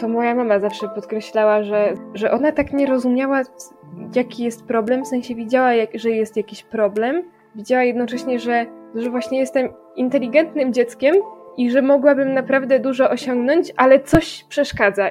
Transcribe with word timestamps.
to 0.00 0.08
moja 0.08 0.34
mama 0.34 0.58
zawsze 0.58 0.88
podkreślała, 0.88 1.62
że, 1.62 1.94
że 2.14 2.30
ona 2.30 2.52
tak 2.52 2.72
nie 2.72 2.86
rozumiała, 2.86 3.42
jaki 4.14 4.44
jest 4.44 4.64
problem, 4.64 5.04
w 5.04 5.08
sensie 5.08 5.34
widziała, 5.34 5.74
jak, 5.74 5.90
że 5.94 6.10
jest 6.10 6.36
jakiś 6.36 6.62
problem, 6.62 7.22
widziała 7.54 7.82
jednocześnie, 7.82 8.38
że, 8.38 8.66
że 8.94 9.10
właśnie 9.10 9.38
jestem 9.38 9.68
inteligentnym 9.96 10.72
dzieckiem 10.72 11.14
i 11.56 11.70
że 11.70 11.82
mogłabym 11.82 12.34
naprawdę 12.34 12.80
dużo 12.80 13.10
osiągnąć, 13.10 13.72
ale 13.76 14.00
coś 14.00 14.44
przeszkadza. 14.48 15.10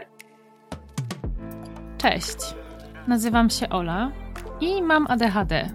Cześć, 1.97 2.37
nazywam 3.07 3.49
się 3.49 3.69
Ola 3.69 4.11
i 4.61 4.81
mam 4.81 5.05
ADHD. 5.09 5.69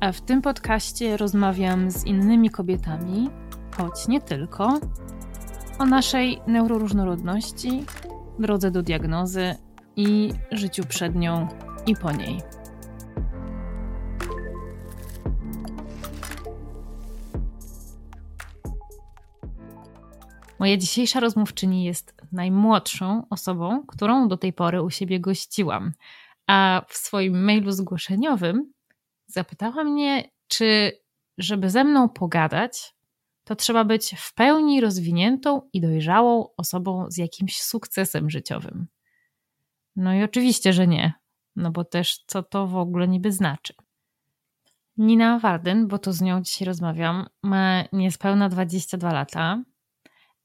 A 0.00 0.12
w 0.12 0.20
tym 0.20 0.42
podcaście 0.42 1.16
rozmawiam 1.16 1.90
z 1.90 2.06
innymi 2.06 2.50
kobietami, 2.50 3.30
choć 3.76 4.08
nie 4.08 4.20
tylko, 4.20 4.78
o 5.78 5.84
naszej 5.84 6.40
neuroróżnorodności, 6.46 7.84
drodze 8.38 8.70
do 8.70 8.82
diagnozy 8.82 9.54
i 9.96 10.30
życiu 10.50 10.84
przed 10.88 11.14
nią 11.14 11.48
i 11.86 11.96
po 11.96 12.12
niej. 12.12 12.40
Moja 20.58 20.76
dzisiejsza 20.76 21.20
rozmówczyni 21.20 21.84
jest 21.84 22.14
najmłodszą 22.32 23.26
osobą, 23.30 23.86
którą 23.86 24.28
do 24.28 24.36
tej 24.36 24.52
pory 24.52 24.82
u 24.82 24.90
siebie 24.90 25.20
gościłam, 25.20 25.92
a 26.46 26.82
w 26.88 26.96
swoim 26.96 27.44
mailu 27.44 27.72
zgłoszeniowym 27.72 28.72
zapytała 29.26 29.84
mnie, 29.84 30.30
czy 30.48 30.92
żeby 31.38 31.70
ze 31.70 31.84
mną 31.84 32.08
pogadać, 32.08 32.93
to 33.44 33.56
trzeba 33.56 33.84
być 33.84 34.14
w 34.18 34.34
pełni 34.34 34.80
rozwiniętą 34.80 35.68
i 35.72 35.80
dojrzałą 35.80 36.48
osobą 36.56 37.06
z 37.10 37.16
jakimś 37.16 37.62
sukcesem 37.62 38.30
życiowym. 38.30 38.86
No 39.96 40.14
i 40.14 40.22
oczywiście, 40.22 40.72
że 40.72 40.86
nie, 40.86 41.12
no 41.56 41.70
bo 41.70 41.84
też 41.84 42.24
co 42.26 42.42
to 42.42 42.66
w 42.66 42.76
ogóle 42.76 43.08
niby 43.08 43.32
znaczy. 43.32 43.74
Nina 44.96 45.38
Warden, 45.38 45.88
bo 45.88 45.98
to 45.98 46.12
z 46.12 46.20
nią 46.20 46.42
dzisiaj 46.42 46.66
rozmawiam, 46.66 47.26
ma 47.42 47.84
niespełna 47.92 48.48
22 48.48 49.12
lata, 49.12 49.62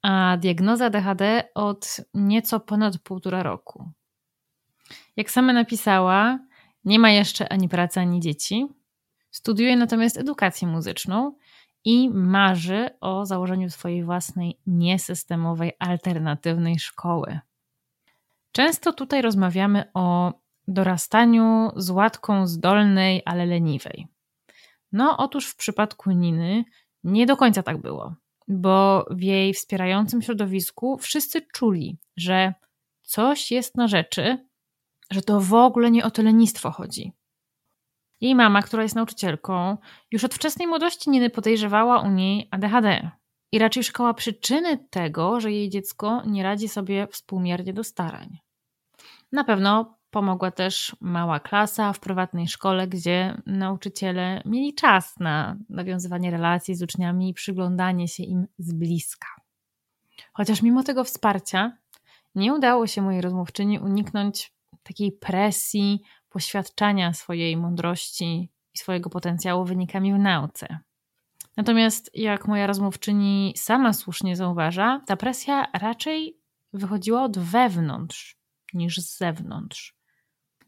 a 0.01 0.37
diagnoza 0.37 0.89
DHD 0.89 1.49
od 1.55 1.97
nieco 2.13 2.59
ponad 2.59 2.97
półtora 2.97 3.43
roku. 3.43 3.91
Jak 5.17 5.31
sama 5.31 5.53
napisała, 5.53 6.39
nie 6.85 6.99
ma 6.99 7.11
jeszcze 7.11 7.49
ani 7.49 7.69
pracy, 7.69 7.99
ani 7.99 8.19
dzieci. 8.19 8.67
Studiuje 9.31 9.75
natomiast 9.75 10.17
edukację 10.17 10.67
muzyczną 10.67 11.35
i 11.85 12.09
marzy 12.09 12.89
o 13.01 13.25
założeniu 13.25 13.69
swojej 13.69 14.03
własnej 14.03 14.59
niesystemowej, 14.67 15.71
alternatywnej 15.79 16.79
szkoły. 16.79 17.39
Często 18.51 18.93
tutaj 18.93 19.21
rozmawiamy 19.21 19.91
o 19.93 20.33
dorastaniu 20.67 21.71
z 21.75 21.89
łatką 21.89 22.47
zdolnej, 22.47 23.21
ale 23.25 23.45
leniwej. 23.45 24.07
No, 24.91 25.17
otóż 25.17 25.47
w 25.47 25.55
przypadku 25.55 26.11
Niny 26.11 26.63
nie 27.03 27.25
do 27.25 27.37
końca 27.37 27.63
tak 27.63 27.77
było, 27.81 28.15
bo 28.47 29.05
w 29.11 29.21
jej 29.21 29.53
wspierającym 29.53 30.21
środowisku 30.21 30.97
wszyscy 30.97 31.41
czuli, 31.53 31.97
że 32.17 32.53
coś 33.01 33.51
jest 33.51 33.75
na 33.75 33.87
rzeczy, 33.87 34.47
że 35.11 35.21
to 35.21 35.41
w 35.41 35.53
ogóle 35.53 35.91
nie 35.91 36.05
o 36.05 36.11
to 36.11 36.21
lenistwo 36.21 36.71
chodzi, 36.71 37.13
jej 38.21 38.35
mama, 38.35 38.61
która 38.61 38.83
jest 38.83 38.95
nauczycielką, 38.95 39.77
już 40.11 40.23
od 40.23 40.33
wczesnej 40.33 40.67
młodości 40.67 41.09
Niny 41.09 41.29
podejrzewała 41.29 42.01
u 42.01 42.11
niej 42.11 42.47
ADHD 42.51 43.11
i 43.51 43.59
raczej 43.59 43.83
szukała 43.83 44.13
przyczyny 44.13 44.77
tego, 44.89 45.39
że 45.39 45.51
jej 45.51 45.69
dziecko 45.69 46.21
nie 46.25 46.43
radzi 46.43 46.67
sobie 46.67 47.07
współmiernie 47.07 47.73
do 47.73 47.83
starań. 47.83 48.37
Na 49.31 49.43
pewno 49.43 49.99
pomogła 50.11 50.51
też 50.51 50.95
mała 51.01 51.39
klasa 51.39 51.93
w 51.93 51.99
prywatnej 51.99 52.47
szkole, 52.47 52.87
gdzie 52.87 53.41
nauczyciele 53.45 54.41
mieli 54.45 54.73
czas 54.73 55.19
na 55.19 55.57
nawiązywanie 55.69 56.31
relacji 56.31 56.75
z 56.75 56.81
uczniami 56.81 57.29
i 57.29 57.33
przyglądanie 57.33 58.07
się 58.07 58.23
im 58.23 58.47
z 58.57 58.73
bliska. 58.73 59.27
Chociaż 60.33 60.61
mimo 60.61 60.83
tego 60.83 61.03
wsparcia 61.03 61.77
nie 62.35 62.53
udało 62.53 62.87
się 62.87 63.01
mojej 63.01 63.21
rozmówczyni 63.21 63.79
uniknąć 63.79 64.53
takiej 64.83 65.11
presji 65.11 66.01
poświadczania 66.29 67.13
swojej 67.13 67.57
mądrości 67.57 68.49
i 68.73 68.77
swojego 68.77 69.09
potencjału 69.09 69.65
wynikami 69.65 70.13
w 70.13 70.19
nauce. 70.19 70.79
Natomiast, 71.57 72.11
jak 72.13 72.47
moja 72.47 72.67
rozmówczyni 72.67 73.53
sama 73.57 73.93
słusznie 73.93 74.35
zauważa, 74.35 75.01
ta 75.07 75.17
presja 75.17 75.67
raczej 75.73 76.39
wychodziła 76.73 77.23
od 77.23 77.39
wewnątrz 77.39 78.39
niż 78.73 78.97
z 78.97 79.17
zewnątrz. 79.17 79.95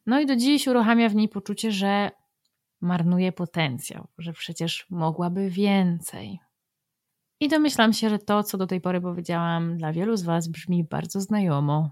No 0.05 0.19
i 0.19 0.25
do 0.25 0.35
dziś 0.35 0.67
uruchamia 0.67 1.09
w 1.09 1.15
niej 1.15 1.29
poczucie, 1.29 1.71
że 1.71 2.11
marnuje 2.81 3.31
potencjał, 3.31 4.07
że 4.17 4.33
przecież 4.33 4.85
mogłaby 4.89 5.49
więcej. 5.49 6.39
I 7.39 7.47
domyślam 7.47 7.93
się, 7.93 8.09
że 8.09 8.19
to, 8.19 8.43
co 8.43 8.57
do 8.57 8.67
tej 8.67 8.81
pory 8.81 9.01
powiedziałam, 9.01 9.77
dla 9.77 9.93
wielu 9.93 10.17
z 10.17 10.23
Was 10.23 10.47
brzmi 10.47 10.83
bardzo 10.83 11.21
znajomo. 11.21 11.89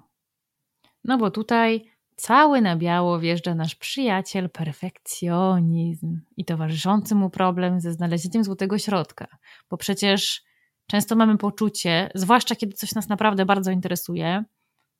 No 1.03 1.17
bo 1.17 1.31
tutaj 1.31 1.85
Cały 2.19 2.61
na 2.61 2.75
biało 2.75 3.19
wjeżdża 3.19 3.55
nasz 3.55 3.75
przyjaciel 3.75 4.49
perfekcjonizm 4.49 6.21
i 6.37 6.45
towarzyszący 6.45 7.15
mu 7.15 7.29
problem 7.29 7.81
ze 7.81 7.93
znalezieniem 7.93 8.43
złotego 8.43 8.77
środka, 8.77 9.27
bo 9.69 9.77
przecież 9.77 10.43
często 10.87 11.15
mamy 11.15 11.37
poczucie, 11.37 12.09
zwłaszcza 12.15 12.55
kiedy 12.55 12.73
coś 12.73 12.95
nas 12.95 13.09
naprawdę 13.09 13.45
bardzo 13.45 13.71
interesuje, 13.71 14.43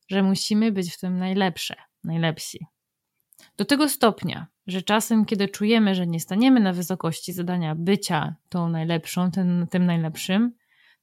że 0.09 0.23
musimy 0.23 0.71
być 0.71 0.93
w 0.93 0.99
tym 0.99 1.17
najlepsze, 1.17 1.75
najlepsi. 2.03 2.65
Do 3.57 3.65
tego 3.65 3.89
stopnia, 3.89 4.47
że 4.67 4.81
czasem, 4.81 5.25
kiedy 5.25 5.47
czujemy, 5.47 5.95
że 5.95 6.07
nie 6.07 6.19
staniemy 6.19 6.59
na 6.59 6.73
wysokości 6.73 7.33
zadania 7.33 7.75
bycia 7.75 8.35
tą 8.49 8.69
najlepszą, 8.69 9.31
tym, 9.31 9.67
tym 9.71 9.85
najlepszym, 9.85 10.51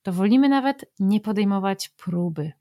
to 0.02 0.12
wolimy 0.12 0.48
nawet 0.48 0.84
nie 0.98 1.20
podejmować 1.20 1.88
próby 1.88 2.52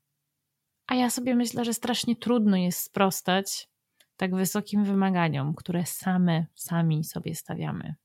a 0.88 0.96
ja 0.96 1.10
sobie 1.10 1.36
myślę, 1.36 1.66
że 1.66 1.74
strasznie 1.74 2.16
trudno 2.16 2.58
jest 2.58 2.80
sprostać 2.80 3.70
tak 4.18 4.36
wysokim 4.36 4.84
wymaganiom, 4.84 5.56
które 5.56 5.86
same, 5.86 6.46
sami 6.56 7.04
sobie 7.04 7.36
stawiamy. 7.36 7.96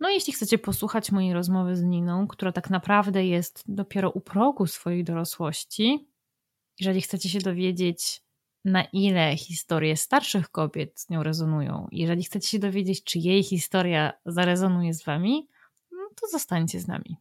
No, 0.00 0.10
jeśli 0.10 0.32
chcecie 0.32 0.58
posłuchać 0.58 1.12
mojej 1.12 1.32
rozmowy 1.32 1.76
z 1.76 1.82
Niną, 1.82 2.28
która 2.28 2.52
tak 2.52 2.70
naprawdę 2.70 3.26
jest 3.26 3.62
dopiero 3.66 4.10
u 4.10 4.20
progu 4.20 4.66
swojej 4.66 5.04
dorosłości, 5.04 6.08
jeżeli 6.80 7.00
chcecie 7.00 7.28
się 7.28 7.38
dowiedzieć, 7.38 8.22
na 8.64 8.84
ile 8.84 9.36
historie 9.36 9.96
starszych 9.96 10.50
kobiet 10.50 11.00
z 11.00 11.10
nią 11.10 11.22
rezonują, 11.22 11.88
jeżeli 11.92 12.24
chcecie 12.24 12.48
się 12.48 12.58
dowiedzieć, 12.58 13.04
czy 13.04 13.18
jej 13.18 13.42
historia 13.42 14.12
zarezonuje 14.26 14.94
z 14.94 15.04
wami, 15.04 15.48
no 15.92 16.08
to 16.20 16.28
zostańcie 16.28 16.80
z 16.80 16.88
nami. 16.88 17.16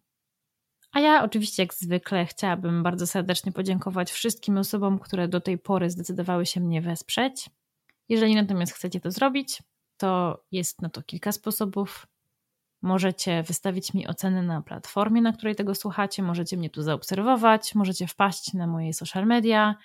A 0.92 1.00
ja 1.00 1.24
oczywiście, 1.24 1.64
jak 1.64 1.74
zwykle, 1.74 2.26
chciałabym 2.26 2.84
bardzo 2.84 3.08
serdecznie 3.08 3.52
podziękować 3.52 4.12
wszystkim 4.12 4.58
osobom, 4.58 5.00
które 5.00 5.28
do 5.28 5.42
tej 5.42 5.58
pory 5.58 5.90
zdecydowały 5.90 6.46
się 6.46 6.60
mnie 6.60 6.82
wesprzeć. 6.82 7.50
Jeżeli 8.10 8.36
natomiast 8.36 8.74
chcecie 8.74 9.00
to 9.00 9.12
zrobić, 9.12 9.64
to 9.98 10.44
jest 10.52 10.82
na 10.82 10.90
to 10.90 11.04
kilka 11.04 11.32
sposobów. 11.32 12.08
Możecie 12.82 13.44
wystawić 13.44 13.94
mi 13.94 14.08
ocenę 14.08 14.44
na 14.44 14.62
platformie, 14.62 15.22
na 15.22 15.34
której 15.34 15.56
tego 15.56 15.76
słuchacie, 15.76 16.24
możecie 16.24 16.58
mnie 16.58 16.70
tu 16.70 16.82
zaobserwować, 16.82 17.76
możecie 17.76 18.08
wpaść 18.08 18.54
na 18.54 18.68
moje 18.68 18.94
social 18.94 19.26
media, 19.26 19.76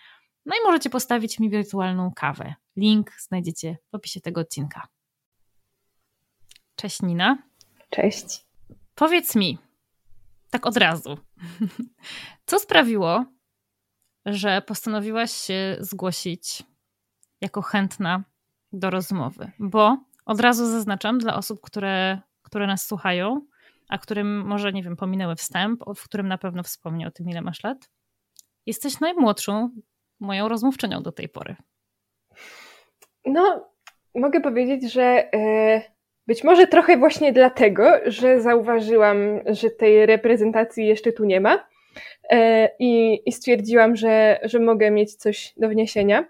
no 0.47 0.57
i 0.57 0.67
możecie 0.67 0.91
postawić 0.91 1.39
mi 1.39 1.51
wirtualną 1.51 2.13
kawę. 2.17 2.55
Link 2.77 3.13
znajdziecie 3.19 3.77
w 3.91 3.95
opisie 3.95 4.21
tego 4.21 4.41
odcinka. 4.41 4.89
Cześć 6.77 7.03
Nina. 7.03 7.39
Cześć. 7.91 8.47
Powiedz 8.95 9.35
mi, 9.35 9.59
tak 10.51 10.67
od 10.67 10.77
razu. 10.77 11.19
Co 12.47 12.59
sprawiło, 12.59 13.25
że 14.27 14.63
postanowiłaś 14.63 15.33
się 15.33 15.77
zgłosić 15.81 16.63
jako 17.41 17.63
chętna 17.63 18.25
do 18.73 18.91
rozmowy? 18.91 19.51
Bo 19.59 19.97
od 20.27 20.41
razu 20.41 20.67
zaznaczam 20.67 21.19
dla 21.19 21.37
osób, 21.37 21.61
które, 21.61 22.21
które 22.43 22.67
nas 22.67 22.87
słuchają, 22.87 23.41
a 23.89 23.99
którym 23.99 24.47
może, 24.47 24.73
nie 24.73 24.83
wiem, 24.83 24.97
pominęły 24.97 25.37
wstęp, 25.37 25.83
w 25.97 26.05
którym 26.05 26.29
na 26.29 26.39
pewno 26.39 26.63
wspomnę 26.63 27.07
o 27.07 27.11
tym, 27.11 27.29
ile 27.29 27.43
masz 27.43 27.65
lat. 27.65 27.91
Jesteś 28.67 29.01
najmłodszą 29.01 29.71
moją 30.21 30.49
rozmówczynią 30.49 31.03
do 31.03 31.13
tej 31.13 31.29
pory. 31.29 31.57
No, 33.25 33.71
mogę 34.15 34.41
powiedzieć, 34.41 34.93
że. 34.93 35.31
Yy 35.33 35.96
być 36.27 36.45
może 36.45 36.67
trochę 36.67 36.97
właśnie 36.97 37.33
dlatego, 37.33 37.91
że 38.07 38.41
zauważyłam, 38.41 39.19
że 39.47 39.71
tej 39.71 40.07
reprezentacji 40.07 40.87
jeszcze 40.87 41.13
tu 41.13 41.25
nie 41.25 41.41
ma 41.41 41.67
e, 42.31 42.69
i, 42.79 43.23
i 43.27 43.33
stwierdziłam, 43.33 43.97
że, 43.97 44.41
że 44.43 44.61
mogę 44.61 44.91
mieć 44.91 45.15
coś 45.15 45.53
do 45.57 45.69
wniesienia. 45.69 46.25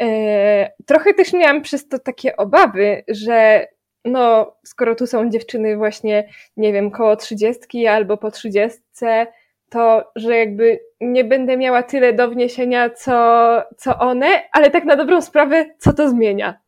E, 0.00 0.72
trochę 0.86 1.14
też 1.14 1.32
miałam 1.32 1.62
przez 1.62 1.88
to 1.88 1.98
takie 1.98 2.36
obawy, 2.36 3.02
że 3.08 3.66
no, 4.04 4.56
skoro 4.64 4.94
tu 4.94 5.06
są 5.06 5.30
dziewczyny 5.30 5.76
właśnie, 5.76 6.28
nie 6.56 6.72
wiem, 6.72 6.90
koło 6.90 7.16
trzydziestki 7.16 7.86
albo 7.86 8.16
po 8.16 8.30
trzydziestce, 8.30 9.26
to 9.68 10.12
że 10.16 10.36
jakby 10.36 10.80
nie 11.00 11.24
będę 11.24 11.56
miała 11.56 11.82
tyle 11.82 12.12
do 12.12 12.30
wniesienia, 12.30 12.90
co, 12.90 13.62
co 13.76 13.98
one, 13.98 14.42
ale 14.52 14.70
tak 14.70 14.84
na 14.84 14.96
dobrą 14.96 15.22
sprawę, 15.22 15.66
co 15.78 15.92
to 15.92 16.08
zmienia. 16.08 16.58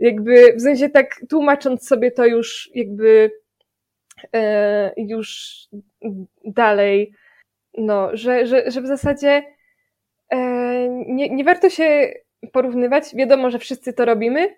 Jakby 0.00 0.54
w 0.56 0.60
sensie 0.60 0.88
tak 0.88 1.20
tłumacząc 1.28 1.88
sobie 1.88 2.10
to 2.10 2.26
już 2.26 2.70
jakby 2.74 3.30
e, 4.34 4.92
już 4.96 5.58
dalej, 6.44 7.12
no, 7.78 8.10
że, 8.12 8.46
że, 8.46 8.70
że 8.70 8.82
w 8.82 8.86
zasadzie 8.86 9.42
e, 10.30 10.38
nie, 10.88 11.30
nie 11.30 11.44
warto 11.44 11.70
się 11.70 12.12
porównywać. 12.52 13.04
Wiadomo, 13.14 13.50
że 13.50 13.58
wszyscy 13.58 13.92
to 13.92 14.04
robimy, 14.04 14.54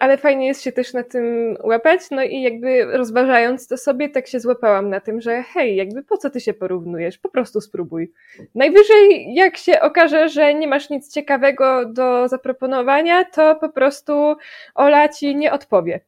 ale 0.00 0.18
fajnie 0.18 0.46
jest 0.46 0.62
się 0.62 0.72
też 0.72 0.92
na 0.92 1.02
tym 1.02 1.56
łapać, 1.64 2.00
no 2.10 2.22
i 2.22 2.42
jakby 2.42 2.84
rozważając 2.84 3.68
to 3.68 3.76
sobie, 3.76 4.08
tak 4.08 4.26
się 4.26 4.40
złapałam 4.40 4.90
na 4.90 5.00
tym, 5.00 5.20
że 5.20 5.42
hej, 5.42 5.76
jakby 5.76 6.02
po 6.02 6.16
co 6.16 6.30
ty 6.30 6.40
się 6.40 6.54
porównujesz, 6.54 7.18
po 7.18 7.28
prostu 7.28 7.60
spróbuj. 7.60 8.12
Najwyżej 8.54 9.34
jak 9.34 9.56
się 9.56 9.80
okaże, 9.80 10.28
że 10.28 10.54
nie 10.54 10.68
masz 10.68 10.90
nic 10.90 11.14
ciekawego 11.14 11.86
do 11.86 12.28
zaproponowania, 12.28 13.24
to 13.24 13.56
po 13.56 13.68
prostu 13.68 14.36
Ola 14.74 15.08
ci 15.08 15.36
nie 15.36 15.52
odpowie. 15.52 16.00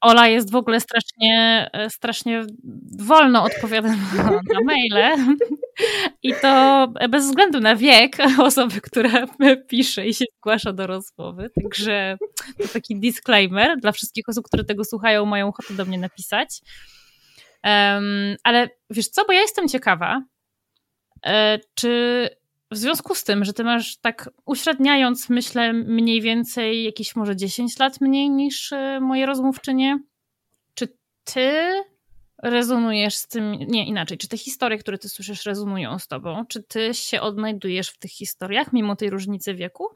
Ola 0.00 0.28
jest 0.28 0.52
w 0.52 0.56
ogóle 0.56 0.80
strasznie, 0.80 1.68
e, 1.72 1.90
strasznie 1.90 2.42
wolno 2.98 3.44
odpowiada 3.44 3.88
na, 4.54 4.60
maile. 4.64 5.36
I 6.22 6.34
to 6.42 6.86
bez 7.08 7.26
względu 7.26 7.60
na 7.60 7.76
wiek 7.76 8.16
osoby, 8.38 8.80
która 8.80 9.26
pisze 9.68 10.06
i 10.06 10.14
się 10.14 10.24
zgłasza 10.38 10.72
do 10.72 10.86
rozmowy. 10.86 11.50
Także 11.62 12.16
to 12.58 12.68
taki 12.68 13.00
disclaimer 13.00 13.80
dla 13.80 13.92
wszystkich 13.92 14.28
osób, 14.28 14.46
które 14.46 14.64
tego 14.64 14.84
słuchają, 14.84 15.26
mają 15.26 15.48
ochotę 15.48 15.74
do 15.74 15.84
mnie 15.84 15.98
napisać. 15.98 16.60
Um, 17.64 18.36
ale 18.44 18.68
wiesz 18.90 19.08
co, 19.08 19.24
bo 19.24 19.32
ja 19.32 19.40
jestem 19.40 19.68
ciekawa, 19.68 20.22
e, 21.26 21.58
czy 21.74 22.28
w 22.72 22.76
związku 22.76 23.14
z 23.14 23.24
tym, 23.24 23.44
że 23.44 23.52
ty 23.52 23.64
masz 23.64 23.96
tak 23.96 24.30
uśredniając, 24.46 25.30
myślę, 25.30 25.72
mniej 25.72 26.20
więcej 26.20 26.84
jakieś 26.84 27.16
może 27.16 27.36
10 27.36 27.78
lat 27.78 28.00
mniej 28.00 28.30
niż 28.30 28.72
e, 28.72 29.00
moje 29.00 29.26
rozmówczynie, 29.26 29.98
czy 30.74 30.88
ty 31.24 31.52
rezonujesz 32.42 33.14
z 33.14 33.28
tym, 33.28 33.52
nie 33.52 33.86
inaczej, 33.86 34.18
czy 34.18 34.28
te 34.28 34.38
historie, 34.38 34.78
które 34.78 34.98
ty 34.98 35.08
słyszysz, 35.08 35.46
rezonują 35.46 35.98
z 35.98 36.08
tobą? 36.08 36.44
Czy 36.48 36.62
ty 36.62 36.94
się 36.94 37.20
odnajdujesz 37.20 37.90
w 37.90 37.98
tych 37.98 38.10
historiach, 38.10 38.72
mimo 38.72 38.96
tej 38.96 39.10
różnicy 39.10 39.54
wieku? 39.54 39.88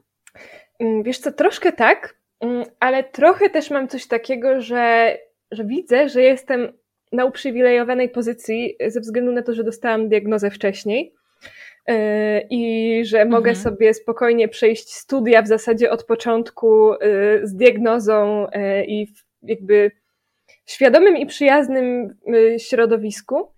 Mm, 0.79 1.03
wiesz 1.03 1.19
co, 1.19 1.31
troszkę 1.31 1.71
tak, 1.71 2.17
mm, 2.39 2.65
ale 2.79 3.03
trochę 3.03 3.49
też 3.49 3.71
mam 3.71 3.87
coś 3.87 4.07
takiego, 4.07 4.61
że, 4.61 5.17
że 5.51 5.65
widzę, 5.65 6.09
że 6.09 6.21
jestem 6.21 6.73
na 7.11 7.25
uprzywilejowanej 7.25 8.09
pozycji 8.09 8.75
ze 8.87 8.99
względu 8.99 9.31
na 9.31 9.41
to, 9.41 9.53
że 9.53 9.63
dostałam 9.63 10.09
diagnozę 10.09 10.51
wcześniej 10.51 11.16
i 12.49 13.01
że 13.05 13.25
mogę 13.25 13.49
mhm. 13.49 13.55
sobie 13.55 13.93
spokojnie 13.93 14.47
przejść 14.47 14.93
studia 14.93 15.41
w 15.41 15.47
zasadzie 15.47 15.91
od 15.91 16.03
początku 16.03 16.93
e, 16.93 16.97
z 17.43 17.55
diagnozą 17.55 18.47
e, 18.51 18.85
i 18.85 19.13
jakby 19.41 19.91
świadomym 20.65 21.17
i 21.17 21.25
przyjaznym 21.25 22.17
środowisku. 22.57 23.51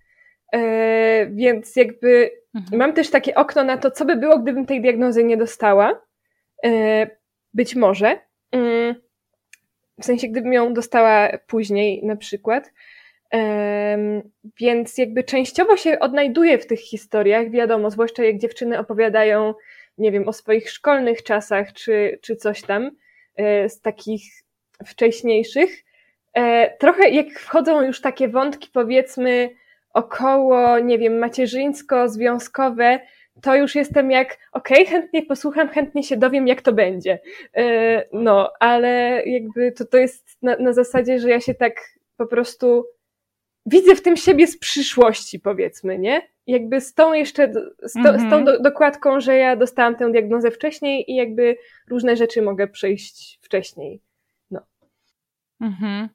E, 0.53 1.27
więc 1.31 1.75
jakby 1.75 2.31
mhm. 2.55 2.79
mam 2.79 2.93
też 2.93 3.09
takie 3.09 3.35
okno 3.35 3.63
na 3.63 3.77
to, 3.77 3.91
co 3.91 4.05
by 4.05 4.15
było, 4.15 4.39
gdybym 4.39 4.65
tej 4.65 4.81
diagnozy 4.81 5.23
nie 5.23 5.37
dostała. 5.37 6.01
E, 6.65 7.07
być 7.53 7.75
może. 7.75 8.19
Mm, 8.51 8.95
w 10.01 10.05
sensie, 10.05 10.27
gdybym 10.27 10.53
ją 10.53 10.73
dostała 10.73 11.29
później, 11.47 12.05
na 12.05 12.15
przykład. 12.15 12.71
Więc 14.59 14.97
jakby 14.97 15.23
częściowo 15.23 15.77
się 15.77 15.99
odnajduję 15.99 16.57
w 16.57 16.67
tych 16.67 16.79
historiach, 16.79 17.49
wiadomo, 17.49 17.91
zwłaszcza 17.91 18.23
jak 18.23 18.37
dziewczyny 18.37 18.79
opowiadają, 18.79 19.53
nie 19.97 20.11
wiem, 20.11 20.27
o 20.27 20.33
swoich 20.33 20.69
szkolnych 20.69 21.23
czasach 21.23 21.73
czy, 21.73 22.19
czy 22.21 22.35
coś 22.35 22.61
tam 22.61 22.91
e, 23.35 23.69
z 23.69 23.81
takich 23.81 24.23
wcześniejszych. 24.85 25.83
E, 26.33 26.77
trochę 26.77 27.09
jak 27.09 27.29
wchodzą 27.29 27.81
już 27.81 28.01
takie 28.01 28.27
wątki, 28.27 28.69
powiedzmy, 28.73 29.49
około, 29.93 30.79
nie 30.79 30.97
wiem, 30.97 31.19
macierzyńsko-związkowe, 31.19 32.99
to 33.41 33.55
już 33.55 33.75
jestem 33.75 34.11
jak, 34.11 34.37
okej, 34.51 34.77
okay, 34.77 34.85
chętnie 34.85 35.25
posłucham, 35.25 35.69
chętnie 35.69 36.03
się 36.03 36.17
dowiem, 36.17 36.47
jak 36.47 36.61
to 36.61 36.73
będzie. 36.73 37.19
E, 37.57 38.05
no, 38.13 38.51
ale 38.59 39.21
jakby 39.25 39.71
to, 39.71 39.85
to 39.85 39.97
jest 39.97 40.37
na, 40.41 40.55
na 40.55 40.73
zasadzie, 40.73 41.19
że 41.19 41.29
ja 41.29 41.39
się 41.39 41.53
tak 41.53 41.73
po 42.17 42.25
prostu 42.27 42.85
widzę 43.65 43.95
w 43.95 44.01
tym 44.01 44.17
siebie 44.17 44.47
z 44.47 44.59
przyszłości, 44.59 45.39
powiedzmy, 45.39 45.99
nie? 45.99 46.21
Jakby 46.47 46.81
z 46.81 46.93
tą 46.93 47.13
jeszcze, 47.13 47.53
z, 47.83 47.93
to, 47.93 47.99
mm 47.99 48.15
-hmm. 48.15 48.17
z 48.17 48.29
tą 48.29 48.37
mhm. 48.37 48.45
do, 48.45 48.59
dokładką, 48.59 49.19
że 49.19 49.35
ja 49.35 49.55
dostałam 49.55 49.95
tę 49.95 50.11
diagnozę 50.11 50.51
wcześniej 50.51 51.11
i 51.11 51.15
jakby 51.15 51.57
różne 51.89 52.15
rzeczy 52.15 52.41
mogę 52.41 52.67
przejść 52.67 53.39
wcześniej. 53.41 54.01
Mhm. 55.61 56.09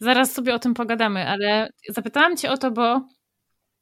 Zaraz 0.00 0.32
sobie 0.32 0.54
o 0.54 0.58
tym 0.58 0.74
pogadamy, 0.74 1.28
ale 1.28 1.70
zapytałam 1.88 2.36
Cię 2.36 2.50
o 2.50 2.56
to, 2.56 2.70
bo 2.70 3.00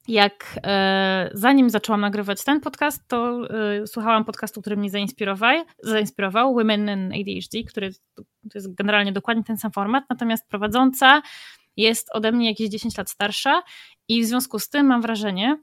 jak 0.08 0.58
e, 0.64 1.30
zanim 1.34 1.70
zaczęłam 1.70 2.00
nagrywać 2.00 2.44
ten 2.44 2.60
podcast, 2.60 3.08
to 3.08 3.48
e, 3.50 3.86
słuchałam 3.86 4.24
podcastu, 4.24 4.60
który 4.60 4.76
mnie 4.76 4.90
zainspirował, 4.90 5.64
zainspirował 5.82 6.54
Women 6.54 6.80
in 6.80 7.12
ADHD, 7.12 7.62
który 7.69 7.90
to 8.14 8.22
jest 8.54 8.74
generalnie 8.74 9.12
dokładnie 9.12 9.44
ten 9.44 9.56
sam 9.56 9.72
format, 9.72 10.04
natomiast 10.10 10.48
prowadząca 10.48 11.22
jest 11.76 12.08
ode 12.12 12.32
mnie 12.32 12.49
jakieś 12.49 12.69
10 12.69 12.99
lat 12.99 13.11
starsza 13.11 13.62
i 14.08 14.23
w 14.23 14.26
związku 14.26 14.58
z 14.58 14.69
tym 14.69 14.87
mam 14.87 15.02
wrażenie, 15.02 15.58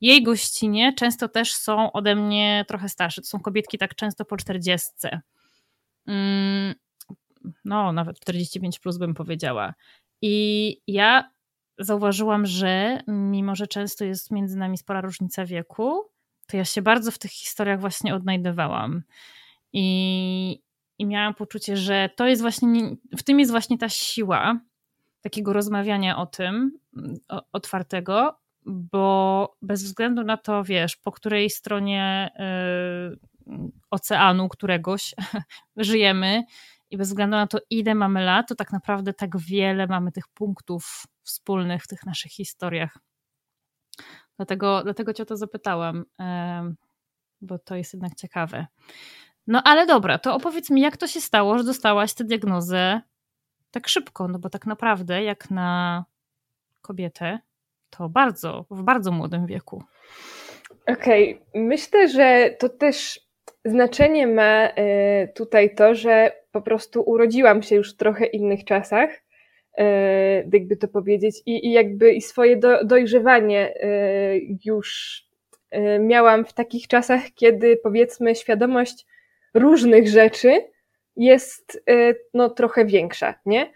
jej 0.00 0.22
gościnie 0.22 0.92
często 0.92 1.28
też 1.28 1.54
są 1.54 1.92
ode 1.92 2.14
mnie 2.14 2.64
trochę 2.68 2.88
starsze. 2.88 3.22
To 3.22 3.28
są 3.28 3.40
kobietki 3.40 3.78
tak 3.78 3.94
często 3.94 4.24
po 4.24 4.36
40 4.36 4.90
no 7.64 7.92
nawet 7.92 8.20
45 8.20 8.78
plus 8.78 8.98
bym 8.98 9.14
powiedziała. 9.14 9.74
I 10.22 10.76
ja 10.86 11.30
zauważyłam, 11.78 12.46
że 12.46 13.02
mimo, 13.06 13.54
że 13.54 13.66
często 13.66 14.04
jest 14.04 14.30
między 14.30 14.58
nami 14.58 14.78
spora 14.78 15.00
różnica 15.00 15.46
wieku, 15.46 16.10
to 16.46 16.56
ja 16.56 16.64
się 16.64 16.82
bardzo 16.82 17.10
w 17.10 17.18
tych 17.18 17.30
historiach 17.30 17.80
właśnie 17.80 18.14
odnajdywałam. 18.14 19.02
I, 19.72 20.62
i 20.98 21.06
miałam 21.06 21.34
poczucie, 21.34 21.76
że 21.76 22.10
to 22.16 22.26
jest 22.26 22.42
właśnie, 22.42 22.96
w 23.18 23.22
tym 23.22 23.40
jest 23.40 23.50
właśnie 23.50 23.78
ta 23.78 23.88
siła 23.88 24.60
takiego 25.28 25.52
rozmawiania 25.52 26.18
o 26.18 26.26
tym, 26.26 26.78
o, 27.28 27.42
otwartego, 27.52 28.38
bo 28.66 29.56
bez 29.62 29.84
względu 29.84 30.24
na 30.24 30.36
to, 30.36 30.64
wiesz, 30.64 30.96
po 30.96 31.12
której 31.12 31.50
stronie 31.50 32.30
y, 33.46 33.78
oceanu 33.90 34.48
któregoś 34.48 35.14
żyjemy, 35.76 36.44
i 36.90 36.96
bez 36.96 37.08
względu 37.08 37.36
na 37.36 37.46
to, 37.46 37.58
ile 37.70 37.94
mamy 37.94 38.24
lat, 38.24 38.48
to 38.48 38.54
tak 38.54 38.72
naprawdę 38.72 39.14
tak 39.14 39.38
wiele 39.38 39.86
mamy 39.86 40.12
tych 40.12 40.28
punktów 40.28 41.06
wspólnych 41.22 41.82
w 41.82 41.86
tych 41.86 42.06
naszych 42.06 42.32
historiach. 42.32 42.98
Dlatego, 44.36 44.82
dlatego 44.84 45.12
cię 45.14 45.22
o 45.22 45.26
to 45.26 45.36
zapytałam, 45.36 46.04
bo 47.40 47.58
to 47.58 47.76
jest 47.76 47.92
jednak 47.92 48.14
ciekawe. 48.14 48.66
No 49.46 49.62
ale 49.62 49.86
dobra, 49.86 50.18
to 50.18 50.34
opowiedz 50.34 50.70
mi, 50.70 50.80
jak 50.80 50.96
to 50.96 51.06
się 51.06 51.20
stało, 51.20 51.58
że 51.58 51.64
dostałaś 51.64 52.14
tę 52.14 52.24
diagnozę 52.24 53.00
tak 53.70 53.88
szybko, 53.88 54.28
no 54.28 54.38
bo 54.38 54.50
tak 54.50 54.66
naprawdę 54.66 55.22
jak 55.22 55.50
na 55.50 56.04
kobietę, 56.82 57.38
to 57.90 58.08
bardzo, 58.08 58.64
w 58.70 58.82
bardzo 58.82 59.12
młodym 59.12 59.46
wieku. 59.46 59.82
Okej, 60.86 61.34
okay. 61.34 61.62
myślę, 61.62 62.08
że 62.08 62.56
to 62.58 62.68
też 62.68 63.20
znaczenie 63.64 64.26
ma 64.26 64.68
e, 64.68 65.28
tutaj 65.28 65.74
to, 65.74 65.94
że 65.94 66.32
po 66.52 66.62
prostu 66.62 67.02
urodziłam 67.02 67.62
się 67.62 67.76
już 67.76 67.94
w 67.94 67.96
trochę 67.96 68.26
innych 68.26 68.64
czasach, 68.64 69.10
e, 69.78 69.84
jakby 70.52 70.76
to 70.76 70.88
powiedzieć, 70.88 71.36
i, 71.46 71.72
jakby 71.72 72.12
i 72.12 72.20
swoje 72.20 72.56
do, 72.56 72.84
dojrzewanie 72.84 73.74
e, 73.74 73.88
już 74.64 75.18
miałam 76.00 76.44
w 76.44 76.52
takich 76.52 76.88
czasach, 76.88 77.22
kiedy 77.34 77.76
powiedzmy 77.76 78.34
świadomość 78.34 79.06
różnych 79.54 80.08
rzeczy 80.08 80.64
jest 81.18 81.84
no, 82.34 82.50
trochę 82.50 82.84
większa, 82.84 83.34
nie? 83.46 83.72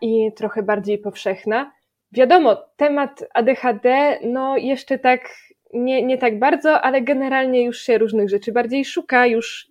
I 0.00 0.32
trochę 0.36 0.62
bardziej 0.62 0.98
powszechna. 0.98 1.72
Wiadomo, 2.12 2.56
temat 2.76 3.24
ADHD, 3.34 4.18
no 4.22 4.56
jeszcze 4.56 4.98
tak 4.98 5.20
nie, 5.74 6.02
nie 6.02 6.18
tak 6.18 6.38
bardzo, 6.38 6.80
ale 6.80 7.02
generalnie 7.02 7.64
już 7.64 7.78
się 7.78 7.98
różnych 7.98 8.28
rzeczy 8.28 8.52
bardziej 8.52 8.84
szuka, 8.84 9.26
już 9.26 9.68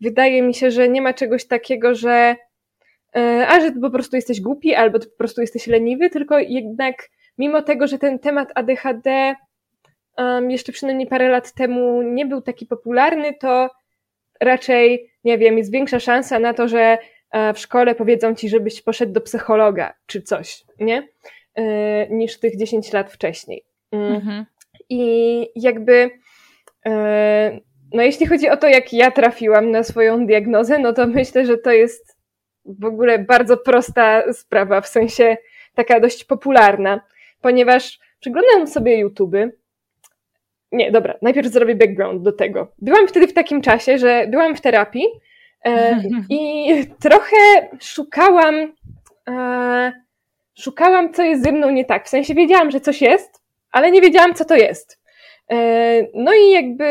wydaje 0.00 0.42
mi 0.42 0.54
się, 0.54 0.70
że 0.70 0.88
nie 0.88 1.02
ma 1.02 1.12
czegoś 1.12 1.46
takiego, 1.46 1.94
że 1.94 2.36
e, 3.16 3.46
a 3.48 3.60
że 3.60 3.72
po 3.72 3.90
prostu 3.90 4.16
jesteś 4.16 4.40
głupi, 4.40 4.74
albo 4.74 4.98
po 4.98 5.16
prostu 5.18 5.40
jesteś 5.40 5.66
leniwy, 5.66 6.10
tylko 6.10 6.38
jednak 6.38 7.08
mimo 7.38 7.62
tego, 7.62 7.86
że 7.86 7.98
ten 7.98 8.18
temat 8.18 8.52
ADHD 8.54 9.34
um, 10.18 10.50
jeszcze 10.50 10.72
przynajmniej 10.72 11.06
parę 11.06 11.28
lat 11.28 11.52
temu 11.52 12.02
nie 12.02 12.26
był 12.26 12.42
taki 12.42 12.66
popularny, 12.66 13.34
to 13.40 13.70
raczej, 14.40 15.10
nie 15.26 15.38
wiem, 15.38 15.58
jest 15.58 15.72
większa 15.72 16.00
szansa 16.00 16.38
na 16.38 16.54
to, 16.54 16.68
że 16.68 16.98
e, 17.30 17.54
w 17.54 17.58
szkole 17.58 17.94
powiedzą 17.94 18.34
ci, 18.34 18.48
żebyś 18.48 18.82
poszedł 18.82 19.12
do 19.12 19.20
psychologa 19.20 19.94
czy 20.06 20.22
coś, 20.22 20.64
nie? 20.80 21.08
E, 21.54 22.08
niż 22.08 22.40
tych 22.40 22.56
10 22.56 22.92
lat 22.92 23.12
wcześniej. 23.12 23.64
Mm. 23.92 24.14
Mhm. 24.14 24.46
I 24.88 25.48
jakby, 25.54 26.10
e, 26.86 27.60
no 27.92 28.02
jeśli 28.02 28.26
chodzi 28.26 28.48
o 28.48 28.56
to, 28.56 28.68
jak 28.68 28.92
ja 28.92 29.10
trafiłam 29.10 29.70
na 29.70 29.82
swoją 29.82 30.26
diagnozę, 30.26 30.78
no 30.78 30.92
to 30.92 31.06
myślę, 31.06 31.46
że 31.46 31.58
to 31.58 31.72
jest 31.72 32.16
w 32.64 32.84
ogóle 32.84 33.18
bardzo 33.18 33.56
prosta 33.56 34.32
sprawa, 34.32 34.80
w 34.80 34.88
sensie 34.88 35.36
taka 35.74 36.00
dość 36.00 36.24
popularna, 36.24 37.00
ponieważ 37.40 37.98
przeglądam 38.20 38.66
sobie 38.66 38.98
YouTube. 38.98 39.36
Nie, 40.72 40.90
dobra, 40.90 41.14
najpierw 41.22 41.48
zrobię 41.48 41.74
background 41.74 42.22
do 42.22 42.32
tego. 42.32 42.72
Byłam 42.78 43.08
wtedy 43.08 43.26
w 43.26 43.32
takim 43.32 43.62
czasie, 43.62 43.98
że 43.98 44.26
byłam 44.30 44.56
w 44.56 44.60
terapii 44.60 45.06
e, 45.64 46.02
i 46.30 46.70
trochę 47.00 47.36
szukałam, 47.80 48.72
e, 49.28 49.92
szukałam, 50.58 51.12
co 51.12 51.22
jest 51.22 51.44
ze 51.44 51.52
mną 51.52 51.70
nie 51.70 51.84
tak. 51.84 52.06
W 52.06 52.08
sensie 52.08 52.34
wiedziałam, 52.34 52.70
że 52.70 52.80
coś 52.80 53.02
jest, 53.02 53.42
ale 53.70 53.90
nie 53.90 54.00
wiedziałam, 54.00 54.34
co 54.34 54.44
to 54.44 54.56
jest. 54.56 55.00
E, 55.50 55.56
no 56.14 56.34
i 56.34 56.50
jakby 56.50 56.84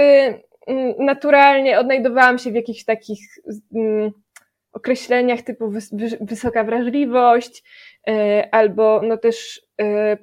mm, 0.67 0.93
naturalnie 0.99 1.79
odnajdowałam 1.79 2.37
się 2.37 2.51
w 2.51 2.55
jakichś 2.55 2.83
takich 2.83 3.19
mm, 3.75 4.11
określeniach 4.73 5.41
typu 5.41 5.71
wysoka 6.21 6.63
wrażliwość, 6.63 7.63
e, 8.07 8.47
albo 8.51 9.01
no 9.03 9.17
też 9.17 9.64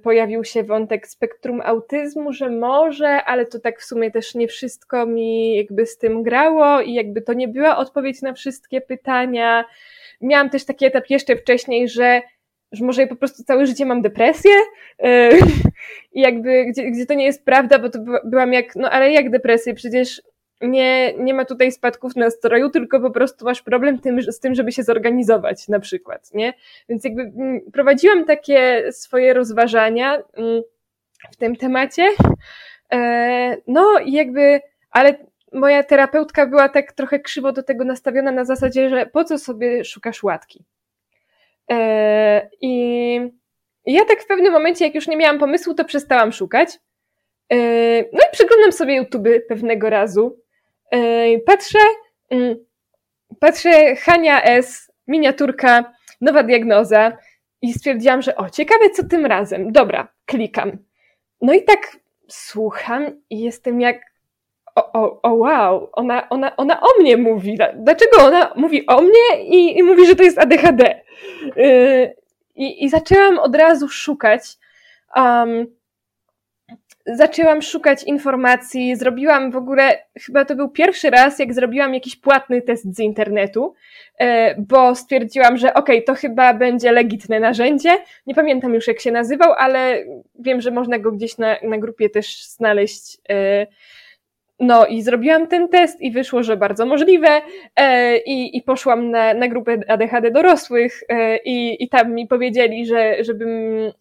pojawił 0.02 0.44
się 0.44 0.62
wątek 0.62 1.06
spektrum 1.06 1.61
autyzmu, 1.61 2.32
że 2.32 2.50
może, 2.50 3.25
ale 3.25 3.47
to 3.47 3.61
tak 3.61 3.80
w 3.80 3.85
sumie 3.85 4.11
też 4.11 4.35
nie 4.35 4.49
wszystko 4.49 5.06
mi 5.06 5.56
jakby 5.56 5.87
z 5.87 5.99
tym 5.99 6.23
grało 6.23 6.80
i 6.80 6.94
jakby 6.94 7.23
to 7.23 7.32
nie 7.32 7.49
była 7.49 7.76
odpowiedź 7.76 8.23
na 8.23 8.32
wszystkie 8.32 8.80
pytania. 8.80 9.64
Miałam 10.21 10.50
też 10.50 10.64
taki 10.64 10.85
etap 10.85 11.11
jeszcze 11.11 11.37
wcześniej, 11.37 11.88
że 11.88 12.23
że 12.73 12.85
może 12.85 13.02
ja 13.02 13.09
po 13.09 13.16
prostu 13.16 13.44
całe 13.44 13.66
życie 13.66 13.87
mam 13.87 14.02
depresję 14.02 14.52
e, 14.99 15.30
i 16.12 16.21
jakby, 16.21 16.64
gdzie, 16.64 16.90
gdzie 16.90 17.06
to 17.06 17.14
nie 17.14 17.25
jest 17.25 17.44
prawda, 17.44 17.78
bo 17.78 17.88
to 17.88 17.99
byłam 18.25 18.52
jak, 18.52 18.76
no 18.76 18.90
ale 18.90 19.12
jak 19.12 19.30
depresję, 19.30 19.75
przecież 19.75 20.23
nie, 20.62 21.14
nie 21.19 21.35
ma 21.35 21.45
tutaj 21.45 21.73
spadków 21.73 22.16
nastroju, 22.16 22.71
tylko 22.71 23.00
po 23.00 23.11
prostu 23.11 23.45
masz 23.45 23.62
problem 23.62 23.99
tym, 23.99 24.23
z 24.23 24.40
tym, 24.40 24.54
żeby 24.54 24.73
się 24.73 24.83
zorganizować 24.83 25.69
na 25.69 25.81
przykład, 25.81 26.35
nie? 26.35 26.54
Więc 26.88 27.04
jakby 27.04 27.23
mm, 27.23 27.61
prowadziłam 27.73 28.25
takie 28.25 28.85
swoje 28.92 29.35
rozważania 29.35 30.23
mm, 30.35 30.62
w 31.33 31.37
tym 31.37 31.57
temacie, 31.57 32.09
e, 32.92 33.57
no 33.66 33.99
i 34.04 34.12
jakby, 34.12 34.61
ale 34.90 35.14
moja 35.52 35.83
terapeutka 35.83 36.47
była 36.47 36.69
tak 36.69 36.92
trochę 36.92 37.21
krzywo 37.21 37.52
do 37.52 37.62
tego 37.62 37.85
nastawiona 37.85 38.33
na 38.33 38.45
zasadzie, 38.45 38.88
że 38.88 39.07
po 39.07 39.25
co 39.25 39.38
sobie 39.38 39.85
szukasz 39.85 40.23
łatki? 40.23 40.64
E, 41.71 42.50
I 42.61 43.21
ja 43.87 44.04
tak 44.04 44.23
w 44.23 44.26
pewnym 44.26 44.52
momencie, 44.52 44.85
jak 44.85 44.95
już 44.95 45.09
nie 45.09 45.16
miałam 45.16 45.38
pomysłu, 45.38 45.75
to 45.75 45.85
przestałam 45.85 46.33
szukać. 46.33 46.78
E, 47.52 47.57
no 48.02 48.19
i 48.28 48.33
przeglądam 48.33 48.73
sobie 48.73 48.97
YouTube 48.97 49.28
pewnego 49.49 49.90
razu. 49.90 50.42
Patrzę, 51.47 51.79
mm, 52.31 52.57
patrzę 53.41 53.97
Hania 53.97 54.43
S, 54.43 54.93
miniaturka, 55.09 55.93
nowa 56.21 56.43
diagnoza 56.43 57.13
i 57.63 57.73
stwierdziłam, 57.73 58.23
że 58.23 58.37
o, 58.37 58.51
ciekawe 58.51 58.91
co 58.91 59.05
tym 59.05 59.27
razem. 59.27 59.73
Dobra, 59.73 60.09
klikam. 60.27 60.79
No 61.41 61.53
i 61.53 61.65
tak 61.65 61.97
słucham 62.29 63.07
i 63.31 63.41
jestem 63.41 63.81
jak 63.81 64.13
o, 64.75 64.93
o, 64.93 65.23
o 65.23 65.35
wow, 65.35 65.91
ona, 65.93 66.29
ona, 66.29 66.57
ona 66.57 66.81
o 66.81 67.01
mnie 67.01 67.17
mówi. 67.17 67.59
Dlaczego 67.77 68.23
ona 68.23 68.53
mówi 68.57 68.87
o 68.87 69.03
mnie 69.03 69.45
i, 69.45 69.79
i 69.79 69.83
mówi, 69.83 70.07
że 70.07 70.17
to 70.17 70.23
jest 70.23 70.39
ADHD? 70.39 71.01
Yy, 71.57 72.15
i, 72.55 72.85
I 72.85 72.89
zaczęłam 72.89 73.39
od 73.39 73.57
razu 73.57 73.89
szukać. 73.89 74.43
Um, 75.17 75.67
zaczęłam 77.06 77.62
szukać 77.62 78.04
informacji, 78.04 78.97
zrobiłam 78.97 79.50
w 79.50 79.56
ogóle, 79.56 79.99
chyba 80.21 80.44
to 80.44 80.56
był 80.56 80.68
pierwszy 80.68 81.11
raz, 81.11 81.38
jak 81.38 81.54
zrobiłam 81.54 81.94
jakiś 81.94 82.16
płatny 82.16 82.62
test 82.62 82.97
z 82.97 82.99
internetu, 82.99 83.75
yy, 84.21 84.26
bo 84.59 84.94
stwierdziłam, 84.94 85.56
że 85.56 85.75
okej, 85.75 85.97
okay, 85.97 86.06
to 86.06 86.21
chyba 86.21 86.54
będzie 86.54 86.92
legitne 86.92 87.40
narzędzie. 87.40 87.90
Nie 88.26 88.35
pamiętam 88.35 88.75
już 88.75 88.88
jak 88.88 89.00
się 89.00 89.12
nazywał, 89.12 89.52
ale 89.52 90.04
wiem, 90.38 90.61
że 90.61 90.71
można 90.71 90.99
go 90.99 91.12
gdzieś 91.12 91.38
na, 91.38 91.56
na 91.62 91.78
grupie 91.78 92.11
też 92.11 92.47
znaleźć. 92.47 93.18
No 94.62 94.87
i 94.87 95.02
zrobiłam 95.02 95.47
ten 95.47 95.69
test 95.69 96.00
i 96.00 96.11
wyszło, 96.11 96.42
że 96.42 96.57
bardzo 96.57 96.87
możliwe 96.87 97.42
e, 97.76 98.16
i, 98.16 98.57
i 98.57 98.62
poszłam 98.62 99.11
na, 99.11 99.35
na 99.35 99.49
grupę 99.49 99.78
ADHD 99.88 100.31
dorosłych 100.31 101.02
e, 101.09 101.37
i, 101.37 101.85
i 101.85 101.88
tam 101.88 102.14
mi 102.14 102.26
powiedzieli, 102.26 102.87
że 102.87 103.25
żebym 103.25 103.50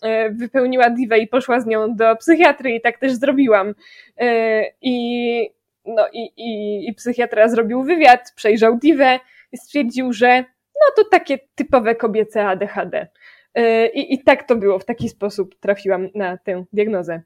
e, 0.02 0.30
wypełniła 0.30 0.90
divę 0.90 1.20
i 1.20 1.28
poszła 1.28 1.60
z 1.60 1.66
nią 1.66 1.96
do 1.96 2.16
psychiatry 2.16 2.72
i 2.72 2.82
tak 2.82 2.98
też 2.98 3.14
zrobiłam. 3.14 3.74
E, 4.18 4.64
I, 4.82 5.50
no, 5.86 6.08
i, 6.14 6.32
i, 6.38 6.90
i 6.90 6.94
psychiatra 6.94 7.50
zrobił 7.50 7.84
wywiad, 7.84 8.34
przejrzał 8.36 8.80
divę 8.80 9.20
i 9.52 9.58
stwierdził, 9.58 10.14
że 10.14 10.38
no 10.76 11.04
to 11.04 11.10
takie 11.12 11.40
typowe 11.56 11.96
kobiece 11.96 12.48
ADHD. 12.48 13.08
E, 13.54 13.88
I, 13.88 14.14
I 14.14 14.24
tak 14.24 14.44
to 14.44 14.56
było, 14.56 14.80
w 14.80 14.86
taki 14.86 15.10
sposób 15.10 15.56
trafiłam 15.60 16.10
na 16.16 16.38
tę 16.38 16.66
diagnozę. 16.74 17.22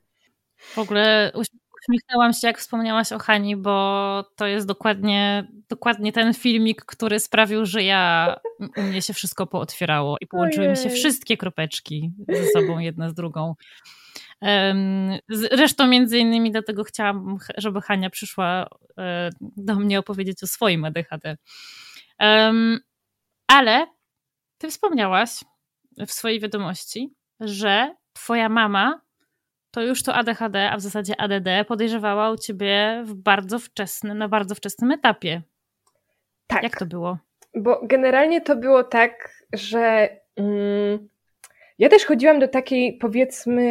W 0.57 0.77
ogóle 0.77 1.31
uśmiechnęłam 1.89 2.33
się, 2.33 2.47
jak 2.47 2.59
wspomniałaś 2.59 3.11
o 3.11 3.19
Hani, 3.19 3.55
bo 3.55 4.23
to 4.35 4.47
jest 4.47 4.67
dokładnie, 4.67 5.47
dokładnie 5.69 6.11
ten 6.11 6.33
filmik, 6.33 6.85
który 6.85 7.19
sprawił, 7.19 7.65
że 7.65 7.83
ja, 7.83 8.35
u 8.77 8.81
mnie 8.81 9.01
się 9.01 9.13
wszystko 9.13 9.47
pootwierało 9.47 10.17
i 10.21 10.27
połączyły 10.27 10.69
mi 10.69 10.77
się 10.77 10.89
wszystkie 10.89 11.37
kropeczki 11.37 12.11
ze 12.29 12.45
sobą, 12.45 12.79
jedna 12.79 13.09
z 13.09 13.13
drugą. 13.13 13.55
Zresztą 15.29 15.87
między 15.87 16.17
innymi 16.17 16.51
dlatego 16.51 16.83
chciałam, 16.83 17.37
żeby 17.57 17.81
Hania 17.81 18.09
przyszła 18.09 18.67
e, 18.97 19.29
do 19.41 19.75
mnie 19.75 19.99
opowiedzieć 19.99 20.43
o 20.43 20.47
swoim 20.47 20.85
ADHD. 20.85 21.37
Ale 23.47 23.87
ty 24.57 24.69
wspomniałaś 24.69 25.29
w 26.07 26.11
swojej 26.11 26.39
wiadomości, 26.39 27.13
że 27.39 27.95
twoja 28.13 28.49
mama 28.49 29.01
to 29.75 29.81
już 29.81 30.03
to 30.03 30.13
ADHD, 30.13 30.69
a 30.71 30.77
w 30.77 30.81
zasadzie 30.81 31.13
ADD 31.21 31.67
podejrzewała 31.67 32.31
u 32.31 32.37
ciebie 32.37 33.03
w 33.05 33.13
bardzo 33.13 33.59
wczesnym, 33.59 34.17
na 34.17 34.29
bardzo 34.29 34.55
wczesnym 34.55 34.91
etapie. 34.91 35.41
Tak. 36.47 36.63
Jak 36.63 36.79
to 36.79 36.85
było? 36.85 37.17
Bo 37.55 37.81
generalnie 37.83 38.41
to 38.41 38.55
było 38.55 38.83
tak, 38.83 39.29
że 39.53 40.09
mm, 40.35 41.07
ja 41.79 41.89
też 41.89 42.05
chodziłam 42.05 42.39
do 42.39 42.47
takiej, 42.47 42.97
powiedzmy, 42.97 43.63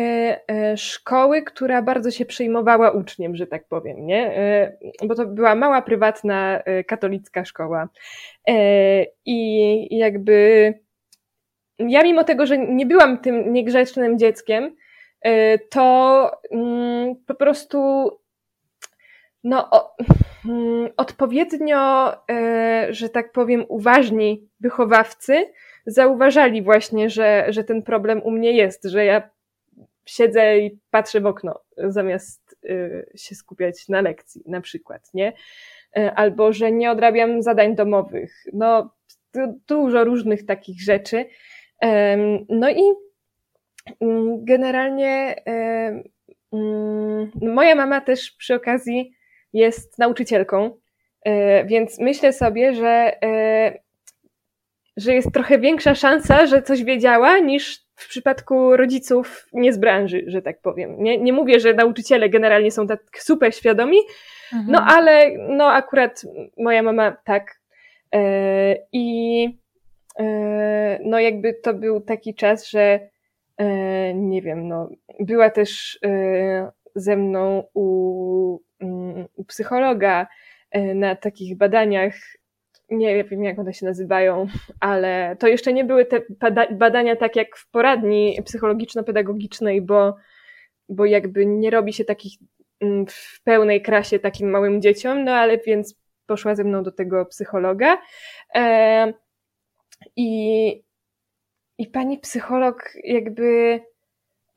e, 0.51 0.77
szkoły, 0.77 1.43
która 1.43 1.83
bardzo 1.83 2.11
się 2.11 2.25
przejmowała 2.25 2.91
uczniem, 2.91 3.37
że 3.37 3.47
tak 3.47 3.69
powiem, 3.69 4.07
nie? 4.07 4.37
E, 4.37 4.77
bo 5.05 5.15
to 5.15 5.27
była 5.27 5.55
mała, 5.55 5.83
prywatna, 5.83 6.61
e, 6.65 6.85
katolicka 6.85 7.45
szkoła. 7.45 7.89
I 9.27 9.99
jakby 9.99 10.75
ja 11.79 12.03
mimo 12.03 12.25
tego, 12.25 12.47
że 12.47 12.59
nie 12.59 12.87
byłam 12.87 13.19
tym 13.19 13.53
niegrzecznym 13.53 14.19
dzieckiem, 14.19 14.77
to 15.71 16.31
mm, 16.51 17.17
po 17.27 17.35
prostu 17.35 18.11
no, 19.45 19.71
mm, 20.45 20.89
odpowiednio, 20.97 22.13
y, 22.13 22.95
że 22.95 23.09
tak 23.09 23.33
powiem, 23.33 23.65
uważni 23.69 24.49
wychowawcy 24.61 25.53
zauważali 25.87 26.63
właśnie, 26.63 27.11
że, 27.11 27.47
że 27.49 27.65
ten 27.65 27.83
problem 27.83 28.23
u 28.23 28.31
mnie 28.31 28.53
jest, 28.53 28.85
że 28.85 29.05
ja 29.05 29.31
siedzę 30.07 30.59
i 30.59 30.79
patrzę 30.91 31.21
w 31.21 31.27
okno 31.27 31.61
zamiast 31.77 32.57
y, 32.65 33.11
się 33.15 33.35
skupiać 33.35 33.89
na 33.89 34.01
lekcji, 34.01 34.43
na 34.47 34.61
przykład, 34.61 35.15
nie? 35.15 35.33
Albo 36.15 36.53
że 36.53 36.73
nie 36.73 36.91
odrabiam 36.91 37.43
zadań 37.43 37.75
domowych. 37.75 38.45
No, 38.53 38.95
dużo 39.69 40.05
różnych 40.05 40.47
takich 40.47 40.83
rzeczy. 40.83 41.27
No 42.49 42.71
i 42.71 42.83
generalnie 44.39 45.35
mm, 46.53 47.31
moja 47.43 47.75
mama 47.75 48.01
też 48.01 48.31
przy 48.31 48.55
okazji 48.55 49.13
jest 49.53 49.99
nauczycielką, 49.99 50.71
e, 51.25 51.65
więc 51.65 51.99
myślę 52.01 52.33
sobie, 52.33 52.75
że, 52.75 53.23
e, 53.25 53.79
że 54.97 55.15
jest 55.15 55.33
trochę 55.33 55.59
większa 55.59 55.95
szansa, 55.95 56.47
że 56.47 56.63
coś 56.63 56.85
wiedziała 56.85 57.39
niż 57.39 57.85
w 57.97 58.09
przypadku 58.09 58.77
rodziców 58.77 59.47
nie 59.53 59.73
z 59.73 59.79
branży, 59.79 60.25
że 60.27 60.43
tak 60.43 60.61
powiem. 60.61 61.03
Nie, 61.03 61.19
nie 61.19 61.33
mówię, 61.33 61.61
że 61.61 61.75
nauczyciele 61.75 62.29
generalnie 62.29 62.71
są 62.71 62.87
tak 62.87 63.01
super 63.19 63.55
świadomi, 63.55 63.99
mhm. 64.53 64.73
no 64.73 64.85
ale 64.87 65.31
no 65.49 65.73
akurat 65.73 66.23
moja 66.59 66.83
mama 66.83 67.17
tak. 67.25 67.61
E, 68.15 68.77
I 68.93 69.65
no 71.05 71.21
jakby 71.21 71.55
to 71.55 71.75
był 71.75 72.01
taki 72.01 72.35
czas, 72.35 72.69
że 72.69 73.01
E, 73.01 73.14
nie 74.15 74.43
wiem, 74.43 74.69
no, 74.69 74.89
była 75.21 75.51
też 75.51 75.99
e, 76.05 76.73
ze 76.95 77.17
mną 77.17 77.65
u, 77.75 78.59
mm, 78.81 79.27
u 79.37 79.45
psychologa 79.45 80.27
e, 80.71 80.95
na 80.95 81.17
takich 81.17 81.57
badaniach, 81.57 82.15
nie 82.91 83.25
wiem 83.25 83.45
jak 83.45 83.59
one 83.59 83.75
się 83.75 83.87
nazywają, 83.87 84.47
ale 84.81 85.37
to 85.39 85.49
jeszcze 85.49 85.73
nie 85.73 85.85
były 85.85 86.05
te 86.05 86.21
badania 86.71 87.17
tak 87.17 87.37
jak 87.37 87.57
w 87.57 87.71
poradni 87.71 88.39
psychologiczno-pedagogicznej, 88.45 89.83
bo, 89.83 90.17
bo 90.89 91.05
jakby 91.05 91.47
nie 91.47 91.71
robi 91.71 91.93
się 91.93 92.05
takich 92.05 92.33
mm, 92.81 93.07
w 93.07 93.43
pełnej 93.45 93.83
krasie 93.83 94.19
takim 94.19 94.51
małym 94.51 94.83
dzieciom, 94.83 95.25
no 95.25 95.33
ale 95.33 95.59
więc 95.59 96.05
poszła 96.27 96.55
ze 96.55 96.65
mną 96.65 96.83
do 96.83 96.93
tego 96.93 97.27
psychologa. 97.27 97.99
E, 98.55 99.13
I, 100.17 100.85
i 101.79 101.87
pani 101.87 102.19
psycholog 102.19 102.93
jakby 103.05 103.81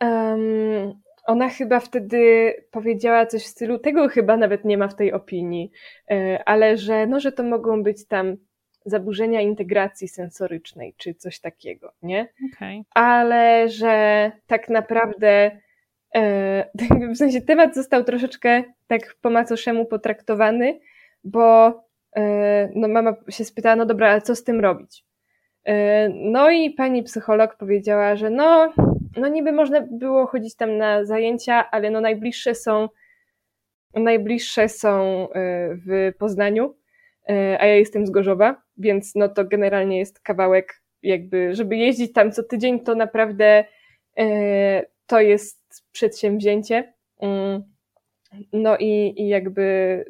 um, 0.02 0.94
ona 1.28 1.50
chyba 1.50 1.80
wtedy 1.80 2.54
powiedziała 2.72 3.26
coś 3.26 3.44
w 3.44 3.48
stylu, 3.48 3.80
tego 3.80 4.08
chyba 4.08 4.38
nawet 4.38 4.66
nie 4.66 4.78
ma 4.78 4.88
w 4.88 4.96
tej 4.96 5.14
opinii, 5.14 5.72
e, 6.12 6.44
ale 6.46 6.78
że, 6.78 7.08
no, 7.08 7.20
że 7.20 7.32
to 7.32 7.44
mogą 7.44 7.84
być 7.84 8.08
tam 8.08 8.38
zaburzenia 8.86 9.42
integracji 9.42 10.08
sensorycznej, 10.08 10.94
czy 10.98 11.14
coś 11.14 11.40
takiego, 11.40 11.94
nie? 12.02 12.28
Okay. 12.56 12.82
Ale 12.94 13.70
że 13.70 14.32
tak 14.48 14.70
naprawdę 14.70 15.60
e, 16.16 16.70
w 17.14 17.18
sensie 17.18 17.42
temat 17.42 17.76
został 17.76 18.04
troszeczkę 18.04 18.64
tak 18.88 19.16
po 19.22 19.30
macoszemu 19.30 19.86
potraktowany, 19.86 20.80
bo 21.24 21.68
e, 22.16 22.70
no 22.76 22.88
mama 22.88 23.16
się 23.30 23.46
spytała, 23.46 23.76
no 23.76 23.86
dobra, 23.86 24.12
a 24.12 24.22
co 24.22 24.36
z 24.36 24.44
tym 24.44 24.60
robić? 24.60 25.07
No 26.14 26.52
i 26.52 26.72
pani 26.72 27.04
psycholog 27.04 27.56
powiedziała, 27.56 28.16
że 28.16 28.30
no, 28.30 28.74
no 29.18 29.28
niby 29.28 29.52
można 29.52 29.82
było 29.92 30.28
chodzić 30.28 30.56
tam 30.56 30.78
na 30.78 31.06
zajęcia, 31.06 31.72
ale 31.72 31.90
no 31.90 32.02
najbliższe 32.02 32.56
są 32.56 32.90
najbliższe 33.94 34.70
są 34.70 35.28
w 35.88 36.12
Poznaniu, 36.20 36.76
a 37.60 37.66
ja 37.66 37.76
jestem 37.76 38.08
z 38.08 38.10
Gorzowa, 38.10 38.62
więc 38.78 39.16
no 39.16 39.30
to 39.30 39.46
generalnie 39.46 40.00
jest 40.00 40.20
kawałek 40.20 40.82
jakby, 41.04 41.56
żeby 41.56 41.76
jeździć 41.78 42.14
tam 42.14 42.32
co 42.32 42.44
tydzień, 42.44 42.80
to 42.80 42.96
naprawdę 42.96 43.66
to 45.08 45.22
jest 45.22 45.60
przedsięwzięcie. 45.92 46.94
Mm. 47.22 47.64
No 48.54 48.78
i, 48.78 49.14
i 49.18 49.28
jakby 49.28 50.06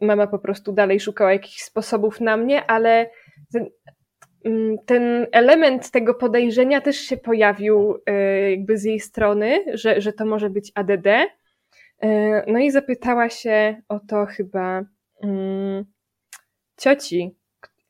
mama 0.00 0.26
po 0.26 0.38
prostu 0.38 0.72
dalej 0.72 1.00
szukała 1.00 1.32
jakichś 1.32 1.62
sposobów 1.62 2.20
na 2.20 2.36
mnie, 2.36 2.66
ale 2.66 3.10
ten 4.86 5.26
element 5.32 5.90
tego 5.90 6.14
podejrzenia 6.14 6.80
też 6.80 6.96
się 6.96 7.16
pojawił 7.16 7.98
e, 8.06 8.50
jakby 8.50 8.78
z 8.78 8.84
jej 8.84 9.00
strony, 9.00 9.64
że, 9.74 10.00
że 10.00 10.12
to 10.12 10.26
może 10.26 10.50
być 10.50 10.72
ADD. 10.74 11.06
E, 11.06 11.28
no 12.46 12.58
i 12.58 12.70
zapytała 12.70 13.28
się 13.28 13.82
o 13.88 14.00
to 14.08 14.26
chyba 14.26 14.84
um, 15.22 15.84
cioci, 16.80 17.36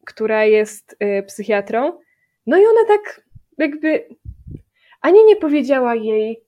która 0.06 0.44
jest 0.44 0.96
e, 1.00 1.22
psychiatrą. 1.22 1.98
No 2.46 2.58
i 2.58 2.60
ona 2.60 2.88
tak 2.88 3.24
jakby 3.58 4.08
ani 5.00 5.24
nie 5.24 5.36
powiedziała 5.36 5.94
jej, 5.94 6.44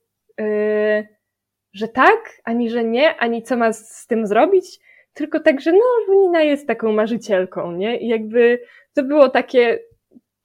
że 1.73 1.87
tak, 1.87 2.41
ani 2.43 2.69
że 2.69 2.83
nie, 2.83 3.15
ani 3.15 3.43
co 3.43 3.57
ma 3.57 3.73
z 3.73 4.07
tym 4.07 4.27
zrobić, 4.27 4.79
tylko 5.13 5.39
tak, 5.39 5.61
że 5.61 5.71
no, 5.71 6.15
Nina 6.15 6.41
jest 6.41 6.67
taką 6.67 6.91
marzycielką, 6.91 7.71
nie? 7.71 7.99
I 7.99 8.07
jakby 8.07 8.59
to 8.93 9.03
było 9.03 9.29
takie 9.29 9.79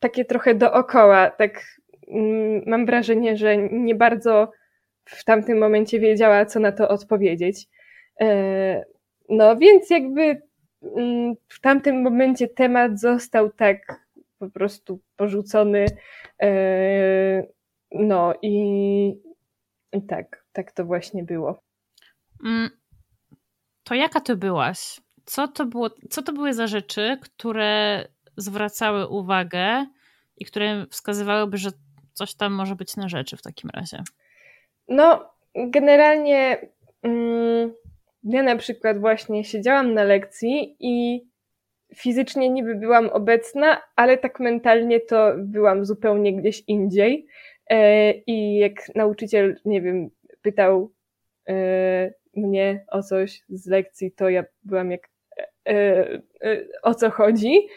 takie 0.01 0.25
trochę 0.25 0.55
dookoła, 0.55 1.31
tak 1.31 1.65
mm, 2.09 2.63
mam 2.67 2.87
wrażenie, 2.87 3.37
że 3.37 3.57
nie 3.57 3.95
bardzo 3.95 4.51
w 5.05 5.25
tamtym 5.25 5.59
momencie 5.59 6.01
wiedziała, 6.01 6.47
co 6.47 6.61
na 6.61 6.73
to 6.73 6.89
odpowiedzieć. 6.89 7.67
E, 8.21 8.85
no 9.29 9.57
więc 9.57 9.91
jakby 9.91 10.43
mm, 10.97 11.35
w 11.49 11.61
tamtym 11.61 12.03
momencie 12.03 12.49
temat 12.49 13.01
został 13.01 13.51
tak 13.51 14.07
po 14.39 14.51
prostu 14.51 15.01
porzucony. 15.17 15.87
E, 16.43 17.47
no 17.93 18.35
i, 18.43 19.21
tak, 20.09 20.45
tak 20.53 20.73
to 20.73 20.85
właśnie 20.85 21.25
było. 21.25 21.63
Mm, 22.45 22.71
to 23.85 23.95
jaka 23.95 24.21
to 24.21 24.37
byłaś? 24.37 25.01
Co 25.25 25.49
to, 25.49 25.67
było, 25.67 25.91
co 26.11 26.23
to 26.23 26.33
były 26.33 26.55
za 26.55 26.67
rzeczy, 26.67 27.19
które 27.23 28.05
zwracały 28.37 29.09
uwagę 29.09 29.87
i 30.37 30.45
które 30.45 30.87
wskazywałyby, 30.91 31.57
że 31.57 31.71
coś 32.13 32.35
tam 32.35 32.53
może 32.53 32.77
być 32.77 32.97
na 32.97 33.09
rzeczy 33.09 33.37
w 33.37 33.43
takim 33.43 33.71
razie? 33.71 34.03
No, 34.89 35.31
generalnie 35.55 36.59
mm, 37.03 37.73
ja 38.25 38.43
na 38.43 38.57
przykład 38.57 39.01
właśnie 39.01 39.45
siedziałam 39.45 39.95
na 39.95 40.03
lekcji 40.03 40.77
i 40.81 41.25
fizycznie 41.97 42.51
niby 42.51 42.75
byłam 42.75 43.09
obecna, 43.09 43.83
ale 43.97 44.19
tak 44.19 44.41
mentalnie 44.41 45.01
to 45.01 45.33
byłam 45.39 45.85
zupełnie 45.85 46.37
gdzieś 46.37 46.63
indziej. 46.67 47.27
E, 47.71 48.13
I 48.13 48.59
jak 48.59 48.73
nauczyciel, 48.95 49.57
nie 49.65 49.83
wiem, 49.83 50.11
pytał 50.43 50.93
e, 51.49 52.13
mnie 52.37 52.85
o 52.89 53.03
coś 53.03 53.43
z 53.49 53.67
lekcji, 53.67 54.13
to 54.13 54.29
ja 54.29 54.45
byłam 54.63 54.91
jak 54.91 55.09
e, 55.69 56.23
o 56.83 56.95
co 56.95 57.11
chodzi. 57.11 57.69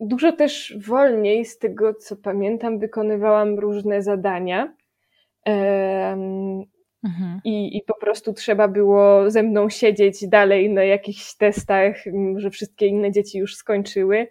Dużo 0.00 0.32
też 0.32 0.78
wolniej, 0.88 1.44
z 1.44 1.58
tego 1.58 1.94
co 1.94 2.16
pamiętam, 2.16 2.78
wykonywałam 2.78 3.58
różne 3.58 4.02
zadania. 4.02 4.74
Mhm. 7.04 7.40
I, 7.44 7.76
I 7.76 7.82
po 7.82 7.94
prostu 7.94 8.32
trzeba 8.32 8.68
było 8.68 9.30
ze 9.30 9.42
mną 9.42 9.68
siedzieć 9.68 10.28
dalej 10.28 10.70
na 10.70 10.84
jakichś 10.84 11.36
testach, 11.36 11.96
że 12.36 12.50
wszystkie 12.50 12.86
inne 12.86 13.12
dzieci 13.12 13.38
już 13.38 13.56
skończyły. 13.56 14.28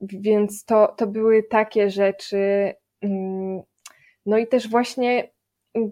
Więc 0.00 0.64
to, 0.64 0.94
to 0.96 1.06
były 1.06 1.42
takie 1.42 1.90
rzeczy. 1.90 2.74
Mm, 3.02 3.62
no 4.26 4.38
i 4.38 4.46
też 4.46 4.68
właśnie 4.68 5.30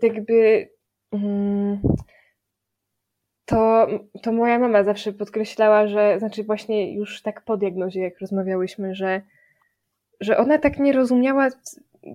jakby 0.02 0.68
mm, 1.12 1.80
to, 3.46 3.86
to 4.22 4.32
moja 4.32 4.58
mama 4.58 4.84
zawsze 4.84 5.12
podkreślała, 5.12 5.86
że, 5.86 6.18
znaczy 6.18 6.44
właśnie 6.44 6.94
już 6.94 7.22
tak 7.22 7.42
po 7.42 7.56
diagnozie, 7.56 8.02
jak 8.02 8.20
rozmawiałyśmy, 8.20 8.94
że, 8.94 9.22
że 10.20 10.36
ona 10.36 10.58
tak 10.58 10.78
nie 10.78 10.92
rozumiała, 10.92 11.48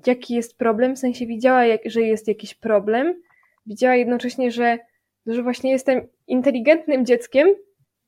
jaki 0.07 0.35
jest 0.35 0.57
problem, 0.57 0.95
w 0.95 0.99
sensie 0.99 1.25
widziała, 1.25 1.65
jak, 1.65 1.81
że 1.85 2.01
jest 2.01 2.27
jakiś 2.27 2.53
problem, 2.53 3.21
widziała 3.65 3.95
jednocześnie, 3.95 4.51
że, 4.51 4.79
że 5.25 5.43
właśnie 5.43 5.71
jestem 5.71 6.07
inteligentnym 6.27 7.05
dzieckiem 7.05 7.47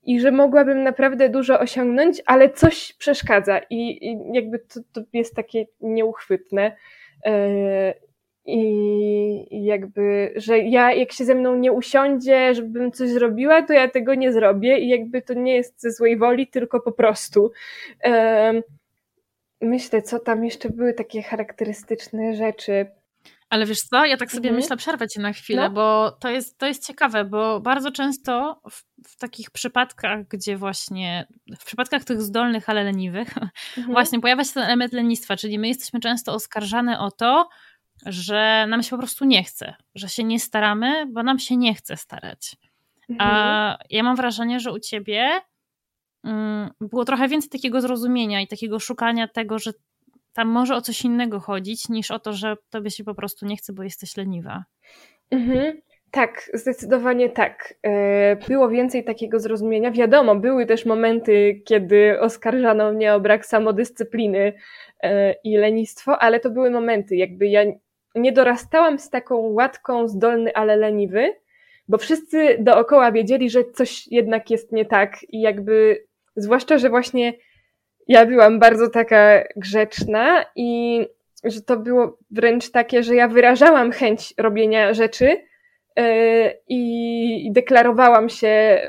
i 0.03 0.19
że 0.19 0.31
mogłabym 0.31 0.83
naprawdę 0.83 1.29
dużo 1.29 1.59
osiągnąć, 1.59 2.21
ale 2.25 2.49
coś 2.49 2.93
przeszkadza 2.93 3.59
i, 3.69 4.07
i 4.07 4.17
jakby 4.33 4.59
to, 4.59 4.79
to 4.93 5.01
jest 5.13 5.36
takie 5.36 5.65
nieuchwytne. 5.81 6.75
Yy, 7.25 7.31
i 8.45 9.65
jakby, 9.65 10.34
że 10.36 10.60
ja 10.60 10.93
jak 10.93 11.12
się 11.12 11.25
ze 11.25 11.36
mną 11.36 11.56
nie 11.56 11.71
usiądzie, 11.71 12.53
żebym 12.53 12.91
coś 12.91 13.10
zrobiła, 13.10 13.62
to 13.62 13.73
ja 13.73 13.88
tego 13.88 14.15
nie 14.15 14.34
zrobię 14.34 14.79
i 14.79 14.89
jakby 14.89 15.21
to 15.21 15.34
nie 15.34 15.56
jest 15.56 15.82
ze 15.82 15.91
złej 15.91 16.17
woli, 16.17 16.47
tylko 16.47 16.79
po 16.79 16.91
prostu. 16.91 17.51
Myślę, 19.62 20.01
co 20.01 20.19
tam 20.19 20.45
jeszcze 20.45 20.69
były 20.69 20.93
takie 20.93 21.21
charakterystyczne 21.21 22.36
rzeczy. 22.36 22.86
Ale 23.49 23.65
wiesz 23.65 23.82
co, 23.82 24.06
ja 24.06 24.17
tak 24.17 24.32
sobie 24.32 24.49
mhm. 24.49 24.56
myślę, 24.56 24.77
przerwę 24.77 25.08
cię 25.08 25.21
na 25.21 25.34
chwilę, 25.34 25.62
no. 25.62 25.69
bo 25.69 26.12
to 26.12 26.29
jest, 26.29 26.58
to 26.58 26.65
jest 26.65 26.88
ciekawe, 26.88 27.25
bo 27.25 27.60
bardzo 27.60 27.91
często 27.91 28.62
w, 28.71 28.84
w, 29.08 29.17
takich 29.17 29.51
przypadkach, 29.51 30.27
gdzie 30.27 30.58
właśnie, 30.58 31.27
w 31.60 31.65
przypadkach 31.65 32.03
tych 32.03 32.21
zdolnych, 32.21 32.69
ale 32.69 32.84
leniwych, 32.84 33.29
mhm. 33.77 33.93
właśnie 33.93 34.19
pojawia 34.19 34.43
się 34.43 34.53
ten 34.53 34.63
element 34.63 34.93
lenistwa, 34.93 35.38
czyli 35.38 35.60
my 35.60 35.67
jesteśmy 35.67 35.99
często 35.99 36.34
oskarżane 36.34 36.99
o 36.99 37.12
to, 37.12 37.49
że 38.05 38.65
nam 38.69 38.83
się 38.83 38.89
po 38.89 38.97
prostu 38.97 39.25
nie 39.25 39.43
chce, 39.43 39.75
że 39.95 40.09
się 40.09 40.23
nie 40.23 40.39
staramy, 40.39 41.05
bo 41.11 41.23
nam 41.23 41.39
się 41.39 41.57
nie 41.57 41.73
chce 41.73 41.97
starać. 41.97 42.55
Mhm. 43.09 43.31
A 43.31 43.77
ja 43.89 44.03
mam 44.03 44.15
wrażenie, 44.15 44.59
że 44.59 44.71
u 44.71 44.79
ciebie 44.79 45.41
mm, 46.23 46.69
było 46.81 47.05
trochę 47.05 47.27
więcej 47.27 47.49
takiego 47.49 47.81
zrozumienia 47.81 48.41
i 48.41 48.47
takiego 48.47 48.79
szukania 48.79 49.27
tego, 49.27 49.59
że 49.59 49.71
tam 50.33 50.47
może 50.47 50.75
o 50.75 50.81
coś 50.81 51.05
innego 51.05 51.39
chodzić, 51.39 51.89
niż 51.89 52.11
o 52.11 52.19
to, 52.19 52.33
że 52.33 52.55
tobie 52.69 52.91
się 52.91 53.03
po 53.03 53.15
prostu 53.15 53.45
nie 53.45 53.57
chce, 53.57 53.73
bo 53.73 53.83
jesteś 53.83 54.17
leniwa. 54.17 54.63
Mhm. 55.31 55.81
Tak, 56.11 56.49
zdecydowanie 56.53 57.29
tak. 57.29 57.73
E, 57.83 58.35
było 58.35 58.69
więcej 58.69 59.03
takiego 59.03 59.39
zrozumienia. 59.39 59.91
Wiadomo, 59.91 60.35
były 60.35 60.65
też 60.65 60.85
momenty, 60.85 61.61
kiedy 61.65 62.19
oskarżano 62.19 62.93
mnie 62.93 63.13
o 63.13 63.19
brak 63.19 63.45
samodyscypliny 63.45 64.53
e, 65.03 65.35
i 65.43 65.57
lenistwo, 65.57 66.19
ale 66.19 66.39
to 66.39 66.49
były 66.49 66.71
momenty, 66.71 67.15
jakby 67.15 67.47
ja 67.47 67.63
nie 68.15 68.32
dorastałam 68.32 68.99
z 68.99 69.10
taką 69.10 69.36
łatką, 69.38 70.08
zdolny, 70.08 70.56
ale 70.56 70.76
leniwy, 70.76 71.36
bo 71.88 71.97
wszyscy 71.97 72.58
dookoła 72.60 73.12
wiedzieli, 73.12 73.49
że 73.49 73.63
coś 73.63 74.08
jednak 74.08 74.49
jest 74.49 74.71
nie 74.71 74.86
tak 74.86 75.17
i 75.30 75.41
jakby, 75.41 76.06
zwłaszcza, 76.36 76.78
że 76.78 76.89
właśnie 76.89 77.34
ja 78.08 78.26
byłam 78.26 78.60
bardzo 78.60 78.89
taka 78.89 79.43
grzeczna 79.56 80.45
i 80.56 80.99
że 81.43 81.62
to 81.62 81.78
było 81.78 82.17
wręcz 82.32 82.71
takie, 82.71 83.04
że 83.04 83.15
ja 83.15 83.28
wyrażałam 83.28 83.91
chęć 83.91 84.34
robienia 84.38 84.93
rzeczy 84.93 85.26
yy, 85.97 86.04
i 86.67 87.52
deklarowałam 87.52 88.30
się 88.30 88.82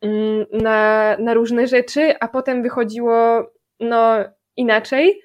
mm, 0.00 0.46
na, 0.52 1.16
na 1.18 1.34
różne 1.34 1.66
rzeczy, 1.66 2.14
a 2.20 2.28
potem 2.28 2.62
wychodziło 2.62 3.46
no 3.80 4.16
inaczej, 4.56 5.20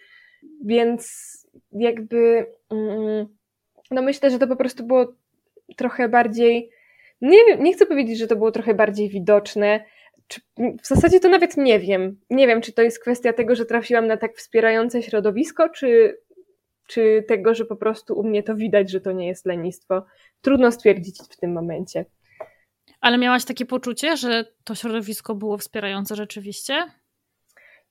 więc 0.66 1.36
jakby 1.76 2.46
mm, 2.72 3.28
no 3.92 4.02
myślę, 4.02 4.30
że 4.30 4.40
to 4.40 4.48
po 4.48 4.56
prostu 4.56 4.84
było 4.84 5.14
trochę 5.76 6.10
bardziej, 6.10 6.70
nie 7.22 7.46
wiem, 7.46 7.64
nie 7.64 7.74
chcę 7.74 7.86
powiedzieć, 7.86 8.18
że 8.18 8.28
to 8.28 8.36
było 8.36 8.52
trochę 8.52 8.74
bardziej 8.74 9.10
widoczne, 9.10 9.86
czy, 10.28 10.42
w 10.84 10.88
zasadzie 10.88 11.20
to 11.20 11.30
nawet 11.30 11.58
nie 11.58 11.80
wiem. 11.80 12.20
Nie 12.30 12.48
wiem, 12.48 12.62
czy 12.62 12.74
to 12.74 12.82
jest 12.82 13.00
kwestia 13.00 13.34
tego, 13.34 13.56
że 13.56 13.66
trafiłam 13.66 14.08
na 14.08 14.18
tak 14.18 14.36
wspierające 14.38 15.04
środowisko, 15.04 15.70
czy, 15.70 16.18
czy 16.88 17.24
tego, 17.28 17.54
że 17.54 17.66
po 17.66 17.76
prostu 17.76 18.20
u 18.20 18.24
mnie 18.24 18.44
to 18.44 18.56
widać, 18.56 18.92
że 18.92 19.02
to 19.02 19.12
nie 19.12 19.28
jest 19.28 19.46
lenistwo. 19.46 20.06
Trudno 20.42 20.72
stwierdzić 20.72 21.20
w 21.32 21.38
tym 21.38 21.54
momencie. 21.54 22.06
Ale 23.02 23.18
miałaś 23.18 23.46
takie 23.46 23.66
poczucie, 23.66 24.18
że 24.18 24.46
to 24.64 24.76
środowisko 24.76 25.36
było 25.36 25.58
wspierające 25.58 26.16
rzeczywiście? 26.16 26.76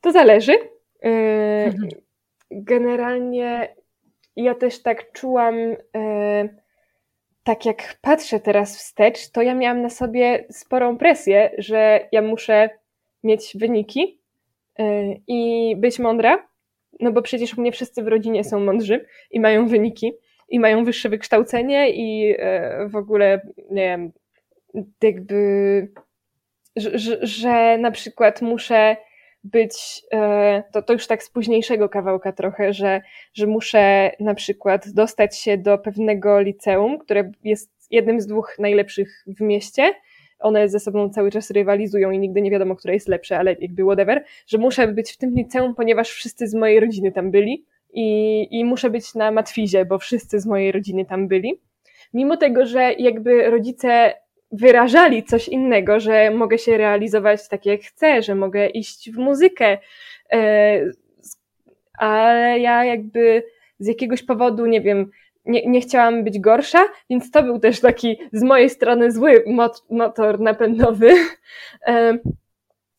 To 0.01 0.13
zależy. 0.13 0.53
Yy, 0.53 1.11
mhm. 1.65 1.89
Generalnie 2.51 3.75
ja 4.37 4.55
też 4.55 4.83
tak 4.83 5.13
czułam, 5.13 5.57
yy, 5.59 6.57
tak 7.45 7.67
jak 7.67 7.99
patrzę 8.01 8.41
teraz 8.41 8.79
wstecz, 8.79 9.31
to 9.31 9.43
ja 9.43 9.55
miałam 9.55 9.83
na 9.83 9.91
sobie 9.91 10.45
sporą 10.51 10.99
presję, 10.99 11.51
że 11.59 12.09
ja 12.13 12.23
muszę 12.23 12.71
mieć 13.25 13.57
wyniki 13.61 14.21
yy, 14.79 15.21
i 15.27 15.75
być 15.77 15.99
mądra, 15.99 16.49
no 17.01 17.13
bo 17.13 17.23
przecież 17.23 17.59
u 17.59 17.61
mnie 17.61 17.73
wszyscy 17.73 18.03
w 18.03 18.09
rodzinie 18.09 18.45
są 18.45 18.61
mądrzy 18.61 19.07
i 19.31 19.41
mają 19.41 19.69
wyniki 19.69 20.13
i 20.49 20.61
mają 20.61 20.85
wyższe 20.85 21.09
wykształcenie 21.09 21.91
i 21.91 22.37
w 22.89 22.97
ogóle, 22.97 23.41
nie 23.71 23.83
wiem, 23.83 24.13
jakby, 25.03 25.89
że, 26.77 27.19
że 27.27 27.79
na 27.79 27.91
przykład 27.91 28.43
muszę 28.43 28.97
być, 29.45 30.03
e, 30.13 30.63
to, 30.73 30.83
to 30.83 30.93
już 30.93 31.07
tak 31.07 31.23
z 31.23 31.31
późniejszego 31.31 31.89
kawałka 31.89 32.33
trochę, 32.33 32.73
że, 32.73 33.01
że 33.35 33.47
muszę 33.47 34.11
na 34.21 34.35
przykład 34.35 34.89
dostać 34.93 35.39
się 35.39 35.59
do 35.59 35.79
pewnego 35.79 36.41
liceum, 36.41 36.99
które 36.99 37.33
jest 37.45 37.71
jednym 37.91 38.21
z 38.21 38.27
dwóch 38.27 38.57
najlepszych 38.59 39.25
w 39.27 39.41
mieście. 39.41 39.95
One 40.39 40.69
ze 40.69 40.81
sobą 40.81 41.11
cały 41.11 41.31
czas 41.31 41.51
rywalizują 41.51 42.11
i 42.11 42.19
nigdy 42.19 42.43
nie 42.43 42.51
wiadomo, 42.51 42.77
które 42.77 42.95
jest 42.95 43.09
lepsze, 43.09 43.39
ale 43.39 43.57
jakby 43.61 43.83
whatever, 43.83 44.25
że 44.47 44.59
muszę 44.59 44.89
być 44.89 45.13
w 45.13 45.17
tym 45.17 45.35
liceum, 45.35 45.75
ponieważ 45.75 46.11
wszyscy 46.11 46.49
z 46.49 46.55
mojej 46.55 46.81
rodziny 46.81 47.13
tam 47.13 47.31
byli 47.31 47.65
i, 47.93 48.49
i 48.51 48.65
muszę 48.65 48.91
być 48.91 49.15
na 49.15 49.31
matwizie, 49.31 49.85
bo 49.85 49.99
wszyscy 49.99 50.41
z 50.41 50.47
mojej 50.47 50.73
rodziny 50.73 51.05
tam 51.05 51.29
byli. 51.29 51.61
Mimo 52.15 52.37
tego, 52.37 52.67
że 52.67 52.93
jakby 52.93 53.51
rodzice 53.51 54.15
wyrażali 54.55 55.25
coś 55.25 55.49
innego, 55.49 56.01
że 56.01 56.31
mogę 56.31 56.59
się 56.59 56.77
realizować 56.77 57.49
tak 57.49 57.67
jak 57.67 57.81
chcę, 57.81 58.23
że 58.23 58.35
mogę 58.35 58.67
iść 58.67 59.11
w 59.11 59.17
muzykę, 59.17 59.79
e, 60.33 60.81
ale 61.99 62.59
ja 62.59 62.85
jakby 62.85 63.43
z 63.79 63.87
jakiegoś 63.87 64.23
powodu, 64.23 64.67
nie 64.67 64.81
wiem, 64.81 65.11
nie, 65.45 65.67
nie 65.67 65.81
chciałam 65.81 66.25
być 66.25 66.39
gorsza, 66.39 66.85
więc 67.11 67.31
to 67.31 67.43
był 67.43 67.59
też 67.59 67.81
taki 67.81 68.19
z 68.33 68.43
mojej 68.43 68.71
strony 68.71 69.13
zły 69.13 69.45
motor 69.91 70.41
napędowy. 70.41 71.11
E, 71.87 72.19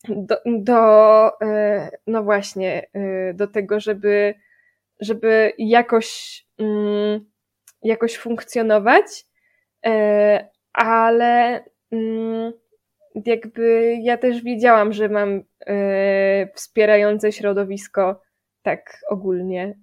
do, 0.10 0.38
do 0.46 1.42
e, 1.42 1.90
no 2.08 2.24
właśnie, 2.24 2.88
do 3.34 3.48
tego, 3.48 3.80
żeby, 3.80 4.34
żeby 5.00 5.54
jakoś, 5.58 6.42
mm, 6.60 7.26
jakoś 7.84 8.18
funkcjonować, 8.18 9.26
ale 10.76 11.64
mm, 11.92 12.54
jakby 13.26 13.98
ja 14.02 14.18
też 14.18 14.44
wiedziałam, 14.44 14.94
że 14.94 15.10
mam 15.10 15.44
e, 15.68 16.48
wspierające 16.54 17.32
środowisko 17.32 18.22
tak 18.62 19.00
ogólnie. 19.10 19.78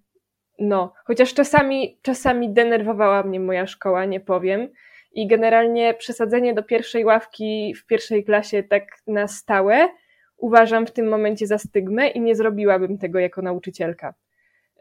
No, 0.59 0.92
chociaż 1.05 1.35
czasami, 1.35 1.98
czasami 2.02 2.52
denerwowała 2.52 3.22
mnie 3.22 3.40
moja 3.40 3.66
szkoła, 3.66 4.05
nie 4.05 4.20
powiem. 4.20 4.68
I 5.12 5.26
generalnie 5.26 5.94
przesadzenie 5.94 6.55
do 6.55 6.62
pierwszej 6.62 7.05
ławki 7.05 7.74
w 7.74 7.87
pierwszej 7.87 8.24
klasie 8.24 8.62
tak 8.62 8.85
na 9.07 9.28
stałe 9.28 9.88
uważam 10.37 10.87
w 10.87 10.92
tym 10.92 11.09
momencie 11.09 11.46
za 11.46 11.59
stygmę 11.59 12.09
i 12.09 12.20
nie 12.20 12.35
zrobiłabym 12.35 12.98
tego 12.98 13.18
jako 13.18 13.42
nauczycielka. 13.42 14.14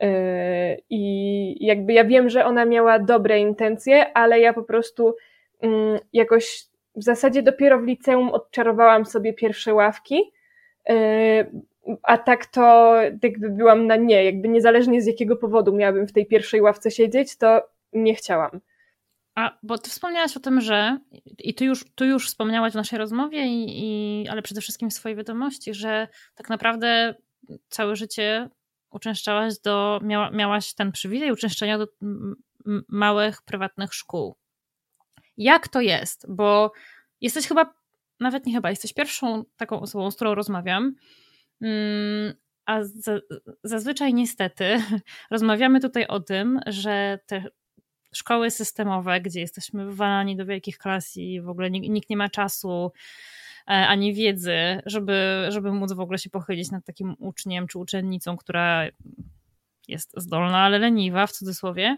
E, 0.01 0.77
I 0.89 1.65
jakby 1.65 1.93
ja 1.93 2.05
wiem, 2.05 2.29
że 2.29 2.45
ona 2.45 2.65
miała 2.65 2.99
dobre 2.99 3.39
intencje, 3.39 4.13
ale 4.13 4.39
ja 4.39 4.53
po 4.53 4.63
prostu 4.63 5.15
jakoś 6.13 6.63
w 6.95 7.03
zasadzie 7.03 7.43
dopiero 7.43 7.79
w 7.79 7.83
liceum 7.83 8.29
odczarowałam 8.29 9.05
sobie 9.05 9.33
pierwsze 9.33 9.73
ławki, 9.73 10.21
y, 10.89 10.93
a 12.03 12.17
tak 12.17 12.45
to 12.45 12.95
jakby 13.23 13.49
byłam 13.49 13.87
na 13.87 13.95
nie, 13.95 14.23
jakby 14.25 14.47
niezależnie 14.47 15.01
z 15.01 15.05
jakiego 15.05 15.35
powodu 15.35 15.73
miałabym 15.73 16.07
w 16.07 16.13
tej 16.13 16.25
pierwszej 16.25 16.61
ławce 16.61 16.91
siedzieć, 16.91 17.37
to 17.37 17.61
nie 17.93 18.15
chciałam. 18.15 18.61
A, 19.35 19.57
bo 19.63 19.77
ty 19.77 19.89
wspomniałaś 19.89 20.37
o 20.37 20.39
tym, 20.39 20.61
że 20.61 20.99
i 21.39 21.53
ty 21.53 21.65
już, 21.65 21.85
tu 21.95 22.05
już 22.05 22.27
wspomniałaś 22.27 22.73
w 22.73 22.75
naszej 22.75 22.99
rozmowie, 22.99 23.45
i, 23.47 23.65
i, 24.23 24.27
ale 24.27 24.41
przede 24.41 24.61
wszystkim 24.61 24.89
w 24.89 24.93
swojej 24.93 25.15
wiadomości, 25.15 25.73
że 25.73 26.07
tak 26.35 26.49
naprawdę 26.49 27.15
całe 27.69 27.95
życie 27.95 28.49
uczęszczałaś 28.91 29.59
do, 29.59 29.99
miała, 30.03 30.31
miałaś 30.31 30.73
ten 30.73 30.91
przywilej 30.91 31.31
uczęszczania 31.31 31.77
do 31.77 31.87
małych, 32.87 33.41
prywatnych 33.41 33.93
szkół. 33.93 34.35
Jak 35.37 35.67
to 35.67 35.81
jest? 35.81 36.25
Bo 36.29 36.71
jesteś 37.21 37.47
chyba, 37.47 37.73
nawet 38.19 38.45
nie 38.45 38.53
chyba, 38.53 38.69
jesteś 38.69 38.93
pierwszą 38.93 39.43
taką 39.57 39.79
osobą, 39.79 40.11
z 40.11 40.15
którą 40.15 40.35
rozmawiam. 40.35 40.95
Mm, 41.61 42.33
a 42.65 42.79
zazwyczaj 43.63 44.13
niestety 44.13 44.81
rozmawiamy 45.31 45.79
tutaj 45.79 46.07
o 46.07 46.19
tym, 46.19 46.59
że 46.67 47.19
te 47.25 47.43
szkoły 48.13 48.51
systemowe, 48.51 49.21
gdzie 49.21 49.39
jesteśmy 49.39 49.85
wywalani 49.85 50.35
do 50.35 50.45
wielkich 50.45 50.77
klas 50.77 51.17
i 51.17 51.41
w 51.41 51.49
ogóle 51.49 51.71
nikt 51.71 52.09
nie 52.09 52.17
ma 52.17 52.29
czasu 52.29 52.91
e, 53.67 53.71
ani 53.71 54.13
wiedzy, 54.13 54.81
żeby, 54.85 55.45
żeby 55.49 55.71
móc 55.71 55.93
w 55.93 55.99
ogóle 55.99 56.17
się 56.17 56.29
pochylić 56.29 56.71
nad 56.71 56.85
takim 56.85 57.15
uczniem 57.19 57.67
czy 57.67 57.79
uczennicą, 57.79 58.37
która 58.37 58.87
jest 59.87 60.13
zdolna, 60.17 60.59
ale 60.59 60.79
leniwa 60.79 61.27
w 61.27 61.31
cudzysłowie. 61.31 61.97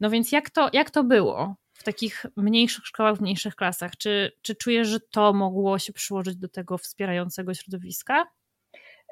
No 0.00 0.10
więc 0.10 0.32
jak 0.32 0.50
to, 0.50 0.70
jak 0.72 0.90
to 0.90 1.04
było? 1.04 1.56
W 1.80 1.84
takich 1.84 2.26
mniejszych 2.36 2.86
szkołach, 2.86 3.16
w 3.16 3.20
mniejszych 3.20 3.56
klasach. 3.56 3.96
Czy, 3.96 4.32
czy 4.42 4.54
czujesz, 4.54 4.88
że 4.88 5.00
to 5.00 5.32
mogło 5.32 5.78
się 5.78 5.92
przyłożyć 5.92 6.36
do 6.36 6.48
tego 6.48 6.78
wspierającego 6.78 7.54
środowiska? 7.54 8.26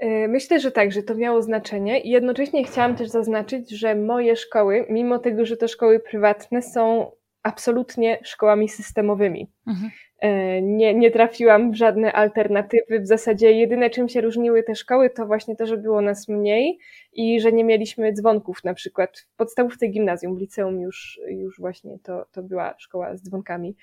Y, 0.02 0.26
myślę, 0.28 0.60
że 0.60 0.70
tak, 0.70 0.92
że 0.92 1.02
to 1.02 1.14
miało 1.14 1.42
znaczenie 1.42 2.00
i 2.00 2.10
jednocześnie 2.10 2.64
chciałam 2.64 2.96
też 2.96 3.08
zaznaczyć, 3.08 3.70
że 3.70 3.94
moje 3.94 4.36
szkoły, 4.36 4.86
mimo 4.90 5.18
tego, 5.18 5.46
że 5.46 5.56
to 5.56 5.68
szkoły 5.68 6.00
prywatne, 6.00 6.62
są 6.62 7.12
absolutnie 7.48 8.18
szkołami 8.22 8.68
systemowymi. 8.68 9.50
Mhm. 9.66 9.90
E, 10.20 10.62
nie, 10.62 10.94
nie 10.94 11.10
trafiłam 11.10 11.72
w 11.72 11.74
żadne 11.74 12.12
alternatywy. 12.12 13.00
W 13.00 13.06
zasadzie 13.06 13.52
jedyne, 13.52 13.90
czym 13.90 14.08
się 14.08 14.20
różniły 14.20 14.62
te 14.62 14.74
szkoły, 14.74 15.10
to 15.10 15.26
właśnie 15.26 15.56
to, 15.56 15.66
że 15.66 15.76
było 15.76 16.00
nas 16.00 16.28
mniej 16.28 16.78
i 17.12 17.40
że 17.40 17.52
nie 17.52 17.64
mieliśmy 17.64 18.12
dzwonków. 18.12 18.64
Na 18.64 18.74
przykład 18.74 19.18
w 19.18 19.36
podstawówce 19.36 19.88
gimnazjum, 19.88 20.36
w 20.36 20.40
liceum 20.40 20.80
już, 20.80 21.20
już 21.28 21.60
właśnie 21.60 21.98
to, 22.02 22.26
to 22.32 22.42
była 22.42 22.74
szkoła 22.78 23.16
z 23.16 23.22
dzwonkami. 23.22 23.76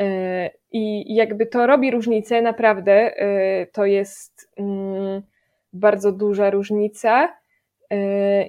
E, 0.00 0.50
I 0.72 1.14
jakby 1.14 1.46
to 1.46 1.66
robi 1.66 1.90
różnicę, 1.90 2.42
naprawdę. 2.42 2.92
E, 2.92 3.66
to 3.66 3.86
jest 3.86 4.50
mm, 4.56 5.22
bardzo 5.72 6.12
duża 6.12 6.50
różnica. 6.50 7.28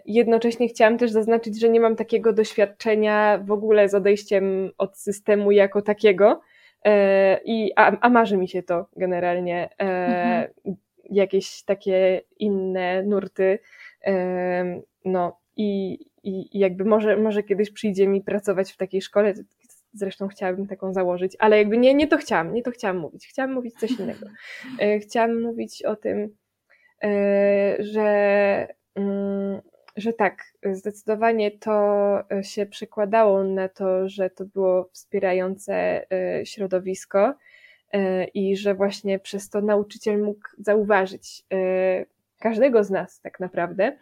Jednocześnie 0.06 0.68
chciałam 0.68 0.98
też 0.98 1.12
zaznaczyć, 1.12 1.60
że 1.60 1.70
nie 1.70 1.80
mam 1.80 1.96
takiego 1.96 2.34
doświadczenia 2.34 3.40
w 3.46 3.52
ogóle 3.52 3.90
z 3.90 3.94
odejściem 3.94 4.72
od 4.78 4.98
systemu 4.98 5.52
jako 5.52 5.82
takiego 5.82 6.42
E, 6.88 7.40
I, 7.46 7.72
a, 7.76 8.00
a 8.00 8.10
marzy 8.10 8.38
mi 8.38 8.48
się 8.48 8.64
to 8.64 8.90
generalnie. 8.96 9.70
E, 9.80 9.84
mhm. 9.84 10.48
Jakieś 11.10 11.64
takie 11.64 12.22
inne 12.40 13.04
nurty. 13.04 13.60
E, 14.06 14.82
no 15.06 15.40
i, 15.56 15.98
i 16.24 16.60
jakby 16.60 16.86
może, 16.86 17.18
może 17.18 17.44
kiedyś 17.44 17.72
przyjdzie 17.72 18.08
mi 18.08 18.22
pracować 18.22 18.72
w 18.72 18.78
takiej 18.78 19.02
szkole. 19.02 19.34
Zresztą 19.94 20.28
chciałabym 20.28 20.68
taką 20.68 20.94
założyć, 20.94 21.36
ale 21.40 21.58
jakby 21.58 21.78
nie, 21.78 21.94
nie 21.94 22.08
to 22.08 22.18
chciałam, 22.18 22.54
nie 22.54 22.64
to 22.64 22.72
chciałam 22.72 22.98
mówić. 22.98 23.28
Chciałam 23.28 23.54
mówić 23.54 23.76
coś 23.80 24.00
innego. 24.00 24.26
Chciałam 25.02 25.42
mówić 25.42 25.84
o 25.84 25.96
tym, 25.96 26.36
że 27.80 28.68
że 29.98 30.14
tak, 30.14 30.44
zdecydowanie 30.72 31.52
to 31.52 31.74
e, 32.32 32.44
się 32.44 32.66
przekładało 32.66 33.44
na 33.44 33.70
to, 33.70 34.10
że 34.10 34.30
to 34.30 34.46
było 34.46 34.90
wspierające 34.92 36.06
e, 36.12 36.46
środowisko 36.46 37.34
i 38.34 38.58
że 38.58 38.76
właśnie 38.76 39.20
przez 39.20 39.50
to 39.50 39.62
nauczyciel 39.62 40.24
mógł 40.24 40.48
zauważyć 40.58 41.44
każdego 42.40 42.84
z 42.84 42.90
nas 42.90 43.22
tak 43.22 43.40
naprawdę. 43.40 43.98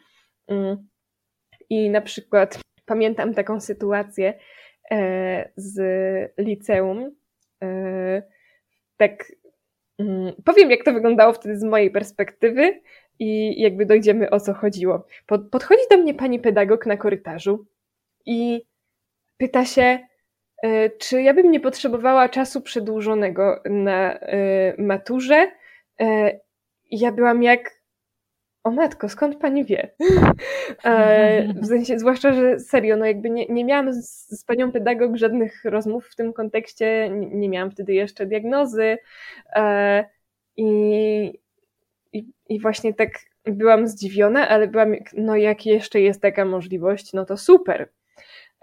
I 1.70 1.90
na 1.90 2.02
przykład 2.02 2.60
pamiętam 2.86 3.34
taką 3.34 3.62
sytuację 3.62 4.34
z 5.56 5.78
liceum. 6.38 7.16
Tak, 8.98 9.32
mm, 10.00 10.34
powiem, 10.46 10.72
jak 10.72 10.84
to 10.84 10.94
wyglądało 10.94 11.34
wtedy 11.34 11.60
z 11.60 11.64
mojej 11.64 11.92
perspektywy 11.92 12.82
i 13.20 13.62
jakby 13.62 13.86
dojdziemy 13.86 14.30
o 14.30 14.40
co 14.40 14.54
chodziło. 14.54 15.06
Pod, 15.26 15.50
podchodzi 15.50 15.82
do 15.92 15.98
mnie 15.98 16.14
pani 16.14 16.40
pedagog 16.40 16.86
na 16.86 16.98
korytarzu 16.98 17.66
i 18.26 18.62
pyta 19.38 19.66
się, 19.66 20.00
czy 21.00 21.22
ja 21.22 21.34
bym 21.34 21.52
nie 21.52 21.60
potrzebowała 21.60 22.30
czasu 22.30 22.62
przedłużonego 22.62 23.62
na 23.70 24.20
maturze. 24.78 25.52
Ja 26.92 27.12
byłam 27.12 27.44
jak 27.44 27.86
o 28.66 28.72
matko, 28.72 29.10
skąd 29.10 29.36
pani 29.36 29.66
wie? 29.66 29.90
E, 30.84 31.54
w 31.54 31.66
sensie, 31.66 32.00
zwłaszcza, 32.00 32.34
że 32.34 32.60
serio, 32.60 32.98
no 32.98 33.06
jakby 33.06 33.30
nie, 33.30 33.46
nie 33.46 33.66
miałam 33.66 33.94
z, 33.94 34.44
panią 34.48 34.72
pedagog 34.72 35.18
żadnych 35.18 35.66
rozmów 35.66 36.08
w 36.08 36.16
tym 36.16 36.34
kontekście, 36.34 37.10
nie, 37.12 37.50
miałam 37.50 37.72
wtedy 37.72 37.94
jeszcze 37.94 38.26
diagnozy 38.26 38.98
e, 39.56 40.06
i, 40.58 41.40
i, 42.16 42.26
i 42.50 42.60
właśnie 42.60 42.94
tak 42.94 43.10
byłam 43.46 43.88
zdziwiona, 43.88 44.50
ale 44.50 44.68
byłam, 44.68 44.96
no 45.14 45.36
jak 45.36 45.66
jeszcze 45.66 46.02
jest 46.02 46.22
taka 46.22 46.46
możliwość, 46.46 47.14
no 47.14 47.26
to 47.26 47.38
super. 47.38 47.90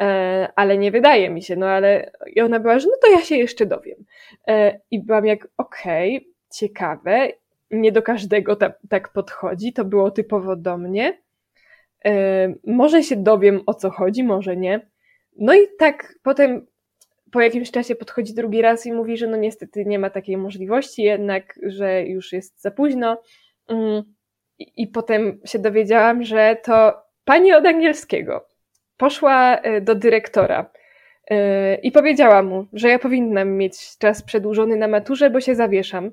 E, 0.03 0.49
ale 0.57 0.79
nie 0.79 0.91
wydaje 0.91 1.31
mi 1.31 1.43
się, 1.43 1.57
no 1.57 1.67
ale 1.67 2.11
i 2.35 2.41
ona 2.41 2.61
była, 2.61 2.79
że 2.79 2.89
no 2.89 2.95
to 3.03 3.11
ja 3.11 3.21
się 3.21 3.37
jeszcze 3.37 3.67
dowiem. 3.67 4.05
E, 4.49 4.81
I 4.91 5.03
byłam 5.03 5.27
jak, 5.27 5.49
okej, 5.57 6.17
okay, 6.17 6.33
ciekawe 6.51 7.29
nie 7.73 7.93
do 7.93 8.03
każdego 8.03 8.57
ta, 8.57 8.73
tak 8.89 9.13
podchodzi, 9.13 9.73
to 9.73 9.85
było 9.85 10.11
typowo 10.11 10.57
do 10.57 10.79
mnie. 10.79 11.19
Yy, 12.05 12.13
może 12.67 13.03
się 13.03 13.17
dowiem 13.17 13.61
o 13.67 13.75
co 13.75 13.91
chodzi, 13.91 14.25
może 14.25 14.57
nie. 14.57 14.87
No 15.39 15.55
i 15.55 15.59
tak 15.79 16.15
potem 16.23 16.67
po 17.33 17.41
jakimś 17.41 17.71
czasie 17.71 17.95
podchodzi 17.95 18.35
drugi 18.35 18.63
raz 18.63 18.87
i 18.87 18.93
mówi, 18.93 19.17
że 19.17 19.27
no 19.27 19.37
niestety 19.37 19.85
nie 19.85 19.99
ma 19.99 20.11
takiej 20.11 20.37
możliwości, 20.37 21.03
jednak, 21.03 21.59
że 21.63 22.03
już 22.03 22.33
jest 22.33 22.63
za 22.63 22.71
późno. 22.71 23.23
Yy, 23.69 23.77
I 24.77 24.87
potem 24.87 25.41
się 25.45 25.59
dowiedziałam, 25.59 26.25
że 26.25 26.57
to 26.65 27.03
pani 27.25 27.53
od 27.53 27.67
angielskiego 27.67 28.47
poszła 28.97 29.59
y, 29.59 29.81
do 29.81 29.95
dyrektora 29.95 30.71
yy, 31.31 31.37
i 31.83 31.93
powiedziała 31.93 32.43
mu, 32.43 32.67
że 32.73 32.89
ja 32.89 32.99
powinnam 32.99 33.51
mieć 33.51 33.99
czas 33.99 34.23
przedłużony 34.23 34.77
na 34.77 34.89
maturze, 34.89 35.31
bo 35.31 35.41
się 35.41 35.55
zawieszam. 35.55 36.11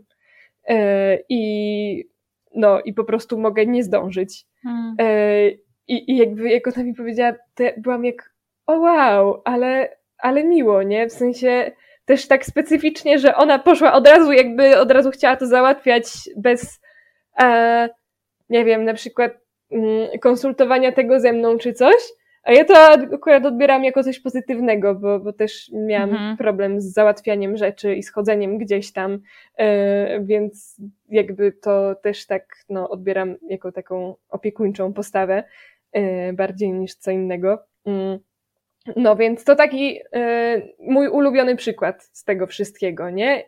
E, 0.69 1.19
i 1.29 2.10
no 2.55 2.82
i 2.82 2.93
po 2.93 3.03
prostu 3.03 3.39
mogę 3.39 3.65
nie 3.65 3.84
zdążyć. 3.84 4.45
Hmm. 4.63 4.95
E, 4.99 5.49
I, 5.88 6.12
I 6.12 6.17
jakby 6.17 6.49
jak 6.49 6.67
ona 6.67 6.84
mi 6.84 6.93
powiedziała, 6.93 7.34
to 7.55 7.63
ja 7.63 7.71
byłam 7.77 8.05
jak 8.05 8.34
o 8.65 8.79
wow, 8.79 9.41
ale, 9.45 9.97
ale 10.19 10.43
miło, 10.43 10.84
nie? 10.84 11.08
W 11.08 11.13
sensie 11.13 11.71
też 12.05 12.27
tak 12.27 12.45
specyficznie, 12.45 13.19
że 13.19 13.36
ona 13.36 13.60
poszła 13.60 13.93
od 13.93 14.08
razu, 14.08 14.32
jakby 14.32 14.79
od 14.79 14.91
razu 14.91 15.12
chciała 15.12 15.36
to 15.36 15.47
załatwiać 15.47 16.05
bez, 16.38 16.82
e, 17.39 17.89
nie 18.49 18.65
wiem, 18.65 18.86
na 18.86 18.93
przykład 18.93 19.32
mm, 19.71 20.19
konsultowania 20.21 20.91
tego 20.91 21.19
ze 21.19 21.34
mną 21.34 21.58
czy 21.58 21.73
coś, 21.73 21.95
a 22.43 22.51
ja 22.51 22.65
to 22.65 22.73
akurat 23.15 23.45
odbieram 23.45 23.84
jako 23.84 24.03
coś 24.03 24.19
pozytywnego, 24.19 24.95
bo, 24.95 25.19
bo 25.19 25.34
też 25.34 25.71
miałam 25.73 26.10
mhm. 26.10 26.38
problem 26.38 26.82
z 26.82 26.93
załatwianiem 26.93 27.58
rzeczy 27.58 27.95
i 27.95 28.03
schodzeniem 28.03 28.58
gdzieś 28.58 28.93
tam, 28.93 29.19
e, 29.58 30.19
więc 30.19 30.82
jakby 31.10 31.51
to 31.51 31.95
też 31.95 32.25
tak 32.25 32.58
no, 32.69 32.89
odbieram 32.89 33.36
jako 33.49 33.71
taką 33.71 34.15
opiekuńczą 34.29 34.93
postawę 34.93 35.43
e, 35.91 36.34
bardziej 36.34 36.71
niż 36.73 36.95
co 36.95 37.12
innego. 37.12 37.63
Mm. 37.86 38.19
No 38.95 39.15
więc 39.15 39.43
to 39.43 39.56
taki 39.56 39.99
e, 40.13 40.62
mój 40.80 41.08
ulubiony 41.08 41.56
przykład 41.56 42.10
z 42.13 42.23
tego 42.23 42.47
wszystkiego, 42.47 43.10
nie? 43.10 43.43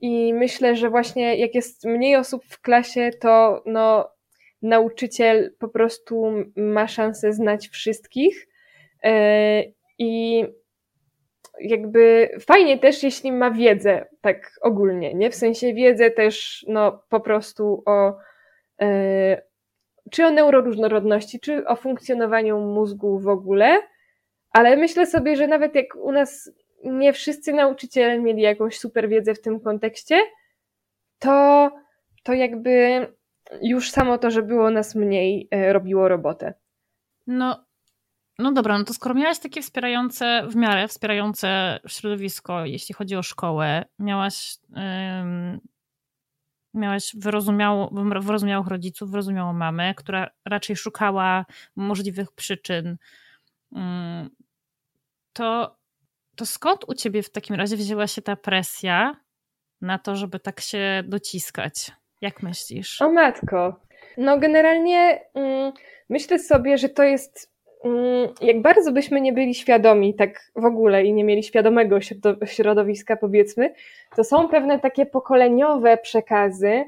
I 0.00 0.34
myślę, 0.34 0.76
że 0.76 0.90
właśnie 0.90 1.36
jak 1.36 1.54
jest 1.54 1.84
mniej 1.84 2.16
osób 2.16 2.44
w 2.44 2.60
klasie, 2.60 3.10
to 3.20 3.62
no 3.66 4.10
nauczyciel 4.62 5.54
po 5.58 5.68
prostu 5.68 6.32
ma 6.56 6.88
szansę 6.88 7.32
znać 7.32 7.68
wszystkich 7.68 8.48
e, 9.04 9.62
i 9.98 10.44
jakby 11.60 12.28
fajnie 12.40 12.78
też, 12.78 13.02
jeśli 13.02 13.32
ma 13.32 13.50
wiedzę, 13.50 14.06
tak 14.20 14.52
ogólnie, 14.62 15.14
nie? 15.14 15.30
W 15.30 15.34
sensie 15.34 15.74
wiedzę 15.74 16.10
też, 16.10 16.64
no, 16.68 17.02
po 17.08 17.20
prostu 17.20 17.82
o, 17.86 18.16
czy 20.10 20.24
o 20.24 20.30
neuroróżnorodności, 20.30 21.40
czy 21.40 21.66
o 21.66 21.76
funkcjonowaniu 21.76 22.60
mózgu 22.60 23.18
w 23.18 23.28
ogóle, 23.28 23.80
ale 24.58 24.76
myślę 24.76 25.06
sobie, 25.06 25.36
że 25.36 25.46
nawet 25.46 25.74
jak 25.74 25.96
u 25.96 26.12
nas 26.12 26.50
nie 26.84 27.12
wszyscy 27.12 27.52
nauczyciele 27.52 28.18
mieli 28.18 28.42
jakąś 28.42 28.78
super 28.78 29.08
wiedzę 29.08 29.34
w 29.34 29.40
tym 29.40 29.60
kontekście, 29.60 30.20
to, 31.18 31.70
to 32.22 32.32
jakby 32.32 33.06
już 33.62 33.90
samo 33.90 34.18
to, 34.18 34.30
że 34.30 34.42
było 34.42 34.70
nas 34.70 34.94
mniej, 34.94 35.48
e, 35.50 35.72
robiło 35.72 36.08
robotę. 36.08 36.54
No, 37.26 37.64
no 38.38 38.52
dobra, 38.52 38.78
no 38.78 38.84
to 38.84 38.94
skoro 38.94 39.14
miałaś 39.14 39.38
takie 39.38 39.62
wspierające, 39.62 40.46
w 40.48 40.56
miarę 40.56 40.88
wspierające 40.88 41.80
środowisko, 41.86 42.64
jeśli 42.64 42.94
chodzi 42.94 43.16
o 43.16 43.22
szkołę, 43.22 43.84
miałaś, 43.98 44.56
ym, 45.22 45.60
miałaś 46.74 47.16
wyrozumiałych 47.16 48.66
rodziców, 48.66 49.10
wyrozumiałą 49.10 49.52
mamę, 49.52 49.94
która 49.94 50.30
raczej 50.44 50.76
szukała 50.76 51.46
możliwych 51.76 52.32
przyczyn, 52.32 52.96
ym, 53.76 54.30
to, 55.38 55.76
to 56.36 56.46
skąd 56.46 56.84
u 56.88 56.94
ciebie 56.94 57.22
w 57.22 57.30
takim 57.30 57.56
razie 57.56 57.76
wzięła 57.76 58.06
się 58.06 58.22
ta 58.22 58.36
presja 58.36 59.16
na 59.80 59.98
to, 59.98 60.16
żeby 60.16 60.40
tak 60.40 60.60
się 60.60 61.02
dociskać? 61.06 61.90
Jak 62.20 62.42
myślisz? 62.42 63.02
O 63.02 63.12
matko. 63.12 63.80
No 64.16 64.38
generalnie 64.38 65.20
mm, 65.34 65.72
myślę 66.08 66.38
sobie, 66.38 66.78
że 66.78 66.88
to 66.88 67.02
jest 67.02 67.52
mm, 67.84 68.28
jak 68.40 68.62
bardzo 68.62 68.92
byśmy 68.92 69.20
nie 69.20 69.32
byli 69.32 69.54
świadomi 69.54 70.14
tak 70.14 70.50
w 70.56 70.64
ogóle 70.64 71.04
i 71.04 71.12
nie 71.12 71.24
mieli 71.24 71.42
świadomego 71.42 71.98
środowiska 72.44 73.16
powiedzmy, 73.16 73.74
to 74.16 74.24
są 74.24 74.48
pewne 74.48 74.80
takie 74.80 75.06
pokoleniowe 75.06 75.98
przekazy, 75.98 76.84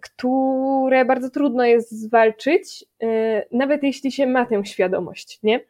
które 0.00 1.04
bardzo 1.04 1.30
trudno 1.30 1.64
jest 1.64 1.90
zwalczyć, 1.90 2.84
y, 3.02 3.06
nawet 3.52 3.82
jeśli 3.82 4.12
się 4.12 4.26
ma 4.26 4.46
tę 4.46 4.64
świadomość, 4.64 5.38
nie? 5.42 5.60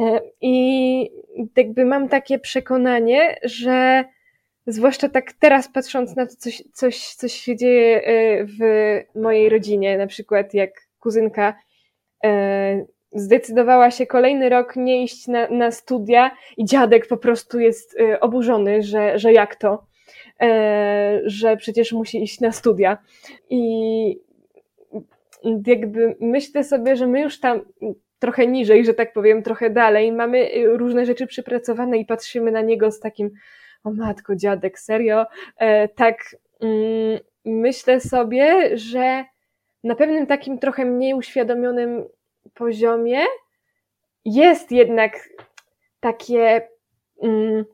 Y, 0.00 0.04
I 0.40 1.10
jakby 1.56 1.84
mam 1.84 2.08
takie 2.08 2.38
przekonanie, 2.38 3.36
że 3.42 4.04
Zwłaszcza 4.66 5.08
tak 5.08 5.32
teraz 5.32 5.68
patrząc 5.68 6.16
na 6.16 6.26
to, 6.26 6.36
coś, 6.36 6.62
coś, 6.72 7.14
coś 7.14 7.32
się 7.32 7.56
dzieje 7.56 8.02
e, 8.02 8.44
w 8.44 8.58
mojej 9.20 9.48
rodzinie, 9.48 9.98
na 9.98 10.06
przykład 10.06 10.54
jak 10.54 10.70
kuzynka 11.00 11.54
e, 12.24 12.86
zdecydowała 13.12 13.90
się 13.90 14.06
kolejny 14.06 14.48
rok 14.48 14.76
nie 14.76 15.04
iść 15.04 15.26
na, 15.28 15.48
na 15.48 15.70
studia 15.70 16.30
i 16.56 16.64
dziadek 16.64 17.08
po 17.08 17.16
prostu 17.16 17.60
jest 17.60 18.00
e, 18.00 18.20
oburzony, 18.20 18.82
że, 18.82 19.18
że 19.18 19.32
jak 19.32 19.56
to, 19.56 19.86
że 21.24 21.56
przecież 21.56 21.92
musi 21.92 22.22
iść 22.22 22.40
na 22.40 22.52
studia. 22.52 22.98
I 23.50 24.20
jakby 25.66 26.16
myślę 26.20 26.64
sobie, 26.64 26.96
że 26.96 27.06
my 27.06 27.20
już 27.20 27.40
tam 27.40 27.60
trochę 28.18 28.46
niżej, 28.46 28.84
że 28.84 28.94
tak 28.94 29.12
powiem, 29.12 29.42
trochę 29.42 29.70
dalej, 29.70 30.12
mamy 30.12 30.50
różne 30.64 31.06
rzeczy 31.06 31.26
przypracowane 31.26 31.98
i 31.98 32.04
patrzymy 32.04 32.50
na 32.50 32.60
niego 32.60 32.90
z 32.90 33.00
takim 33.00 33.30
o 33.84 33.90
matko, 33.92 34.36
dziadek, 34.36 34.78
serio, 34.78 35.26
e, 35.56 35.88
tak 35.88 36.36
mm, 36.60 37.18
myślę 37.44 38.00
sobie, 38.00 38.76
że 38.78 39.24
na 39.84 39.94
pewnym 39.94 40.26
takim 40.26 40.58
trochę 40.58 40.84
mniej 40.84 41.14
uświadomionym 41.14 42.04
poziomie 42.54 43.20
jest 44.24 44.72
jednak 44.72 45.28
takie 46.00 46.68
mm, 47.22 47.64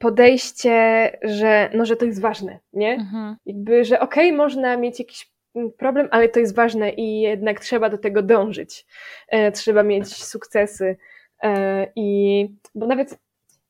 podejście, 0.00 1.10
że, 1.22 1.70
no, 1.74 1.84
że 1.84 1.96
to 1.96 2.04
jest 2.04 2.20
ważne, 2.20 2.58
nie? 2.72 2.92
Mhm. 2.92 3.36
Jakby, 3.46 3.84
że 3.84 4.00
okej, 4.00 4.26
okay, 4.26 4.36
można 4.36 4.76
mieć 4.76 4.98
jakiś 4.98 5.30
problem, 5.78 6.08
ale 6.10 6.28
to 6.28 6.40
jest 6.40 6.54
ważne 6.54 6.90
i 6.90 7.20
jednak 7.20 7.60
trzeba 7.60 7.90
do 7.90 7.98
tego 7.98 8.22
dążyć. 8.22 8.86
E, 9.28 9.52
trzeba 9.52 9.82
mieć 9.82 10.08
sukcesy. 10.24 10.96
E, 11.42 11.86
I 11.96 12.48
bo 12.74 12.86
nawet 12.86 13.18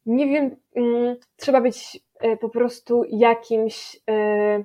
nie 0.07 0.27
wiem, 0.27 0.57
mm, 0.77 1.17
trzeba 1.37 1.61
być 1.61 2.01
e, 2.21 2.37
po 2.37 2.49
prostu 2.49 3.05
jakimś 3.09 3.97
e, 4.11 4.65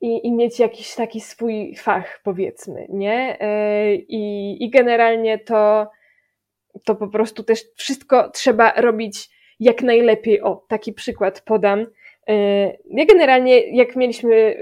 i, 0.00 0.26
i 0.26 0.32
mieć 0.32 0.58
jakiś 0.58 0.94
taki 0.94 1.20
swój 1.20 1.76
fach, 1.76 2.20
powiedzmy, 2.24 2.86
nie? 2.88 3.40
E, 3.40 3.94
I, 3.94 4.56
i 4.64 4.70
generalnie 4.70 5.38
to, 5.38 5.90
to 6.84 6.94
po 6.94 7.08
prostu 7.08 7.42
też 7.42 7.64
wszystko 7.74 8.30
trzeba 8.30 8.72
robić 8.72 9.33
jak 9.60 9.82
najlepiej. 9.82 10.42
O, 10.42 10.64
taki 10.68 10.92
przykład 10.92 11.40
podam. 11.40 11.86
Ja 12.90 13.04
generalnie, 13.08 13.76
jak 13.76 13.96
mieliśmy 13.96 14.56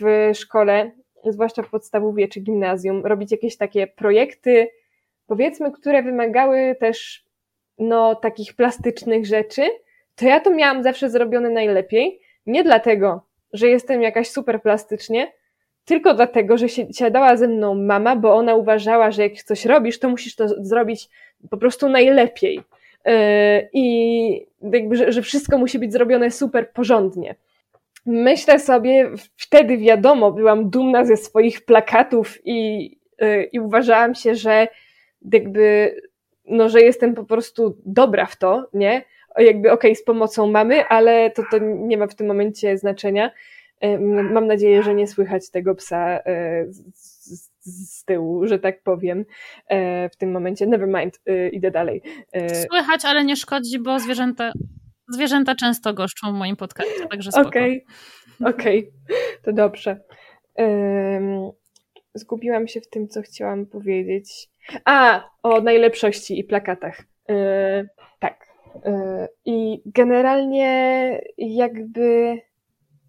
w 0.00 0.30
szkole, 0.34 0.90
zwłaszcza 1.24 1.62
w 1.62 1.70
podstawowie 1.70 2.28
czy 2.28 2.40
gimnazjum, 2.40 3.06
robić 3.06 3.32
jakieś 3.32 3.56
takie 3.56 3.86
projekty, 3.86 4.68
powiedzmy, 5.26 5.72
które 5.72 6.02
wymagały 6.02 6.76
też 6.80 7.24
no, 7.78 8.14
takich 8.14 8.54
plastycznych 8.54 9.26
rzeczy, 9.26 9.62
to 10.16 10.26
ja 10.26 10.40
to 10.40 10.50
miałam 10.50 10.82
zawsze 10.82 11.10
zrobione 11.10 11.50
najlepiej. 11.50 12.20
Nie 12.46 12.64
dlatego, 12.64 13.22
że 13.52 13.68
jestem 13.68 14.02
jakaś 14.02 14.28
super 14.28 14.62
plastycznie, 14.62 15.32
tylko 15.84 16.14
dlatego, 16.14 16.58
że 16.58 16.68
się 16.68 16.86
siadała 16.92 17.36
ze 17.36 17.48
mną 17.48 17.74
mama, 17.74 18.16
bo 18.16 18.34
ona 18.34 18.54
uważała, 18.54 19.10
że 19.10 19.22
jak 19.22 19.32
coś 19.32 19.64
robisz, 19.64 19.98
to 19.98 20.08
musisz 20.08 20.36
to 20.36 20.48
zrobić 20.48 21.08
po 21.50 21.56
prostu 21.56 21.88
najlepiej. 21.88 22.60
I 23.72 24.46
jakby, 24.72 24.96
że, 24.96 25.12
że 25.12 25.22
wszystko 25.22 25.58
musi 25.58 25.78
być 25.78 25.92
zrobione 25.92 26.30
super 26.30 26.72
porządnie. 26.72 27.34
Myślę 28.06 28.58
sobie, 28.58 29.10
wtedy 29.36 29.78
wiadomo, 29.78 30.32
byłam 30.32 30.70
dumna 30.70 31.04
ze 31.04 31.16
swoich 31.16 31.64
plakatów 31.64 32.38
i, 32.44 32.90
i 33.52 33.60
uważałam 33.60 34.14
się, 34.14 34.34
że 34.34 34.68
jakby, 35.32 35.96
no, 36.44 36.68
że 36.68 36.80
jestem 36.80 37.14
po 37.14 37.24
prostu 37.24 37.76
dobra 37.86 38.26
w 38.26 38.36
to, 38.36 38.68
nie? 38.74 39.04
Jakby 39.38 39.72
okej, 39.72 39.90
okay, 39.90 39.94
z 39.94 40.04
pomocą 40.04 40.46
mamy, 40.46 40.84
ale 40.84 41.30
to, 41.30 41.42
to 41.50 41.58
nie 41.58 41.96
ma 41.98 42.06
w 42.06 42.14
tym 42.14 42.26
momencie 42.26 42.78
znaczenia. 42.78 43.30
Mam 44.30 44.46
nadzieję, 44.46 44.82
że 44.82 44.94
nie 44.94 45.06
słychać 45.06 45.50
tego 45.50 45.74
psa 45.74 46.20
z, 46.66 47.17
z 47.68 48.04
tyłu, 48.04 48.46
że 48.46 48.58
tak 48.58 48.82
powiem, 48.82 49.24
w 50.12 50.16
tym 50.18 50.30
momencie. 50.30 50.66
Never 50.66 50.88
mind, 50.88 51.20
idę 51.52 51.70
dalej. 51.70 52.02
Słychać, 52.68 53.04
ale 53.04 53.24
nie 53.24 53.36
szkodzi, 53.36 53.78
bo 53.78 54.00
zwierzęta, 54.00 54.52
zwierzęta 55.08 55.54
często 55.54 55.94
goszczą 55.94 56.32
w 56.32 56.36
moim 56.36 56.56
podcastie, 56.56 57.06
także 57.10 57.32
spoko. 57.32 57.48
Okej, 57.48 57.84
okay. 58.40 58.54
okej, 58.54 58.78
okay. 58.78 59.16
to 59.42 59.52
dobrze. 59.52 60.00
Zgubiłam 62.14 62.68
się 62.68 62.80
w 62.80 62.88
tym, 62.88 63.08
co 63.08 63.22
chciałam 63.22 63.66
powiedzieć. 63.66 64.48
A, 64.84 65.30
o 65.42 65.60
najlepszości 65.60 66.38
i 66.38 66.44
plakatach. 66.44 67.02
Tak. 68.18 68.46
I 69.44 69.82
generalnie 69.86 71.20
jakby. 71.38 72.38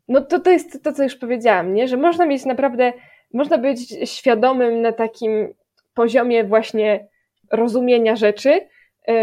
No 0.07 0.21
to, 0.21 0.39
to 0.39 0.51
jest 0.51 0.83
to, 0.83 0.93
co 0.93 1.03
już 1.03 1.15
powiedziałam, 1.15 1.73
nie? 1.73 1.87
Że 1.87 1.97
można 1.97 2.25
mieć 2.25 2.45
naprawdę, 2.45 2.93
można 3.33 3.57
być 3.57 4.09
świadomym 4.09 4.81
na 4.81 4.91
takim 4.91 5.53
poziomie 5.93 6.43
właśnie 6.43 7.07
rozumienia 7.51 8.15
rzeczy, 8.15 8.49
yy, 9.07 9.15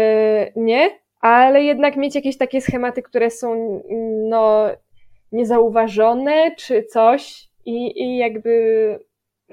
nie? 0.55 0.99
Ale 1.21 1.63
jednak 1.63 1.95
mieć 1.95 2.15
jakieś 2.15 2.37
takie 2.37 2.61
schematy, 2.61 3.01
które 3.01 3.31
są 3.31 3.81
no 4.29 4.67
niezauważone 5.31 6.55
czy 6.55 6.83
coś 6.83 7.49
i, 7.65 8.03
i 8.03 8.17
jakby 8.17 8.99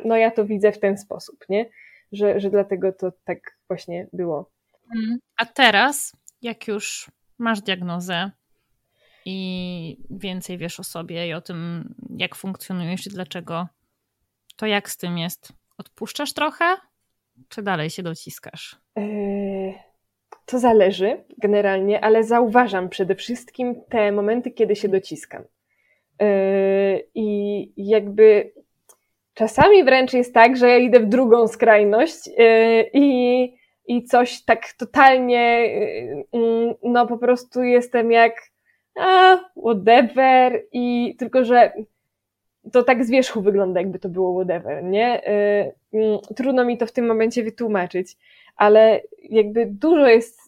no 0.04 0.16
ja 0.16 0.30
to 0.30 0.44
widzę 0.44 0.72
w 0.72 0.80
ten 0.80 0.98
sposób, 0.98 1.36
nie? 1.48 1.66
Że, 2.12 2.40
że 2.40 2.50
dlatego 2.50 2.92
to 2.92 3.12
tak 3.24 3.38
właśnie 3.68 4.06
było. 4.12 4.50
Mm. 4.96 5.18
A 5.36 5.46
teraz, 5.46 6.12
jak 6.42 6.68
już 6.68 7.10
masz 7.38 7.60
diagnozę 7.60 8.30
i 9.24 9.96
więcej 10.10 10.58
wiesz 10.58 10.80
o 10.80 10.84
sobie 10.84 11.28
i 11.28 11.32
o 11.32 11.40
tym, 11.40 11.94
jak 12.16 12.34
funkcjonujesz 12.34 13.06
i 13.06 13.10
dlaczego, 13.10 13.66
to 14.56 14.66
jak 14.66 14.90
z 14.90 14.96
tym 14.96 15.18
jest? 15.18 15.52
Odpuszczasz 15.78 16.32
trochę, 16.32 16.64
czy 17.48 17.62
dalej 17.62 17.90
się 17.90 18.02
dociskasz? 18.02 18.76
Yy, 18.96 19.74
to 20.46 20.58
zależy 20.58 21.24
generalnie, 21.38 22.00
ale 22.00 22.24
zauważam 22.24 22.88
przede 22.88 23.14
wszystkim 23.14 23.74
te 23.88 24.12
momenty, 24.12 24.50
kiedy 24.50 24.76
się 24.76 24.88
dociskam. 24.88 25.42
Yy, 26.20 27.08
I 27.14 27.72
jakby 27.76 28.52
Czasami 29.34 29.84
wręcz 29.84 30.12
jest 30.12 30.34
tak, 30.34 30.56
że 30.56 30.68
ja 30.68 30.76
idę 30.76 31.00
w 31.00 31.08
drugą 31.08 31.48
skrajność 31.48 32.26
yy, 32.26 32.90
i, 32.92 33.44
i 33.86 34.04
coś 34.04 34.44
tak 34.44 34.72
totalnie, 34.78 35.66
yy, 36.32 36.74
no 36.82 37.06
po 37.06 37.18
prostu 37.18 37.62
jestem 37.62 38.12
jak, 38.12 38.34
a, 39.00 39.36
whatever, 39.56 40.62
i 40.72 41.16
tylko, 41.18 41.44
że 41.44 41.72
to 42.72 42.82
tak 42.82 43.04
z 43.04 43.10
wierzchu 43.10 43.42
wygląda, 43.42 43.80
jakby 43.80 43.98
to 43.98 44.08
było 44.08 44.34
whatever, 44.34 44.84
nie? 44.84 45.22
Yy, 45.92 46.18
trudno 46.36 46.64
mi 46.64 46.78
to 46.78 46.86
w 46.86 46.92
tym 46.92 47.06
momencie 47.06 47.42
wytłumaczyć, 47.42 48.16
ale 48.56 49.00
jakby 49.22 49.66
dużo 49.66 50.06
jest, 50.06 50.40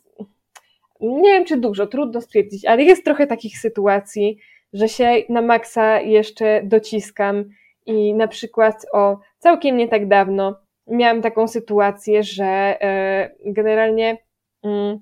nie 1.01 1.33
wiem 1.33 1.45
czy 1.45 1.57
dużo, 1.57 1.87
trudno 1.87 2.21
stwierdzić, 2.21 2.65
ale 2.65 2.83
jest 2.83 3.05
trochę 3.05 3.27
takich 3.27 3.59
sytuacji, 3.59 4.39
że 4.73 4.89
się 4.89 5.13
na 5.29 5.43
maksa 5.43 6.01
jeszcze 6.01 6.63
dociskam 6.65 7.45
i 7.87 8.15
na 8.15 8.29
przykład 8.29 8.87
o 8.93 9.19
całkiem 9.39 9.77
nie 9.77 9.89
tak 9.89 10.09
dawno 10.09 10.67
miałam 10.87 11.23
taką 11.23 11.49
sytuację, 11.49 12.23
że 12.23 12.45
e, 12.45 13.31
generalnie 13.45 14.19
mm, 14.63 14.99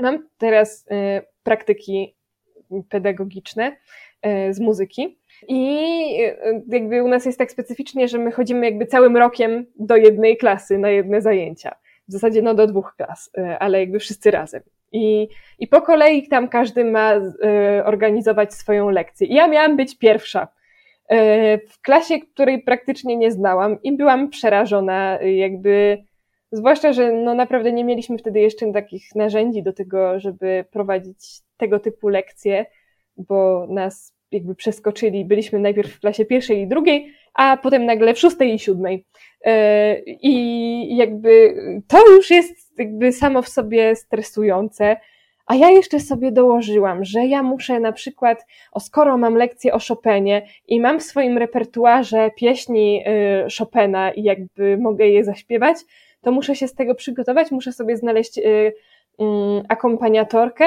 mam 0.00 0.28
teraz 0.38 0.86
e, 0.90 1.22
praktyki 1.42 2.16
pedagogiczne 2.88 3.76
e, 4.22 4.54
z 4.54 4.60
muzyki. 4.60 5.18
I 5.48 6.16
jakby 6.68 7.02
u 7.02 7.08
nas 7.08 7.26
jest 7.26 7.38
tak 7.38 7.50
specyficznie, 7.50 8.08
że 8.08 8.18
my 8.18 8.32
chodzimy 8.32 8.66
jakby 8.66 8.86
całym 8.86 9.16
rokiem 9.16 9.66
do 9.78 9.96
jednej 9.96 10.36
klasy 10.36 10.78
na 10.78 10.90
jedne 10.90 11.20
zajęcia. 11.20 11.74
W 12.08 12.12
zasadzie 12.12 12.42
no 12.42 12.54
do 12.54 12.66
dwóch 12.66 12.94
klas, 12.96 13.30
ale 13.58 13.80
jakby 13.80 13.98
wszyscy 13.98 14.30
razem. 14.30 14.62
I, 14.92 15.28
i 15.58 15.68
po 15.68 15.82
kolei 15.82 16.28
tam 16.28 16.48
każdy 16.48 16.84
ma 16.84 17.12
organizować 17.84 18.54
swoją 18.54 18.90
lekcję. 18.90 19.26
I 19.26 19.34
ja 19.34 19.48
miałam 19.48 19.76
być 19.76 19.98
pierwsza. 19.98 20.48
W 21.68 21.80
klasie, 21.82 22.18
której 22.18 22.62
praktycznie 22.62 23.16
nie 23.16 23.30
znałam 23.30 23.82
i 23.82 23.96
byłam 23.96 24.28
przerażona, 24.28 25.18
jakby, 25.22 26.04
zwłaszcza, 26.52 26.92
że 26.92 27.12
no 27.12 27.34
naprawdę 27.34 27.72
nie 27.72 27.84
mieliśmy 27.84 28.18
wtedy 28.18 28.40
jeszcze 28.40 28.72
takich 28.72 29.02
narzędzi 29.14 29.62
do 29.62 29.72
tego, 29.72 30.20
żeby 30.20 30.64
prowadzić 30.72 31.40
tego 31.56 31.80
typu 31.80 32.08
lekcje, 32.08 32.66
bo 33.16 33.66
nas 33.70 34.14
jakby 34.32 34.54
przeskoczyli, 34.54 35.24
byliśmy 35.24 35.58
najpierw 35.58 35.92
w 35.92 36.00
klasie 36.00 36.24
pierwszej 36.24 36.60
i 36.60 36.66
drugiej, 36.66 37.12
a 37.34 37.56
potem 37.56 37.84
nagle 37.84 38.14
w 38.14 38.18
szóstej 38.18 38.54
i 38.54 38.58
siódmej. 38.58 39.04
E, 39.44 39.96
I 40.04 40.96
jakby 40.96 41.54
to 41.88 42.14
już 42.14 42.30
jest 42.30 42.78
jakby 42.78 43.12
samo 43.12 43.42
w 43.42 43.48
sobie 43.48 43.96
stresujące, 43.96 44.96
a 45.46 45.54
ja 45.54 45.70
jeszcze 45.70 46.00
sobie 46.00 46.32
dołożyłam, 46.32 47.04
że 47.04 47.26
ja 47.26 47.42
muszę 47.42 47.80
na 47.80 47.92
przykład, 47.92 48.46
o 48.72 48.80
skoro 48.80 49.18
mam 49.18 49.34
lekcję 49.34 49.74
o 49.74 49.78
Chopinie 49.88 50.46
i 50.68 50.80
mam 50.80 51.00
w 51.00 51.02
swoim 51.02 51.38
repertuarze 51.38 52.30
pieśni 52.36 53.04
y, 53.46 53.46
Chopina 53.58 54.10
i 54.10 54.22
jakby 54.22 54.78
mogę 54.78 55.08
je 55.08 55.24
zaśpiewać, 55.24 55.76
to 56.20 56.32
muszę 56.32 56.56
się 56.56 56.68
z 56.68 56.74
tego 56.74 56.94
przygotować, 56.94 57.50
muszę 57.50 57.72
sobie 57.72 57.96
znaleźć 57.96 58.38
y, 58.38 58.72
mm, 59.18 59.62
akompaniatorkę 59.68 60.64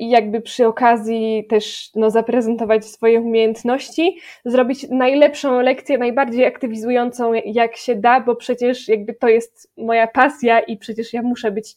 i 0.00 0.10
jakby 0.10 0.40
przy 0.40 0.66
okazji 0.66 1.46
też 1.48 1.90
no, 1.94 2.10
zaprezentować 2.10 2.86
swoje 2.86 3.20
umiejętności, 3.20 4.18
zrobić 4.44 4.86
najlepszą 4.90 5.60
lekcję, 5.60 5.98
najbardziej 5.98 6.46
aktywizującą 6.46 7.32
jak 7.32 7.76
się 7.76 7.94
da, 7.94 8.20
bo 8.20 8.36
przecież 8.36 8.88
jakby 8.88 9.14
to 9.14 9.28
jest 9.28 9.72
moja 9.76 10.06
pasja 10.06 10.60
i 10.60 10.76
przecież 10.76 11.12
ja 11.12 11.22
muszę 11.22 11.50
być 11.50 11.76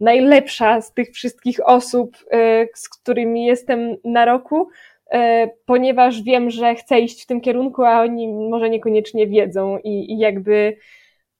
najlepsza 0.00 0.80
z 0.80 0.92
tych 0.94 1.10
wszystkich 1.10 1.68
osób, 1.68 2.16
e, 2.30 2.66
z 2.74 2.88
którymi 2.88 3.46
jestem 3.46 3.96
na 4.04 4.24
roku, 4.24 4.68
e, 5.12 5.50
ponieważ 5.66 6.22
wiem, 6.22 6.50
że 6.50 6.74
chcę 6.74 7.00
iść 7.00 7.22
w 7.22 7.26
tym 7.26 7.40
kierunku, 7.40 7.84
a 7.84 8.00
oni 8.00 8.28
może 8.28 8.70
niekoniecznie 8.70 9.26
wiedzą 9.26 9.78
i, 9.78 10.12
i 10.12 10.18
jakby 10.18 10.76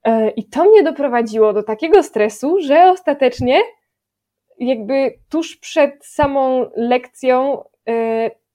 e, 0.05 0.31
i 0.31 0.45
to 0.45 0.65
mnie 0.65 0.83
doprowadziło 0.83 1.53
do 1.53 1.63
takiego 1.63 2.03
stresu, 2.03 2.57
że 2.61 2.91
ostatecznie 2.91 3.61
jakby 4.59 5.15
tuż 5.29 5.57
przed 5.57 6.07
samą 6.07 6.71
lekcją 6.77 7.65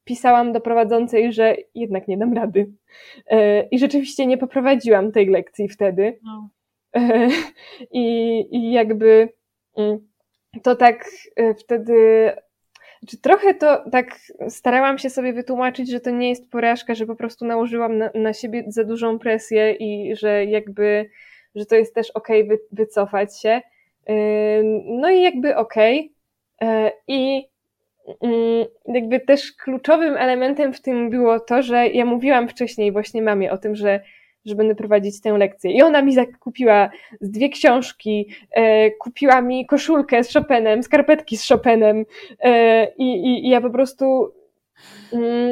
pisałam 0.03 0.53
do 0.53 0.61
prowadzącej, 0.61 1.33
że 1.33 1.55
jednak 1.75 2.07
nie 2.07 2.17
dam 2.17 2.33
rady. 2.33 2.71
I 3.71 3.79
rzeczywiście 3.79 4.25
nie 4.25 4.37
poprowadziłam 4.37 5.11
tej 5.11 5.27
lekcji 5.27 5.69
wtedy. 5.69 6.19
No. 6.23 6.49
I, 7.91 8.45
I 8.51 8.71
jakby 8.71 9.29
Mm. 9.77 10.07
to 10.63 10.75
tak 10.75 11.05
wtedy 11.59 12.31
czy 13.07 13.21
trochę 13.21 13.53
to 13.53 13.89
tak 13.89 14.19
starałam 14.49 14.97
się 14.97 15.09
sobie 15.09 15.33
wytłumaczyć, 15.33 15.91
że 15.91 15.99
to 15.99 16.09
nie 16.09 16.29
jest 16.29 16.51
porażka, 16.51 16.95
że 16.95 17.05
po 17.05 17.15
prostu 17.15 17.45
nałożyłam 17.45 17.97
na, 17.97 18.09
na 18.15 18.33
siebie 18.33 18.63
za 18.67 18.83
dużą 18.83 19.19
presję 19.19 19.71
i 19.71 20.15
że 20.15 20.45
jakby, 20.45 21.09
że 21.55 21.65
to 21.65 21.75
jest 21.75 21.95
też 21.95 22.11
okej 22.11 22.43
okay 22.43 22.57
wy, 22.57 22.63
wycofać 22.71 23.41
się. 23.41 23.61
No 24.85 25.09
i 25.09 25.21
jakby 25.21 25.55
okej. 25.55 26.13
Okay. 26.59 26.91
I 27.07 27.47
mm, 28.21 28.65
jakby 28.85 29.19
też 29.19 29.51
kluczowym 29.51 30.17
elementem 30.17 30.73
w 30.73 30.81
tym 30.81 31.09
było 31.09 31.39
to, 31.39 31.61
że 31.61 31.87
ja 31.87 32.05
mówiłam 32.05 32.47
wcześniej 32.47 32.91
właśnie 32.91 33.21
mamie 33.21 33.51
o 33.51 33.57
tym, 33.57 33.75
że 33.75 33.99
że 34.45 34.55
będę 34.55 34.75
prowadzić 34.75 35.21
tę 35.21 35.37
lekcję. 35.37 35.71
I 35.71 35.81
ona 35.81 36.01
mi 36.01 36.13
zakupiła 36.13 36.89
z 37.21 37.31
dwie 37.31 37.49
książki, 37.49 38.29
e, 38.51 38.91
kupiła 38.91 39.41
mi 39.41 39.65
koszulkę 39.65 40.23
z 40.23 40.33
Chopinem, 40.33 40.83
skarpetki 40.83 41.37
z 41.37 41.47
Chopinem 41.47 42.05
e, 42.39 42.87
i, 42.97 43.45
i, 43.45 43.49
ja 43.49 43.61
po 43.61 43.69
prostu 43.69 44.33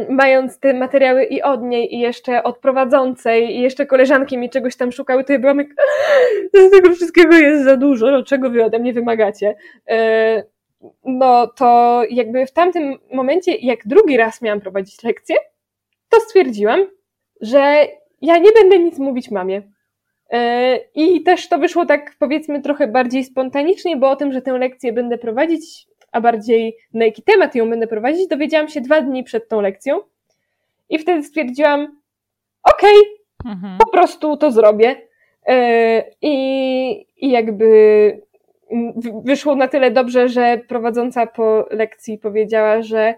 mając 0.10 0.60
te 0.60 0.74
materiały 0.74 1.24
i 1.24 1.42
od 1.42 1.64
niej, 1.64 1.96
i 1.96 2.00
jeszcze 2.00 2.44
od 2.44 2.58
prowadzącej, 2.58 3.56
i 3.56 3.62
jeszcze 3.62 3.86
koleżanki 3.86 4.38
mi 4.38 4.50
czegoś 4.50 4.76
tam 4.76 4.92
szukały, 4.92 5.24
to 5.24 5.34
ja 5.34 5.40
byłam 5.40 5.58
jak, 5.58 5.68
tego 6.72 6.92
wszystkiego 6.92 7.36
jest 7.36 7.64
za 7.64 7.78
dużo, 7.78 8.24
czego 8.24 8.50
wy 8.50 8.64
ode 8.64 8.80
mnie 8.80 8.94
wymagacie? 8.94 9.56
E, 9.90 10.44
no 11.06 11.48
to 11.48 12.02
jakby 12.10 12.46
w 12.46 12.52
tamtym 12.52 12.98
momencie, 13.14 13.56
jak 13.56 13.80
drugi 13.86 14.18
raz 14.18 14.42
miałam 14.42 14.62
prowadzić 14.62 15.04
lekcję, 15.04 15.36
to 16.10 16.20
stwierdziłam, 16.20 16.86
że 17.42 17.88
ja 18.22 18.38
nie 18.38 18.52
będę 18.52 18.80
nic 18.80 19.00
mówić 19.00 19.32
mamie. 19.32 19.62
I 20.96 21.24
też 21.24 21.50
to 21.50 21.58
wyszło 21.58 21.86
tak, 21.86 22.16
powiedzmy, 22.20 22.62
trochę 22.62 22.88
bardziej 22.88 23.24
spontanicznie, 23.24 23.98
bo 23.98 24.10
o 24.10 24.16
tym, 24.16 24.32
że 24.32 24.42
tę 24.42 24.58
lekcję 24.58 24.94
będę 24.94 25.18
prowadzić, 25.18 25.88
a 26.12 26.22
bardziej 26.22 26.78
na 26.94 27.06
jaki 27.06 27.24
temat 27.24 27.56
ją 27.56 27.70
będę 27.70 27.88
prowadzić, 27.88 28.28
dowiedziałam 28.28 28.70
się 28.70 28.82
dwa 28.82 29.02
dni 29.02 29.24
przed 29.24 29.50
tą 29.50 29.62
lekcją. 29.62 30.00
I 30.90 31.00
wtedy 31.00 31.24
stwierdziłam, 31.24 31.98
okej, 32.64 33.00
okay, 33.40 33.54
mhm. 33.54 33.78
po 33.78 33.90
prostu 33.92 34.38
to 34.38 34.52
zrobię. 34.52 34.96
I, 36.22 37.06
I 37.18 37.32
jakby 37.32 38.22
wyszło 39.26 39.56
na 39.56 39.68
tyle 39.68 39.92
dobrze, 39.92 40.30
że 40.30 40.62
prowadząca 40.68 41.28
po 41.28 41.66
lekcji 41.72 42.18
powiedziała, 42.18 42.82
że 42.82 43.14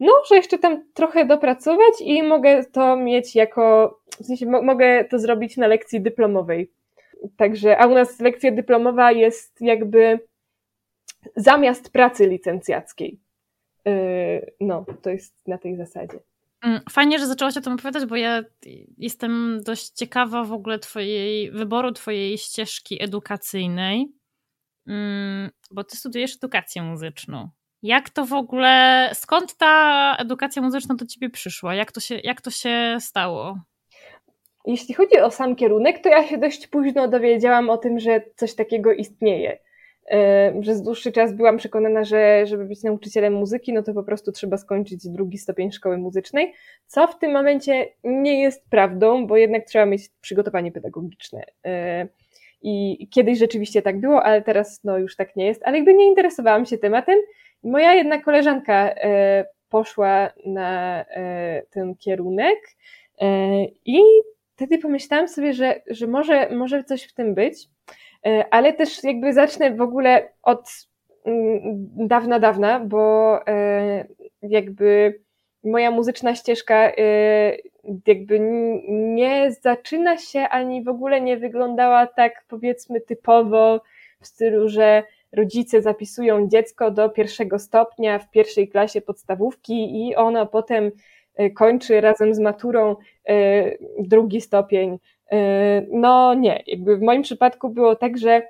no, 0.00 0.12
że 0.28 0.36
jeszcze 0.36 0.58
tam 0.58 0.84
trochę 0.94 1.24
dopracować 1.24 1.94
i 2.00 2.22
mogę 2.22 2.64
to 2.64 2.96
mieć 2.96 3.34
jako, 3.34 3.98
w 4.22 4.26
sensie 4.26 4.46
mogę 4.46 5.04
to 5.04 5.18
zrobić 5.18 5.56
na 5.56 5.66
lekcji 5.66 6.00
dyplomowej. 6.00 6.70
Także, 7.36 7.78
a 7.78 7.86
u 7.86 7.94
nas 7.94 8.20
lekcja 8.20 8.50
dyplomowa 8.50 9.12
jest 9.12 9.60
jakby 9.60 10.18
zamiast 11.36 11.90
pracy 11.90 12.26
licencjackiej. 12.26 13.20
Yy, 13.84 14.52
no, 14.60 14.84
to 15.02 15.10
jest 15.10 15.48
na 15.48 15.58
tej 15.58 15.76
zasadzie. 15.76 16.18
Mm, 16.62 16.80
fajnie, 16.90 17.18
że 17.18 17.26
zaczęłaś 17.26 17.56
o 17.56 17.60
tym 17.60 17.72
opowiadać, 17.72 18.06
bo 18.06 18.16
ja 18.16 18.42
jestem 18.98 19.60
dość 19.64 19.88
ciekawa 19.90 20.44
w 20.44 20.52
ogóle 20.52 20.78
twojej 20.78 21.50
wyboru 21.50 21.92
twojej 21.92 22.38
ścieżki 22.38 23.02
edukacyjnej, 23.02 24.12
mm, 24.86 25.50
bo 25.70 25.84
ty 25.84 25.96
studujesz 25.96 26.36
edukację 26.36 26.82
muzyczną. 26.82 27.48
Jak 27.82 28.10
to 28.10 28.26
w 28.26 28.32
ogóle, 28.32 29.10
skąd 29.14 29.56
ta 29.56 30.16
edukacja 30.18 30.62
muzyczna 30.62 30.94
do 30.94 31.06
ciebie 31.06 31.30
przyszła? 31.30 31.74
Jak 31.74 31.92
to 31.92 32.00
się, 32.00 32.18
jak 32.24 32.40
to 32.40 32.50
się 32.50 32.96
stało? 33.00 33.58
Jeśli 34.66 34.94
chodzi 34.94 35.18
o 35.20 35.30
sam 35.30 35.56
kierunek, 35.56 36.02
to 36.02 36.08
ja 36.08 36.28
się 36.28 36.38
dość 36.38 36.66
późno 36.66 37.08
dowiedziałam 37.08 37.70
o 37.70 37.78
tym, 37.78 37.98
że 37.98 38.20
coś 38.36 38.54
takiego 38.54 38.92
istnieje. 38.92 39.58
Przez 40.62 40.82
dłuższy 40.82 41.12
czas 41.12 41.32
byłam 41.32 41.56
przekonana, 41.56 42.04
że 42.04 42.46
żeby 42.46 42.64
być 42.64 42.82
nauczycielem 42.82 43.34
muzyki, 43.34 43.72
no 43.72 43.82
to 43.82 43.94
po 43.94 44.02
prostu 44.02 44.32
trzeba 44.32 44.56
skończyć 44.56 45.08
drugi 45.08 45.38
stopień 45.38 45.72
szkoły 45.72 45.98
muzycznej, 45.98 46.52
co 46.86 47.06
w 47.06 47.18
tym 47.18 47.32
momencie 47.32 47.88
nie 48.04 48.42
jest 48.42 48.70
prawdą, 48.70 49.26
bo 49.26 49.36
jednak 49.36 49.64
trzeba 49.64 49.86
mieć 49.86 50.08
przygotowanie 50.20 50.72
pedagogiczne. 50.72 51.44
I 52.62 53.08
kiedyś 53.10 53.38
rzeczywiście 53.38 53.82
tak 53.82 54.00
było, 54.00 54.22
ale 54.22 54.42
teraz 54.42 54.84
no 54.84 54.98
już 54.98 55.16
tak 55.16 55.36
nie 55.36 55.46
jest. 55.46 55.62
Ale 55.64 55.76
jakby 55.76 55.94
nie 55.94 56.06
interesowałam 56.06 56.66
się 56.66 56.78
tematem, 56.78 57.18
Moja 57.62 57.94
jedna 57.94 58.20
koleżanka 58.20 58.90
e, 58.90 59.44
poszła 59.68 60.30
na 60.46 61.00
e, 61.04 61.62
ten 61.70 61.96
kierunek 61.96 62.58
e, 63.20 63.64
i 63.84 64.00
wtedy 64.54 64.78
pomyślałam 64.78 65.28
sobie, 65.28 65.52
że, 65.52 65.82
że 65.86 66.06
może, 66.06 66.50
może 66.50 66.84
coś 66.84 67.04
w 67.04 67.14
tym 67.14 67.34
być, 67.34 67.68
ale 68.50 68.72
też 68.72 69.04
jakby 69.04 69.32
zacznę 69.32 69.74
w 69.74 69.80
ogóle 69.80 70.28
od 70.42 70.70
mm, 71.24 71.60
dawna, 71.96 72.38
dawna, 72.38 72.80
bo 72.80 73.38
jakby 74.42 75.20
moja 75.64 75.90
muzyczna 75.90 76.34
ścieżka 76.34 76.92
jakby 78.06 78.40
nie 78.90 79.52
zaczyna 79.60 80.18
się 80.18 80.40
ani 80.40 80.84
w 80.84 80.88
ogóle 80.88 81.20
nie 81.20 81.36
wyglądała 81.36 82.06
tak 82.06 82.44
powiedzmy 82.48 83.00
typowo 83.00 83.80
w 84.20 84.26
stylu, 84.26 84.68
że 84.68 85.02
rodzice 85.32 85.82
zapisują 85.82 86.48
dziecko 86.48 86.90
do 86.90 87.08
pierwszego 87.08 87.58
stopnia 87.58 88.18
w 88.18 88.30
pierwszej 88.30 88.68
klasie 88.68 89.00
podstawówki 89.00 90.08
i 90.08 90.16
ono 90.16 90.46
potem 90.46 90.90
e, 91.34 91.50
kończy 91.50 92.00
razem 92.00 92.34
z 92.34 92.38
maturą 92.38 92.96
e, 93.28 93.34
drugi 93.98 94.40
stopień. 94.40 94.98
E, 95.32 95.82
no 95.90 96.34
nie, 96.34 96.62
jakby 96.66 96.96
w 96.96 97.02
moim 97.02 97.22
przypadku 97.22 97.68
było 97.68 97.96
tak, 97.96 98.18
że 98.18 98.42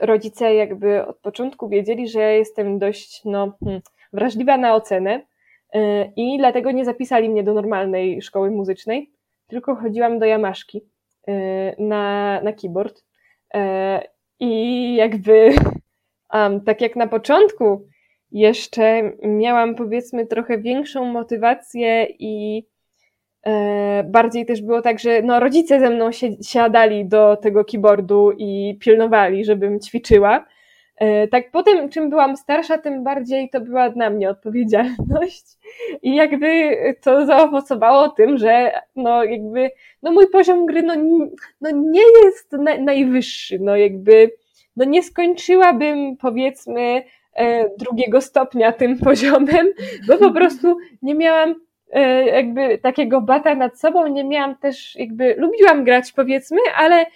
rodzice 0.00 0.54
jakby 0.54 1.06
od 1.06 1.18
początku 1.18 1.68
wiedzieli, 1.68 2.08
że 2.08 2.20
jestem 2.34 2.78
dość 2.78 3.24
no, 3.24 3.52
hmm, 3.64 3.82
wrażliwa 4.12 4.56
na 4.56 4.74
ocenę 4.74 5.20
i 6.16 6.38
dlatego 6.38 6.70
nie 6.70 6.84
zapisali 6.84 7.28
mnie 7.28 7.42
do 7.42 7.54
normalnej 7.54 8.22
szkoły 8.22 8.50
muzycznej, 8.50 9.10
tylko 9.46 9.74
chodziłam 9.74 10.18
do 10.18 10.26
Jamaszki 10.26 10.80
na, 11.78 12.40
na 12.42 12.52
keyboard 12.52 13.04
i 14.40 14.94
jakby 14.94 15.50
Um, 16.32 16.60
tak 16.60 16.80
jak 16.80 16.96
na 16.96 17.06
początku 17.06 17.86
jeszcze 18.30 19.12
miałam 19.22 19.74
powiedzmy 19.74 20.26
trochę 20.26 20.58
większą 20.58 21.04
motywację 21.04 22.06
i 22.18 22.64
bardziej 24.04 24.46
też 24.46 24.62
było 24.62 24.82
tak, 24.82 24.98
że 24.98 25.22
no, 25.22 25.40
rodzice 25.40 25.80
ze 25.80 25.90
mną 25.90 26.12
si 26.12 26.38
siadali 26.42 27.06
do 27.06 27.36
tego 27.36 27.64
keyboardu 27.64 28.32
i 28.38 28.78
pilnowali, 28.80 29.44
żebym 29.44 29.80
ćwiczyła. 29.80 30.46
E, 30.96 31.28
tak 31.28 31.50
potem, 31.50 31.88
czym 31.88 32.10
byłam 32.10 32.36
starsza, 32.36 32.78
tym 32.78 33.04
bardziej 33.04 33.50
to 33.50 33.60
była 33.60 33.88
na 33.90 34.10
mnie 34.10 34.30
odpowiedzialność 34.30 35.44
i 36.02 36.14
jakby 36.14 36.76
to 37.00 37.26
zaowocowało 37.26 38.08
tym, 38.08 38.38
że 38.38 38.72
no 38.96 39.24
jakby 39.24 39.70
no 40.02 40.12
mój 40.12 40.30
poziom 40.30 40.66
gry 40.66 40.82
no, 40.82 40.94
no 41.60 41.70
nie 41.70 42.02
jest 42.24 42.52
na, 42.52 42.78
najwyższy, 42.78 43.58
no 43.60 43.76
jakby 43.76 44.30
no 44.76 44.84
nie 44.84 45.02
skończyłabym 45.02 46.16
powiedzmy 46.16 47.02
e, 47.34 47.70
drugiego 47.76 48.20
stopnia 48.20 48.72
tym 48.72 48.98
poziomem, 49.04 49.66
bo 50.08 50.16
po 50.16 50.30
prostu 50.30 50.76
nie 51.02 51.14
miałam 51.14 51.50
e, 51.50 51.54
jakby 52.26 52.78
takiego 52.78 53.20
bata 53.20 53.54
nad 53.54 53.80
sobą, 53.80 54.06
nie 54.06 54.24
miałam 54.24 54.56
też 54.56 54.96
jakby, 54.96 55.34
lubiłam 55.38 55.84
grać 55.84 56.12
powiedzmy, 56.12 56.58
ale 56.76 57.06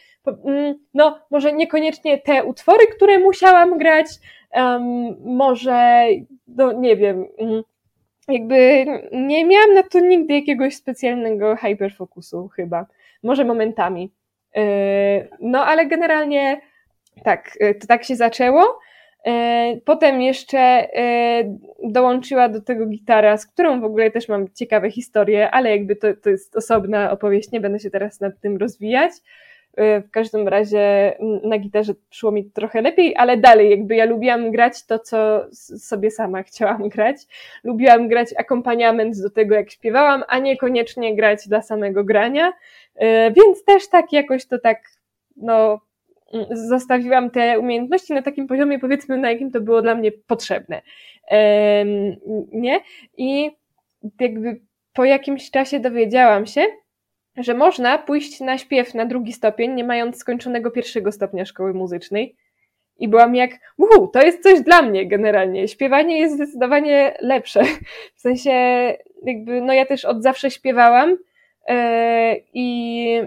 mm, 0.44 0.74
no 0.94 1.18
może 1.30 1.52
niekoniecznie 1.52 2.18
te 2.18 2.44
utwory, 2.44 2.86
które 2.86 3.18
musiałam 3.18 3.78
grać, 3.78 4.06
um, 4.54 5.16
może, 5.24 6.06
no 6.48 6.72
nie 6.72 6.96
wiem, 6.96 7.26
mm, 7.38 7.62
jakby 8.28 8.86
nie 9.12 9.44
miałam 9.44 9.74
na 9.74 9.82
to 9.82 10.00
nigdy 10.00 10.34
jakiegoś 10.34 10.76
specjalnego 10.76 11.56
hyperfokusu 11.56 12.48
chyba, 12.48 12.86
może 13.22 13.44
momentami. 13.44 14.12
E, 14.56 14.62
no 15.40 15.64
ale 15.64 15.86
generalnie 15.86 16.60
tak, 17.24 17.50
e, 17.60 17.74
to 17.74 17.86
tak 17.86 18.04
się 18.04 18.16
zaczęło. 18.16 18.78
E, 19.26 19.76
potem 19.84 20.22
jeszcze 20.22 20.58
e, 20.58 21.58
dołączyła 21.84 22.48
do 22.48 22.60
tego 22.60 22.86
gitara, 22.86 23.36
z 23.36 23.46
którą 23.46 23.80
w 23.80 23.84
ogóle 23.84 24.10
też 24.10 24.28
mam 24.28 24.46
ciekawe 24.54 24.90
historie, 24.90 25.50
ale 25.50 25.70
jakby 25.70 25.96
to, 25.96 26.08
to 26.22 26.30
jest 26.30 26.56
osobna 26.56 27.10
opowieść, 27.10 27.52
nie 27.52 27.60
będę 27.60 27.78
się 27.78 27.90
teraz 27.90 28.20
nad 28.20 28.40
tym 28.40 28.56
rozwijać. 28.56 29.12
W 29.78 30.10
każdym 30.10 30.48
razie 30.48 31.16
na 31.42 31.58
gitarze 31.58 31.94
szło 32.10 32.30
mi 32.30 32.50
trochę 32.50 32.82
lepiej, 32.82 33.16
ale 33.16 33.36
dalej 33.36 33.70
jakby 33.70 33.96
ja 33.96 34.04
lubiłam 34.04 34.50
grać 34.50 34.86
to, 34.86 34.98
co 34.98 35.46
sobie 35.78 36.10
sama 36.10 36.42
chciałam 36.42 36.88
grać. 36.94 37.16
Lubiłam 37.64 38.08
grać 38.08 38.28
akompaniament 38.38 39.22
do 39.22 39.30
tego, 39.30 39.54
jak 39.54 39.70
śpiewałam, 39.70 40.24
a 40.28 40.38
niekoniecznie 40.38 41.16
grać 41.16 41.48
dla 41.48 41.62
samego 41.62 42.04
grania. 42.04 42.52
Więc 43.36 43.64
też 43.64 43.88
tak 43.88 44.12
jakoś 44.12 44.46
to 44.46 44.58
tak, 44.58 44.78
no, 45.36 45.80
zostawiłam 46.50 47.30
te 47.30 47.58
umiejętności 47.58 48.14
na 48.14 48.22
takim 48.22 48.46
poziomie, 48.46 48.78
powiedzmy, 48.78 49.16
na 49.16 49.30
jakim 49.30 49.50
to 49.50 49.60
było 49.60 49.82
dla 49.82 49.94
mnie 49.94 50.12
potrzebne. 50.12 50.82
Nie? 52.52 52.80
I 53.16 53.50
jakby 54.20 54.60
po 54.92 55.04
jakimś 55.04 55.50
czasie 55.50 55.80
dowiedziałam 55.80 56.46
się, 56.46 56.66
że 57.36 57.54
można 57.54 57.98
pójść 57.98 58.40
na 58.40 58.58
śpiew 58.58 58.94
na 58.94 59.06
drugi 59.06 59.32
stopień, 59.32 59.74
nie 59.74 59.84
mając 59.84 60.16
skończonego 60.16 60.70
pierwszego 60.70 61.12
stopnia 61.12 61.44
szkoły 61.44 61.74
muzycznej. 61.74 62.36
I 62.98 63.08
byłam 63.08 63.34
jak, 63.34 63.50
uhu, 63.76 64.08
to 64.08 64.22
jest 64.22 64.42
coś 64.42 64.60
dla 64.60 64.82
mnie 64.82 65.08
generalnie. 65.08 65.68
Śpiewanie 65.68 66.20
jest 66.20 66.34
zdecydowanie 66.34 67.16
lepsze. 67.20 67.62
W 68.16 68.20
sensie, 68.20 68.50
jakby, 69.22 69.60
no 69.60 69.72
ja 69.72 69.86
też 69.86 70.04
od 70.04 70.22
zawsze 70.22 70.50
śpiewałam 70.50 71.10
yy, 71.68 71.76
i 72.54 73.20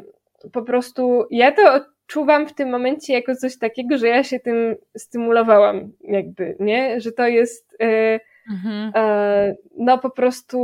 po 0.54 0.62
prostu 0.62 1.26
ja 1.32 1.52
to 1.52 1.86
czuwam 2.10 2.48
w 2.48 2.54
tym 2.54 2.70
momencie 2.70 3.14
jako 3.14 3.36
coś 3.36 3.58
takiego, 3.58 3.98
że 3.98 4.08
ja 4.08 4.24
się 4.24 4.40
tym 4.40 4.76
stymulowałam, 4.98 5.92
jakby, 6.02 6.56
nie? 6.60 7.02
Że 7.02 7.12
to 7.12 7.28
jest 7.28 7.76
e, 7.82 8.20
mhm. 8.52 8.92
e, 8.96 9.56
no 9.78 9.98
po 9.98 10.10
prostu 10.10 10.60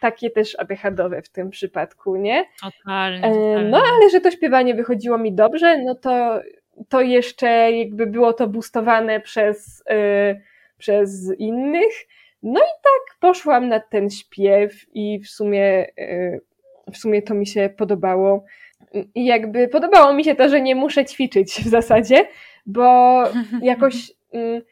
takie 0.00 0.30
też 0.30 0.56
ADHDowe 0.58 1.22
w 1.22 1.28
tym 1.28 1.50
przypadku, 1.50 2.16
nie? 2.16 2.44
Totalnie, 2.62 3.26
e, 3.26 3.64
No 3.64 3.76
ale 3.76 4.10
że 4.10 4.20
to 4.20 4.30
śpiewanie 4.30 4.74
wychodziło 4.74 5.18
mi 5.18 5.34
dobrze, 5.34 5.78
no 5.78 5.94
to, 5.94 6.40
to 6.88 7.00
jeszcze 7.00 7.72
jakby 7.72 8.06
było 8.06 8.32
to 8.32 8.48
boostowane 8.48 9.20
przez, 9.20 9.82
e, 9.90 10.40
przez 10.78 11.38
innych. 11.38 11.92
No 12.42 12.60
i 12.60 12.74
tak 12.82 13.18
poszłam 13.20 13.68
na 13.68 13.80
ten 13.80 14.10
śpiew 14.10 14.72
i 14.94 15.20
w 15.20 15.28
sumie, 15.28 15.86
e, 15.98 16.38
w 16.92 16.96
sumie 16.96 17.22
to 17.22 17.34
mi 17.34 17.46
się 17.46 17.70
podobało. 17.76 18.44
I 19.14 19.24
jakby 19.24 19.68
podobało 19.68 20.12
mi 20.14 20.24
się 20.24 20.34
to, 20.34 20.48
że 20.48 20.60
nie 20.60 20.74
muszę 20.74 21.04
ćwiczyć 21.04 21.52
w 21.52 21.68
zasadzie, 21.68 22.26
bo 22.66 23.22
jakoś. 23.62 24.12
Mm, 24.32 24.62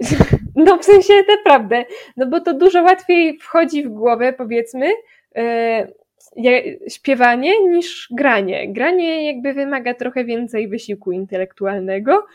no 0.66 0.78
w 0.78 0.84
sensie 0.84 1.12
naprawdę, 1.28 1.84
no 2.16 2.26
bo 2.26 2.40
to 2.40 2.54
dużo 2.54 2.82
łatwiej 2.82 3.38
wchodzi 3.38 3.82
w 3.82 3.88
głowę, 3.88 4.32
powiedzmy, 4.32 4.90
e, 5.36 5.88
śpiewanie 6.88 7.60
niż 7.68 8.08
granie. 8.10 8.72
Granie 8.72 9.26
jakby 9.26 9.52
wymaga 9.52 9.94
trochę 9.94 10.24
więcej 10.24 10.68
wysiłku 10.68 11.12
intelektualnego 11.12 12.26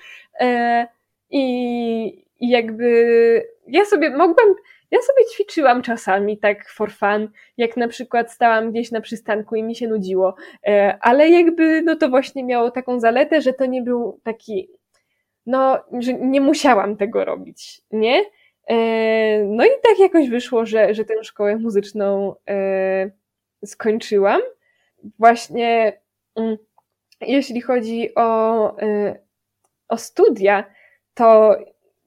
i, 1.30 1.44
i 2.40 2.50
jakby 2.50 3.48
ja 3.68 3.86
sobie 3.86 4.10
mogłam, 4.10 4.48
ja 4.92 5.02
sobie 5.02 5.26
ćwiczyłam 5.34 5.82
czasami 5.82 6.38
tak 6.38 6.70
for 6.70 6.92
fun, 6.92 7.30
jak 7.58 7.78
na 7.78 7.88
przykład 7.88 8.32
stałam 8.32 8.72
gdzieś 8.72 8.92
na 8.92 9.02
przystanku 9.02 9.56
i 9.56 9.64
mi 9.64 9.76
się 9.76 9.88
nudziło, 9.88 10.36
e, 10.68 10.98
ale 11.02 11.30
jakby 11.30 11.82
no 11.82 11.96
to 11.96 12.10
właśnie 12.10 12.44
miało 12.44 12.72
taką 12.72 13.00
zaletę, 13.00 13.42
że 13.42 13.54
to 13.54 13.66
nie 13.66 13.82
był 13.82 14.20
taki, 14.24 14.70
no, 15.46 15.84
że 16.00 16.14
nie 16.14 16.42
musiałam 16.42 16.98
tego 16.98 17.26
robić, 17.26 17.82
nie? 17.92 18.24
E, 18.68 19.44
no 19.44 19.66
i 19.66 19.70
tak 19.84 20.00
jakoś 20.00 20.30
wyszło, 20.30 20.66
że, 20.66 20.94
że 20.94 21.06
tę 21.06 21.24
szkołę 21.24 21.58
muzyczną 21.58 22.36
e, 22.50 23.10
skończyłam. 23.66 24.42
Właśnie 25.20 26.02
mm, 26.36 26.58
jeśli 27.22 27.62
chodzi 27.62 28.16
o, 28.16 28.76
o 29.88 29.98
studia, 29.98 30.66
to 31.14 31.56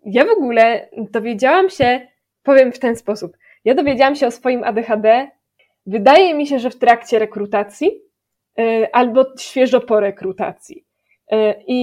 ja 0.05 0.24
w 0.24 0.31
ogóle 0.31 0.89
dowiedziałam 0.97 1.70
się, 1.70 2.09
powiem 2.49 2.72
w 2.72 2.78
ten 2.78 2.96
sposób, 2.96 3.36
ja 3.64 3.74
dowiedziałam 3.74 4.16
się 4.16 4.26
o 4.26 4.30
swoim 4.30 4.64
ADHD, 4.64 5.28
wydaje 5.86 6.34
mi 6.34 6.46
się, 6.46 6.59
że 6.59 6.70
w 6.70 6.78
trakcie 6.78 7.18
rekrutacji 7.18 8.01
e, 8.59 8.88
albo 8.92 9.24
świeżo 9.38 9.80
po 9.80 10.01
rekrutacji. 10.01 10.84
E, 11.30 11.55
I, 11.66 11.82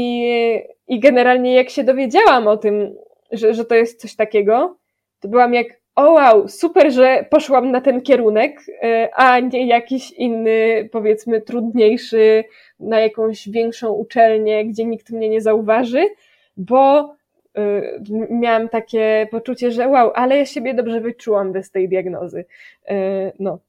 i 0.87 0.99
generalnie 0.99 1.53
jak 1.53 1.69
się 1.69 1.83
dowiedziałam 1.83 2.47
o 2.47 2.57
tym, 2.57 2.95
że, 3.31 3.53
że 3.53 3.65
to 3.65 3.75
jest 3.75 4.01
coś 4.01 4.15
takiego, 4.15 4.77
to 5.19 5.27
byłam 5.27 5.53
jak, 5.53 5.67
o 5.95 6.11
wow, 6.11 6.47
super, 6.47 6.91
że 6.91 7.25
poszłam 7.29 7.71
na 7.71 7.81
ten 7.81 8.01
kierunek, 8.01 8.61
e, 8.83 9.09
a 9.15 9.39
nie 9.39 9.67
jakiś 9.67 10.11
inny, 10.11 10.89
powiedzmy, 10.91 11.41
trudniejszy, 11.41 12.43
na 12.79 12.99
jakąś 12.99 13.49
większą 13.49 13.91
uczelnię, 13.91 14.65
gdzie 14.65 14.85
nikt 14.85 15.09
mnie 15.09 15.29
nie 15.29 15.41
zauważy, 15.41 16.07
bo 16.57 17.15
Y, 17.15 17.24
miałam 18.29 18.69
takie 18.69 19.27
poczucie, 19.31 19.71
że 19.71 19.87
wow, 19.87 20.11
ale 20.15 20.37
ja 20.37 20.45
siebie 20.45 20.73
dobrze 20.73 21.01
wyczułam 21.01 21.51
bez 21.51 21.71
tej 21.71 21.89
diagnozy. 21.89 22.45
Y, 22.91 23.31
no. 23.39 23.59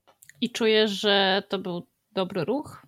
I 0.41 0.51
czujesz, 0.51 0.91
że 0.91 1.43
to 1.49 1.59
był 1.59 1.82
dobry 2.12 2.45
ruch? 2.45 2.87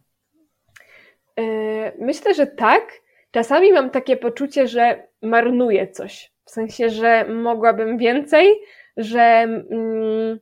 Y, 1.40 1.92
myślę, 1.98 2.34
że 2.34 2.46
tak. 2.46 2.92
Czasami 3.30 3.72
mam 3.72 3.90
takie 3.90 4.16
poczucie, 4.16 4.68
że 4.68 5.06
marnuję 5.22 5.88
coś. 5.88 6.32
W 6.44 6.50
sensie, 6.50 6.90
że 6.90 7.24
mogłabym 7.24 7.98
więcej, 7.98 8.54
że 8.96 9.20
mm, 9.20 10.38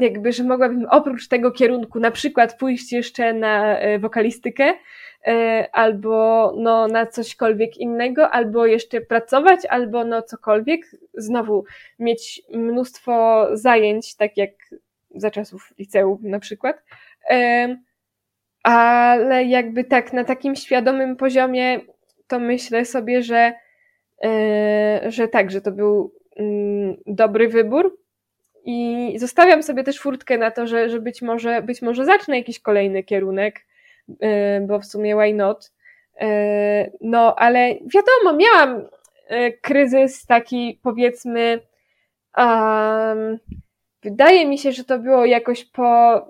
jakby, 0.00 0.32
że 0.32 0.44
mogłabym 0.44 0.86
oprócz 0.90 1.28
tego 1.28 1.50
kierunku 1.50 2.00
na 2.00 2.10
przykład 2.10 2.58
pójść 2.58 2.92
jeszcze 2.92 3.32
na 3.32 3.76
wokalistykę, 3.98 4.74
E, 5.26 5.68
albo 5.72 6.52
no, 6.56 6.88
na 6.88 7.06
cośkolwiek 7.06 7.76
innego, 7.76 8.30
albo 8.30 8.66
jeszcze 8.66 9.00
pracować, 9.00 9.66
albo 9.68 10.04
no 10.04 10.22
cokolwiek. 10.22 10.96
Znowu 11.14 11.64
mieć 11.98 12.42
mnóstwo 12.54 13.46
zajęć, 13.52 14.16
tak 14.16 14.36
jak 14.36 14.50
za 15.14 15.30
czasów 15.30 15.72
liceum 15.78 16.18
na 16.22 16.38
przykład. 16.38 16.82
E, 17.30 17.76
ale 18.62 19.44
jakby 19.44 19.84
tak 19.84 20.12
na 20.12 20.24
takim 20.24 20.56
świadomym 20.56 21.16
poziomie 21.16 21.80
to 22.26 22.38
myślę 22.38 22.84
sobie, 22.84 23.22
że, 23.22 23.52
e, 24.24 25.00
że 25.08 25.28
tak, 25.28 25.50
że 25.50 25.60
to 25.60 25.72
był 25.72 26.14
mm, 26.36 26.96
dobry 27.06 27.48
wybór. 27.48 27.98
I 28.64 29.14
zostawiam 29.18 29.62
sobie 29.62 29.84
też 29.84 30.00
furtkę 30.00 30.38
na 30.38 30.50
to, 30.50 30.66
że, 30.66 30.90
że 30.90 31.00
być, 31.00 31.22
może, 31.22 31.62
być 31.62 31.82
może 31.82 32.04
zacznę 32.04 32.38
jakiś 32.38 32.60
kolejny 32.60 33.02
kierunek, 33.02 33.64
E, 34.20 34.60
bo 34.60 34.80
w 34.80 34.86
sumie 34.86 35.16
why 35.16 35.34
not? 35.34 35.72
E, 36.20 36.90
no, 37.00 37.34
ale 37.38 37.74
wiadomo, 37.74 38.38
miałam 38.38 38.88
e, 39.28 39.52
kryzys 39.52 40.26
taki, 40.26 40.80
powiedzmy, 40.82 41.60
um, 42.36 43.38
wydaje 44.02 44.46
mi 44.46 44.58
się, 44.58 44.72
że 44.72 44.84
to 44.84 44.98
było 44.98 45.24
jakoś 45.24 45.64
po, 45.64 46.22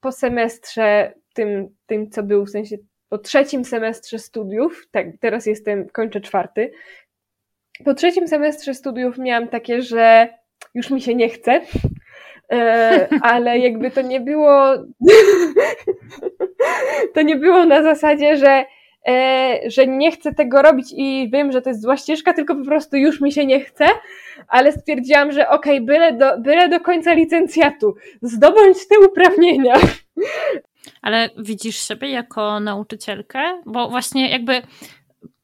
po 0.00 0.12
semestrze 0.12 1.14
tym, 1.34 1.68
tym, 1.86 2.10
co 2.10 2.22
był, 2.22 2.46
w 2.46 2.50
sensie 2.50 2.76
po 3.08 3.18
trzecim 3.18 3.64
semestrze 3.64 4.18
studiów, 4.18 4.88
tak, 4.90 5.06
teraz 5.20 5.46
jestem, 5.46 5.88
kończę 5.88 6.20
czwarty. 6.20 6.72
Po 7.84 7.94
trzecim 7.94 8.28
semestrze 8.28 8.74
studiów 8.74 9.18
miałam 9.18 9.48
takie, 9.48 9.82
że 9.82 10.28
już 10.74 10.90
mi 10.90 11.00
się 11.00 11.14
nie 11.14 11.28
chce, 11.28 11.60
ale 13.22 13.58
jakby 13.58 13.90
to 13.90 14.02
nie 14.02 14.20
było 14.20 14.74
to 17.14 17.22
nie 17.22 17.36
było 17.36 17.64
na 17.64 17.82
zasadzie, 17.82 18.36
że, 18.36 18.64
e, 19.08 19.60
że 19.66 19.86
nie 19.86 20.12
chcę 20.12 20.34
tego 20.34 20.62
robić 20.62 20.86
i 20.96 21.30
wiem, 21.32 21.52
że 21.52 21.62
to 21.62 21.70
jest 21.70 21.82
zła 21.82 21.96
ścieżka, 21.96 22.32
tylko 22.32 22.54
po 22.54 22.64
prostu 22.64 22.96
już 22.96 23.20
mi 23.20 23.32
się 23.32 23.46
nie 23.46 23.60
chce, 23.60 23.86
ale 24.48 24.72
stwierdziłam, 24.72 25.32
że 25.32 25.48
okej, 25.48 25.76
okay, 25.76 25.86
byle, 25.86 26.12
do, 26.12 26.38
byle 26.38 26.68
do 26.68 26.80
końca 26.80 27.12
licencjatu, 27.12 27.94
zdobądź 28.22 28.88
te 28.88 28.98
uprawnienia. 29.06 29.74
Ale 31.02 31.30
widzisz 31.38 31.88
siebie 31.88 32.10
jako 32.10 32.60
nauczycielkę? 32.60 33.62
Bo 33.66 33.88
właśnie 33.88 34.30
jakby 34.30 34.62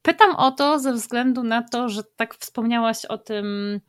pytam 0.02 0.36
o 0.36 0.50
to 0.50 0.78
ze 0.78 0.92
względu 0.92 1.42
na 1.42 1.62
to, 1.62 1.88
że 1.88 2.02
tak 2.16 2.34
wspomniałaś 2.34 3.04
o 3.04 3.18
tym, 3.18 3.80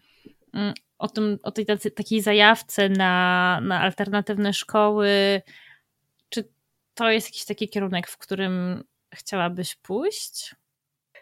mm, 0.53 0.73
o, 0.97 1.07
tym, 1.07 1.39
o 1.43 1.51
tej 1.51 1.65
takiej 1.95 2.21
zajawce 2.21 2.89
na, 2.89 3.59
na 3.63 3.81
alternatywne 3.81 4.53
szkoły, 4.53 5.41
to 6.95 7.11
jest 7.11 7.27
jakiś 7.27 7.45
taki 7.45 7.69
kierunek, 7.69 8.07
w 8.07 8.17
którym 8.17 8.83
chciałabyś 9.15 9.75
pójść? 9.75 10.55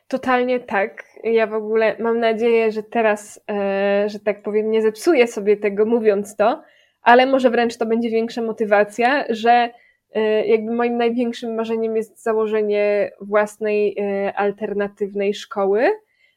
Totalnie 0.07 0.59
tak. 0.59 1.03
Ja 1.23 1.47
w 1.47 1.53
ogóle 1.53 1.95
mam 1.99 2.19
nadzieję, 2.19 2.71
że 2.71 2.83
teraz, 2.83 3.41
e, 3.49 4.09
że 4.09 4.19
tak 4.19 4.43
powiem, 4.43 4.71
nie 4.71 4.81
zepsuję 4.81 5.27
sobie 5.27 5.57
tego 5.57 5.85
mówiąc 5.85 6.35
to, 6.35 6.63
ale 7.01 7.25
może 7.25 7.49
wręcz 7.49 7.77
to 7.77 7.85
będzie 7.85 8.09
większa 8.09 8.41
motywacja, 8.41 9.25
że 9.29 9.69
e, 10.13 10.47
jakby 10.47 10.71
moim 10.71 10.97
największym 10.97 11.55
marzeniem 11.55 11.95
jest 11.95 12.23
założenie 12.23 13.11
własnej 13.21 13.95
e, 13.99 14.33
alternatywnej 14.33 15.33
szkoły, 15.33 15.89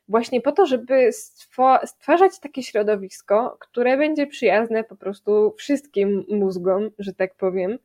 właśnie 0.09 0.41
po 0.41 0.53
to, 0.53 0.67
żeby 0.67 1.11
stwarzać 1.85 2.41
takie 2.41 2.63
środowisko, 2.63 3.57
które 3.61 3.97
będzie 3.97 4.27
przyjazne 4.27 4.85
po 4.85 4.97
prostu 4.97 5.55
wszystkim 5.59 6.25
mózgom, 6.29 6.91
że 6.99 7.13
tak 7.15 7.35
powiem, 7.35 7.79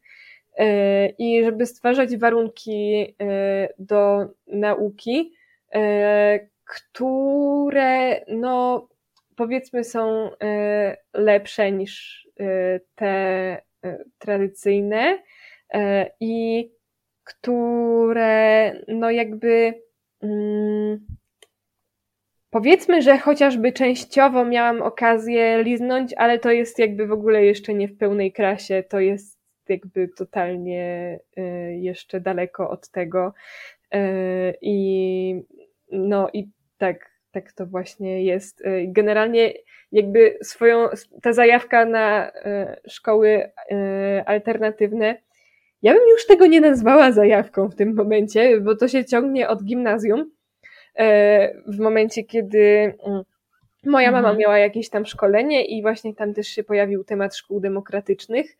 E, 0.60 1.08
i 1.10 1.44
żeby 1.44 1.66
stwarzać 1.66 2.18
warunki 2.18 3.16
e, 3.22 3.70
do 3.80 4.28
nauki, 4.48 5.34
e, 5.74 6.40
które 6.66 8.26
no 8.28 8.88
powiedzmy 9.36 9.84
są 9.84 10.30
lepsze 11.14 11.72
niż 11.72 12.28
te 12.96 13.62
tradycyjne 14.18 15.24
i 16.20 16.70
które 17.24 18.74
no 18.88 19.12
jakby 19.12 19.74
mm, 20.22 21.08
powiedzmy, 22.50 23.02
że 23.02 23.18
chociażby 23.18 23.72
częściowo 23.72 24.46
miałam 24.46 24.82
okazję 24.82 25.64
liznąć, 25.64 26.14
ale 26.14 26.40
to 26.40 26.52
jest 26.52 26.80
jakby 26.80 27.08
w 27.08 27.12
ogóle 27.12 27.46
jeszcze 27.46 27.74
nie 27.74 27.88
w 27.88 27.98
pełnej 27.98 28.32
krasie, 28.32 28.84
to 28.90 29.00
jest 29.00 29.40
jakby 29.70 30.08
totalnie 30.08 31.20
y, 31.38 31.42
jeszcze 31.76 32.22
daleko 32.22 32.70
od 32.70 32.90
tego. 32.90 33.34
Y, 33.96 33.98
I 34.62 35.44
no 35.92 36.30
i 36.34 36.50
tak, 36.78 37.12
tak 37.32 37.52
to 37.52 37.66
właśnie 37.66 38.24
jest. 38.24 38.62
Y, 38.62 38.86
generalnie 38.88 39.54
jakby 39.92 40.38
swoją, 40.44 40.88
ta 41.22 41.34
zajawka 41.34 41.86
na 41.86 42.32
szkoły 42.88 43.52
alternatywne, 44.26 45.22
ja 45.82 45.94
bym 45.94 46.10
już 46.10 46.28
tego 46.28 46.46
nie 46.46 46.62
nazwała 46.62 47.12
zajawką 47.12 47.70
w 47.70 47.76
tym 47.76 47.96
momencie, 47.96 48.62
bo 48.62 48.76
to 48.76 48.88
się 48.88 49.06
ciągnie 49.06 49.50
od 49.50 49.64
gimnazjum. 49.64 50.32
W 51.68 51.80
momencie, 51.80 52.24
kiedy 52.24 52.94
mm, 53.06 53.24
moja 53.86 54.12
mama 54.12 54.30
mhm. 54.30 54.38
miała 54.38 54.58
jakieś 54.58 54.90
tam 54.90 55.06
szkolenie 55.06 55.66
i 55.66 55.82
właśnie 55.82 56.16
tam 56.16 56.34
też 56.34 56.48
się 56.48 56.64
pojawił 56.64 57.04
temat 57.04 57.36
szkół 57.36 57.60
demokratycznych. 57.60 58.58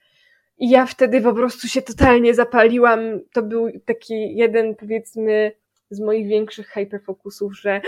I 0.58 0.70
ja 0.70 0.86
wtedy 0.86 1.22
po 1.22 1.34
prostu 1.34 1.68
się 1.68 1.82
totalnie 1.82 2.34
zapaliłam. 2.34 3.00
To 3.34 3.44
był 3.44 3.72
taki 3.86 4.36
jeden, 4.36 4.76
powiedzmy, 4.76 5.52
z 5.90 6.00
moich 6.00 6.28
większych 6.28 6.68
hyperfokusów, 6.68 7.60
że 7.60 7.82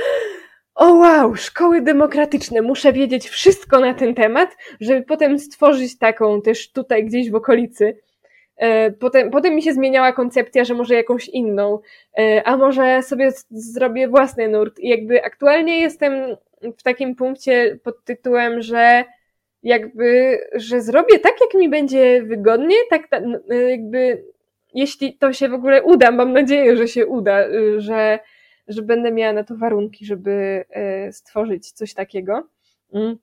o 0.76 0.94
wow, 0.94 1.36
szkoły 1.36 1.82
demokratyczne, 1.82 2.62
muszę 2.62 2.94
wiedzieć 2.94 3.30
wszystko 3.30 3.80
na 3.80 3.94
ten 3.94 4.16
temat, 4.16 4.58
żeby 4.82 5.02
potem 5.02 5.40
stworzyć 5.40 5.98
taką 5.98 6.42
też 6.42 6.72
tutaj 6.72 7.06
gdzieś 7.06 7.32
w 7.32 7.36
okolicy. 7.36 7.98
E, 8.58 8.92
potem, 8.92 9.32
potem 9.32 9.56
mi 9.56 9.64
się 9.64 9.74
zmieniała 9.74 10.12
koncepcja, 10.12 10.64
że 10.64 10.74
może 10.74 10.96
jakąś 10.96 11.30
inną, 11.30 11.80
e, 12.20 12.44
a 12.48 12.58
może 12.58 13.04
sobie 13.04 13.32
zrobię 13.52 14.08
własny 14.08 14.48
nurt. 14.48 14.80
I 14.80 14.90
jakby 14.90 15.24
aktualnie 15.24 15.80
jestem 15.80 16.14
w 16.78 16.84
takim 16.84 17.16
punkcie 17.16 17.80
pod 17.84 18.04
tytułem, 18.04 18.62
że 18.62 19.04
jakby, 19.64 20.38
że 20.54 20.82
zrobię 20.82 21.20
tak, 21.20 21.34
jak 21.42 21.62
mi 21.62 21.70
będzie 21.70 22.24
wygodnie, 22.24 22.76
tak 22.90 23.08
jakby, 23.70 24.24
jeśli 24.74 25.18
to 25.18 25.34
się 25.34 25.50
w 25.50 25.54
ogóle 25.54 25.84
uda, 25.84 26.12
mam 26.12 26.34
nadzieję, 26.34 26.78
że 26.78 26.88
się 26.88 27.08
uda, 27.08 27.44
że, 27.78 28.20
że 28.68 28.82
będę 28.82 29.12
miała 29.12 29.34
na 29.34 29.44
to 29.44 29.56
warunki, 29.56 30.06
żeby 30.06 30.66
e, 30.70 31.12
stworzyć 31.12 31.72
coś 31.72 31.94
takiego, 31.94 32.48
mm, 32.94 33.18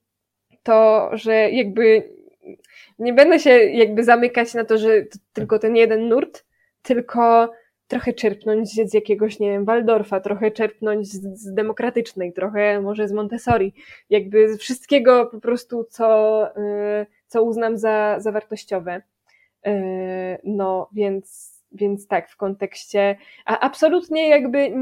to, 0.63 1.11
że 1.13 1.51
jakby 1.51 2.09
nie 2.99 3.13
będę 3.13 3.39
się 3.39 3.51
jakby 3.51 4.05
zamykać 4.05 4.55
na 4.55 4.65
to, 4.65 4.79
że 4.79 5.03
to 5.03 5.19
tylko 5.33 5.59
ten 5.59 5.77
jeden 5.77 6.09
nurt, 6.09 6.45
tylko 6.83 7.53
trochę 7.89 8.13
czerpnąć 8.13 8.69
z 8.71 8.95
jakiegoś, 8.95 9.39
nie 9.39 9.51
wiem, 9.51 9.65
Waldorfa, 9.65 10.21
trochę 10.21 10.51
czerpnąć 10.51 11.09
z, 11.09 11.41
z 11.41 11.55
demokratycznej, 11.55 12.33
trochę 12.33 12.81
może 12.81 13.09
z 13.09 13.13
Montessori, 13.13 13.75
jakby 14.11 14.55
z 14.55 14.59
wszystkiego 14.59 15.27
po 15.27 15.41
prostu, 15.41 15.85
co, 15.91 16.47
y, 16.57 17.07
co 17.27 17.43
uznam 17.43 17.79
za, 17.79 18.17
za 18.19 18.33
wartościowe. 18.33 19.03
Y, 19.67 19.71
no, 20.45 20.89
więc, 20.93 21.55
więc 21.73 22.07
tak, 22.07 22.31
w 22.31 22.37
kontekście, 22.37 23.17
a 23.45 23.61
absolutnie 23.61 24.29
jakby 24.29 24.73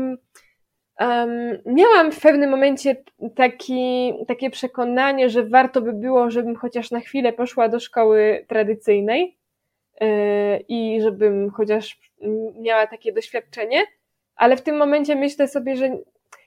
um, 1.00 1.58
miałam 1.66 2.12
w 2.12 2.20
pewnym 2.20 2.50
momencie 2.50 2.96
taki, 3.34 4.12
takie 4.28 4.50
przekonanie, 4.50 5.30
że 5.30 5.44
warto 5.44 5.80
by 5.80 5.92
było, 5.92 6.30
żebym 6.30 6.56
chociaż 6.56 6.90
na 6.90 7.00
chwilę 7.00 7.32
poszła 7.32 7.68
do 7.68 7.80
szkoły 7.80 8.44
tradycyjnej, 8.48 9.36
y, 10.02 10.64
i 10.68 11.00
żebym 11.02 11.50
chociaż 11.50 11.98
miała 12.60 12.86
takie 12.86 13.12
doświadczenie, 13.12 13.82
ale 14.36 14.56
w 14.56 14.62
tym 14.62 14.76
momencie 14.76 15.16
myślę 15.16 15.48
sobie, 15.48 15.76
że 15.76 15.98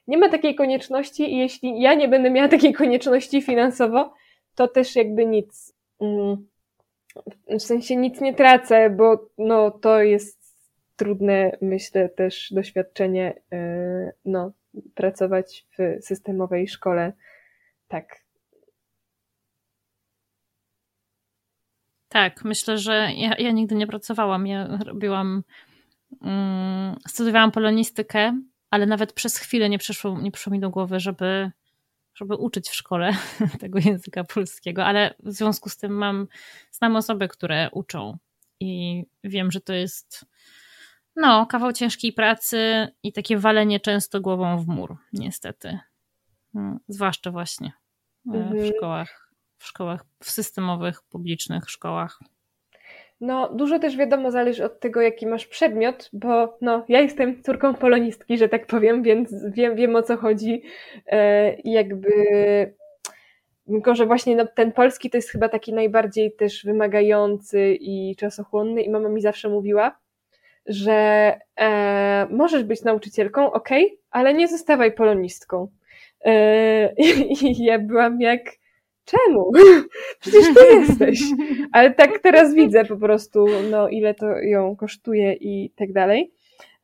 nie 0.08 0.18
ma 0.18 0.30
takiej 0.30 0.56
konieczności 0.56 1.34
i 1.34 1.38
jeśli 1.38 1.82
ja 1.82 1.94
nie 1.94 2.08
będę 2.08 2.30
miała 2.30 2.48
takiej 2.48 2.74
konieczności 2.74 3.42
finansowo, 3.42 4.14
to 4.56 4.68
też 4.68 4.96
jakby 4.96 5.26
nic, 5.26 5.74
mm, 6.02 6.48
w 7.48 7.62
sensie 7.62 7.96
nic 7.96 8.22
nie 8.22 8.34
tracę, 8.34 8.90
bo 8.90 9.26
no 9.38 9.72
to 9.72 10.02
jest 10.02 10.39
trudne, 11.00 11.58
myślę, 11.62 12.10
też 12.10 12.54
doświadczenie, 12.54 13.34
y, 13.54 14.12
no, 14.26 14.52
pracować 14.96 15.68
w 15.78 16.04
systemowej 16.06 16.68
szkole. 16.68 17.14
Tak. 17.88 18.22
Tak, 22.10 22.44
myślę, 22.44 22.78
że 22.78 23.10
ja, 23.16 23.36
ja 23.38 23.52
nigdy 23.52 23.76
nie 23.76 23.88
pracowałam. 23.88 24.48
Ja 24.48 24.80
robiłam, 24.86 25.44
um, 26.22 26.96
studiowałam 27.08 27.52
polonistykę, 27.52 28.42
ale 28.70 28.86
nawet 28.86 29.14
przez 29.14 29.38
chwilę 29.38 29.70
nie 29.70 29.80
przyszło, 29.80 30.20
nie 30.22 30.32
przyszło 30.32 30.54
mi 30.54 30.60
do 30.60 30.70
głowy, 30.70 31.00
żeby, 31.00 31.52
żeby 32.16 32.36
uczyć 32.36 32.70
w 32.70 32.76
szkole 32.76 33.12
tego 33.62 33.80
języka 33.80 34.24
polskiego, 34.24 34.86
ale 34.86 35.14
w 35.20 35.32
związku 35.32 35.70
z 35.70 35.78
tym 35.78 35.92
mam, 35.92 36.28
znam 36.72 36.96
osoby, 36.96 37.28
które 37.28 37.70
uczą 37.72 38.18
i 38.60 39.04
wiem, 39.24 39.52
że 39.52 39.62
to 39.62 39.74
jest 39.74 40.26
no, 41.20 41.46
kawał 41.46 41.74
ciężkiej 41.74 42.14
pracy 42.14 42.88
i 43.04 43.14
takie 43.14 43.38
walenie 43.38 43.80
często 43.80 44.22
głową 44.22 44.58
w 44.58 44.68
mur, 44.68 44.98
niestety. 45.14 45.80
No, 46.54 46.80
zwłaszcza 46.88 47.32
właśnie 47.32 47.72
w 48.26 48.36
mhm. 48.36 48.66
szkołach 48.66 49.30
w 49.60 49.66
szkołach, 49.66 50.06
w 50.24 50.32
systemowych, 50.32 51.02
publicznych 51.04 51.70
szkołach? 51.70 52.20
No, 53.22 53.50
dużo 53.54 53.80
też 53.80 53.98
wiadomo 53.98 54.32
zależy 54.32 54.66
od 54.66 54.80
tego, 54.80 55.02
jaki 55.02 55.28
masz 55.28 55.48
przedmiot, 55.48 56.10
bo 56.14 56.58
no, 56.62 56.86
ja 56.90 57.02
jestem 57.02 57.44
córką 57.44 57.74
polonistki, 57.74 58.38
że 58.38 58.50
tak 58.50 58.68
powiem, 58.68 59.04
więc 59.04 59.36
wiem, 59.52 59.76
wiem 59.76 59.96
o 59.96 60.04
co 60.04 60.18
chodzi. 60.18 60.64
E, 61.08 61.56
jakby 61.64 62.12
tylko, 63.68 63.96
że 63.96 64.06
właśnie 64.06 64.36
no, 64.36 64.48
ten 64.56 64.72
polski 64.72 65.10
to 65.10 65.18
jest 65.18 65.30
chyba 65.30 65.50
taki 65.50 65.74
najbardziej 65.74 66.36
też 66.36 66.66
wymagający 66.66 67.78
i 67.80 68.16
czasochłonny 68.16 68.82
i 68.82 68.90
mama 68.90 69.10
mi 69.10 69.22
zawsze 69.22 69.50
mówiła, 69.50 70.00
że 70.70 71.40
e, 71.60 72.28
możesz 72.30 72.64
być 72.64 72.84
nauczycielką, 72.84 73.52
ok, 73.52 73.70
ale 74.12 74.34
nie 74.34 74.48
zostawaj 74.48 74.92
polonistką. 74.92 75.68
E, 76.26 76.94
I 77.42 77.64
ja 77.64 77.80
byłam 77.80 78.22
jak 78.22 78.42
czemu? 79.06 79.52
Przecież 80.20 80.46
ty 80.56 80.76
jesteś. 80.80 81.22
Ale 81.72 81.94
tak 81.94 82.20
teraz 82.20 82.54
widzę 82.54 82.86
po 82.86 82.98
prostu, 82.98 83.46
no 83.72 83.90
ile 83.90 84.14
to 84.14 84.28
ją 84.40 84.76
kosztuje 84.76 85.34
i 85.34 85.74
tak 85.76 85.94
dalej. 85.94 86.32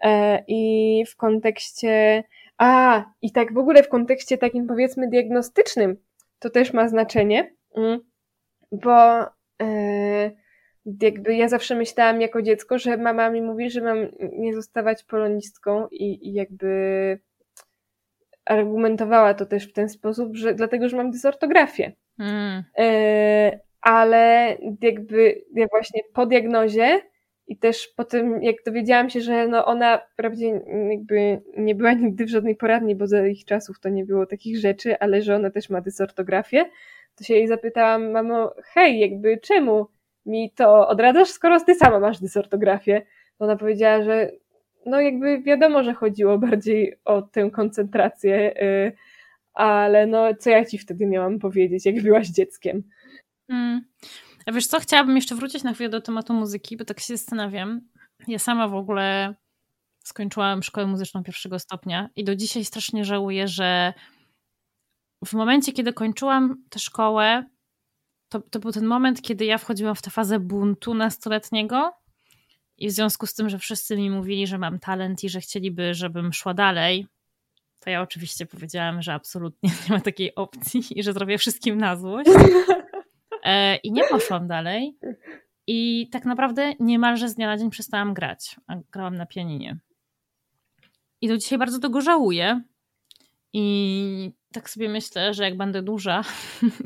E, 0.04 0.44
I 0.48 1.04
w 1.08 1.16
kontekście, 1.16 2.24
a, 2.58 3.04
i 3.22 3.32
tak 3.32 3.54
w 3.54 3.58
ogóle 3.58 3.84
w 3.84 3.90
kontekście 3.90 4.38
takim 4.38 4.68
powiedzmy 4.68 5.10
diagnostycznym, 5.10 5.98
to 6.40 6.50
też 6.50 6.74
ma 6.74 6.88
znaczenie, 6.88 7.54
mm, 7.76 8.00
bo 8.72 9.22
e, 9.62 10.45
jakby 11.02 11.36
ja 11.36 11.48
zawsze 11.48 11.76
myślałam 11.76 12.22
jako 12.22 12.42
dziecko, 12.42 12.80
że 12.80 12.98
mama 12.98 13.30
mi 13.30 13.42
mówi, 13.42 13.70
że 13.70 13.82
mam 13.82 13.98
nie 14.20 14.56
zostawać 14.56 15.04
polonistką 15.04 15.88
i, 15.92 16.30
i 16.30 16.34
jakby 16.34 17.20
argumentowała 18.46 19.34
to 19.34 19.46
też 19.46 19.70
w 19.70 19.74
ten 19.74 19.90
sposób, 19.90 20.36
że 20.36 20.54
dlatego, 20.54 20.90
że 20.90 20.98
mam 20.98 21.12
dysortografię. 21.12 21.92
Mm. 22.20 22.64
Ale 23.82 24.58
jakby 24.82 25.42
ja 25.54 25.68
właśnie 25.72 26.02
po 26.14 26.26
diagnozie 26.26 27.02
i 27.48 27.58
też 27.58 27.88
po 27.88 28.04
tym, 28.04 28.44
jak 28.44 28.56
dowiedziałam 28.66 29.10
się, 29.10 29.22
że 29.22 29.48
no 29.48 29.66
ona 29.66 29.98
wprawdzie 29.98 30.62
jakby 30.90 31.42
nie 31.58 31.76
była 31.76 31.94
nigdy 31.94 32.26
w 32.26 32.30
żadnej 32.30 32.56
poradni, 32.56 32.96
bo 32.96 33.08
za 33.08 33.28
ich 33.28 33.46
czasów 33.46 33.80
to 33.80 33.90
nie 33.90 34.06
było 34.06 34.26
takich 34.26 34.58
rzeczy, 34.58 35.00
ale 35.00 35.22
że 35.22 35.36
ona 35.36 35.50
też 35.50 35.70
ma 35.70 35.82
dysortografię, 35.82 36.66
to 37.16 37.24
się 37.24 37.34
jej 37.34 37.48
zapytałam, 37.48 38.12
mamo, 38.12 38.54
hej, 38.64 39.00
jakby 39.00 39.38
czemu 39.38 39.88
mi 40.26 40.52
to 40.52 40.88
odradzasz, 40.88 41.30
skoro 41.30 41.60
ty 41.60 41.76
sama 41.76 42.00
masz 42.00 42.20
dysortografię? 42.20 43.02
To 43.38 43.46
ona 43.46 43.56
powiedziała, 43.56 44.04
że 44.04 44.32
no 44.86 45.02
jakby 45.02 45.42
wiadomo, 45.42 45.84
że 45.84 45.94
chodziło 45.94 46.38
bardziej 46.38 47.00
o 47.06 47.22
tę 47.22 47.52
koncentrację, 47.52 48.54
yy, 48.62 48.92
ale 49.54 50.08
no 50.08 50.36
co 50.40 50.50
ja 50.50 50.66
ci 50.66 50.78
wtedy 50.78 51.06
miałam 51.06 51.40
powiedzieć, 51.40 51.86
jak 51.86 52.02
byłaś 52.02 52.28
dzieckiem? 52.28 52.84
Mm. 53.50 53.82
A 54.46 54.52
wiesz 54.52 54.68
co, 54.68 54.80
chciałabym 54.80 55.16
jeszcze 55.16 55.36
wrócić 55.36 55.64
na 55.64 55.74
chwilę 55.74 55.90
do 55.90 56.02
tematu 56.02 56.34
muzyki, 56.34 56.78
bo 56.78 56.86
tak 56.86 57.00
się 57.00 57.18
zastanawiam. 57.18 57.82
Ja 58.28 58.40
sama 58.40 58.68
w 58.68 58.76
ogóle 58.76 59.36
skończyłam 60.04 60.64
szkołę 60.64 60.88
muzyczną 60.88 61.24
pierwszego 61.24 61.60
stopnia 61.60 62.10
i 62.16 62.24
do 62.24 62.36
dzisiaj 62.36 62.66
strasznie 62.66 63.06
żałuję, 63.06 63.48
że 63.48 63.94
w 65.26 65.34
momencie, 65.34 65.72
kiedy 65.72 65.94
kończyłam 65.94 66.64
tę 66.70 66.80
szkołę, 66.80 67.46
to, 68.30 68.42
to 68.42 68.60
był 68.60 68.72
ten 68.72 68.86
moment, 68.86 69.22
kiedy 69.22 69.46
ja 69.46 69.58
wchodziłam 69.58 69.96
w 69.96 70.02
tę 70.02 70.10
fazę 70.10 70.40
buntu 70.40 70.94
nastoletniego 70.94 71.94
i 72.78 72.88
w 72.88 72.92
związku 72.92 73.26
z 73.26 73.34
tym, 73.34 73.50
że 73.50 73.60
wszyscy 73.60 73.98
mi 73.98 74.10
mówili, 74.10 74.48
że 74.48 74.58
mam 74.58 74.80
talent 74.80 75.24
i 75.24 75.30
że 75.30 75.42
chcieliby, 75.42 75.94
żebym 75.94 76.34
szła 76.34 76.54
dalej, 76.54 77.08
to 77.80 77.90
ja 77.90 78.02
oczywiście 78.02 78.46
powiedziałam, 78.46 79.02
że 79.02 79.14
absolutnie 79.14 79.70
nie 79.90 79.96
ma 79.96 80.02
takiej 80.02 80.36
opcji 80.36 80.82
i 80.90 81.04
że 81.04 81.14
zrobię 81.14 81.38
wszystkim 81.38 81.78
na 81.78 81.96
złość. 81.96 82.30
E, 83.44 83.76
I 83.76 83.92
nie 83.92 84.04
poszłam 84.04 84.48
dalej. 84.48 84.98
I 85.68 86.10
tak 86.12 86.26
naprawdę 86.26 86.74
niemalże 86.80 87.30
z 87.30 87.36
dnia 87.36 87.48
na 87.48 87.58
dzień 87.58 87.70
przestałam 87.70 88.14
grać, 88.14 88.56
a 88.68 88.76
grałam 88.92 89.16
na 89.16 89.26
pianinie. 89.26 89.78
I 91.22 91.28
do 91.28 91.38
dzisiaj 91.38 91.60
bardzo 91.60 91.80
tego 91.80 92.02
żałuję. 92.02 92.62
I 93.58 94.32
tak 94.54 94.70
sobie 94.70 94.90
myślę, 94.90 95.34
że 95.34 95.44
jak 95.44 95.58
będę 95.58 95.82
duża 95.82 96.22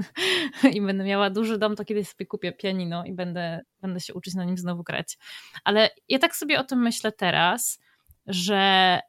i 0.74 0.82
będę 0.82 1.04
miała 1.04 1.30
duży 1.30 1.58
dom, 1.58 1.76
to 1.76 1.86
kiedyś 1.86 2.08
sobie 2.08 2.26
kupię 2.26 2.52
pianino 2.52 3.06
i 3.06 3.14
będę, 3.14 3.62
będę 3.82 4.00
się 4.00 4.14
uczyć 4.14 4.36
na 4.36 4.44
nim 4.44 4.58
znowu 4.58 4.84
grać. 4.84 5.18
Ale 5.64 5.90
ja 6.10 6.20
tak 6.20 6.36
sobie 6.36 6.60
o 6.60 6.64
tym 6.64 6.82
myślę 6.82 7.12
teraz, 7.12 7.80
że 8.28 9.00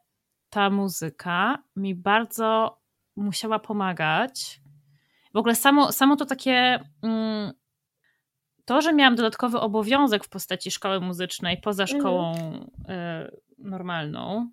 ta 0.49 0.69
muzyka 0.69 1.63
mi 1.75 1.95
bardzo 1.95 2.79
musiała 3.15 3.59
pomagać. 3.59 4.61
W 5.33 5.37
ogóle 5.37 5.55
samo, 5.55 5.91
samo 5.91 6.15
to 6.15 6.25
takie. 6.25 6.79
Mm, 7.01 7.53
to, 8.65 8.81
że 8.81 8.93
miałam 8.93 9.15
dodatkowy 9.15 9.59
obowiązek 9.59 10.23
w 10.23 10.29
postaci 10.29 10.71
szkoły 10.71 10.99
muzycznej 10.99 11.61
poza 11.61 11.83
mhm. 11.83 11.99
szkołą 11.99 12.35
y, 12.35 13.41
normalną, 13.57 14.51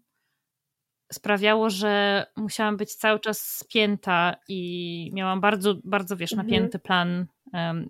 sprawiało, 1.12 1.70
że 1.70 2.26
musiałam 2.36 2.76
być 2.76 2.94
cały 2.94 3.20
czas 3.20 3.56
spięta 3.56 4.36
i 4.48 5.10
miałam 5.14 5.40
bardzo, 5.40 5.74
bardzo 5.84 6.16
wiesz, 6.16 6.32
mhm. 6.32 6.46
napięty 6.46 6.78
plan 6.78 7.26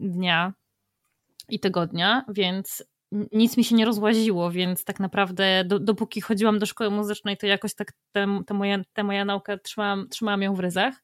dnia 0.01 0.53
i 1.49 1.61
tygodnia, 1.61 2.25
więc 2.29 2.85
nic 3.13 3.57
mi 3.57 3.65
się 3.65 3.75
nie 3.75 3.85
rozłaziło, 3.85 4.51
więc 4.51 4.85
tak 4.85 5.01
naprawdę 5.01 5.65
do, 5.65 5.79
dopóki 5.79 6.21
chodziłam 6.21 6.59
do 6.59 6.67
szkoły 6.67 6.91
muzycznej, 6.91 7.37
to 7.37 7.47
jakoś 7.47 7.75
tak 7.75 7.93
tę, 8.13 8.27
moja, 8.55 8.79
moja 9.05 9.25
naukę 9.25 9.59
trzymałam, 9.59 10.09
trzymałam 10.09 10.43
ją 10.43 10.55
w 10.55 10.61
ryzach. 10.61 11.03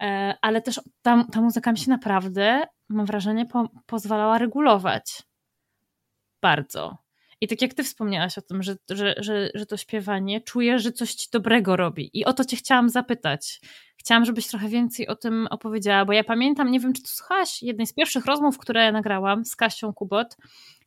E, 0.00 0.34
ale 0.42 0.62
też 0.62 0.80
ta, 1.02 1.24
ta 1.32 1.40
muzyka 1.40 1.72
mi 1.72 1.78
się 1.78 1.90
naprawdę, 1.90 2.66
mam 2.88 3.06
wrażenie, 3.06 3.46
po, 3.46 3.68
pozwalała 3.86 4.38
regulować. 4.38 5.22
Bardzo. 6.42 7.05
I 7.40 7.48
tak 7.48 7.62
jak 7.62 7.74
ty 7.74 7.84
wspomniałaś 7.84 8.38
o 8.38 8.42
tym, 8.42 8.62
że, 8.62 8.76
że, 8.90 9.14
że, 9.18 9.50
że 9.54 9.66
to 9.66 9.76
śpiewanie, 9.76 10.40
czujesz, 10.40 10.82
że 10.82 10.92
coś 10.92 11.14
ci 11.14 11.28
dobrego 11.32 11.76
robi. 11.76 12.10
I 12.12 12.24
o 12.24 12.32
to 12.32 12.44
cię 12.44 12.56
chciałam 12.56 12.88
zapytać. 12.88 13.60
Chciałam, 13.98 14.24
żebyś 14.24 14.46
trochę 14.46 14.68
więcej 14.68 15.08
o 15.08 15.16
tym 15.16 15.46
opowiedziała, 15.50 16.04
bo 16.04 16.12
ja 16.12 16.24
pamiętam, 16.24 16.70
nie 16.70 16.80
wiem, 16.80 16.92
czy 16.92 17.02
tu 17.02 17.08
słuchałaś 17.08 17.62
jednej 17.62 17.86
z 17.86 17.92
pierwszych 17.92 18.26
rozmów, 18.26 18.58
które 18.58 18.92
nagrałam 18.92 19.44
z 19.44 19.56
Kasią 19.56 19.92
Kubot. 19.92 20.36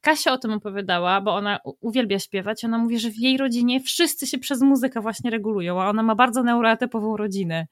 Kasia 0.02 0.34
o 0.34 0.38
tym 0.38 0.52
opowiadała, 0.54 1.22
bo 1.22 1.36
ona 1.36 1.60
uwielbia 1.82 2.20
śpiewać. 2.20 2.66
Ona 2.66 2.78
mówi, 2.78 3.00
że 3.00 3.10
w 3.10 3.18
jej 3.18 3.38
rodzinie 3.38 3.80
wszyscy 3.80 4.28
się 4.28 4.38
przez 4.38 4.62
muzykę 4.62 5.02
właśnie 5.02 5.32
regulują, 5.32 5.82
a 5.82 5.90
ona 5.90 6.04
ma 6.04 6.16
bardzo 6.16 6.44
neuroatypową 6.44 7.18
rodzinę. 7.18 7.68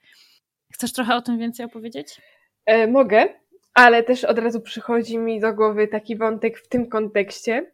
Chcesz 0.73 0.93
trochę 0.93 1.15
o 1.15 1.21
tym 1.21 1.39
więcej 1.39 1.65
opowiedzieć? 1.65 2.21
E, 2.65 2.87
mogę, 2.87 3.29
ale 3.73 4.03
też 4.03 4.23
od 4.23 4.39
razu 4.39 4.61
przychodzi 4.61 5.17
mi 5.17 5.39
do 5.39 5.53
głowy 5.53 5.87
taki 5.87 6.17
wątek 6.17 6.59
w 6.59 6.67
tym 6.67 6.89
kontekście, 6.89 7.71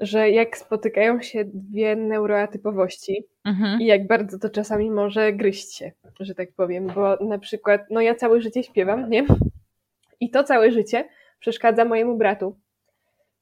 że 0.00 0.30
jak 0.30 0.56
spotykają 0.56 1.22
się 1.22 1.44
dwie 1.44 1.96
neuroatypowości 1.96 3.24
mhm. 3.44 3.80
i 3.80 3.86
jak 3.86 4.06
bardzo 4.06 4.38
to 4.38 4.50
czasami 4.50 4.90
może 4.90 5.32
gryźć 5.32 5.74
się, 5.74 5.92
że 6.20 6.34
tak 6.34 6.52
powiem, 6.52 6.86
bo 6.86 7.16
na 7.16 7.38
przykład, 7.38 7.80
no 7.90 8.00
ja 8.00 8.14
całe 8.14 8.40
życie 8.40 8.62
śpiewam, 8.62 9.10
nie? 9.10 9.26
I 10.20 10.30
to 10.30 10.44
całe 10.44 10.70
życie 10.70 11.08
przeszkadza 11.40 11.84
mojemu 11.84 12.16
bratu, 12.16 12.56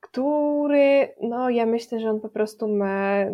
który, 0.00 1.14
no 1.22 1.50
ja 1.50 1.66
myślę, 1.66 2.00
że 2.00 2.10
on 2.10 2.20
po 2.20 2.28
prostu 2.28 2.68
ma 2.68 3.24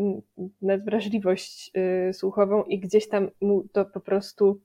nadwrażliwość 0.62 1.70
yy, 1.74 2.12
słuchową 2.12 2.62
i 2.62 2.78
gdzieś 2.78 3.08
tam 3.08 3.30
mu 3.40 3.64
to 3.72 3.84
po 3.84 4.00
prostu 4.00 4.60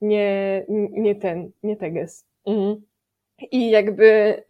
nie, 0.00 0.64
nie 0.90 1.14
ten, 1.14 1.50
nie 1.62 1.76
teges. 1.76 2.26
Mhm. 2.46 2.82
I 3.52 3.70
jakby 3.70 4.42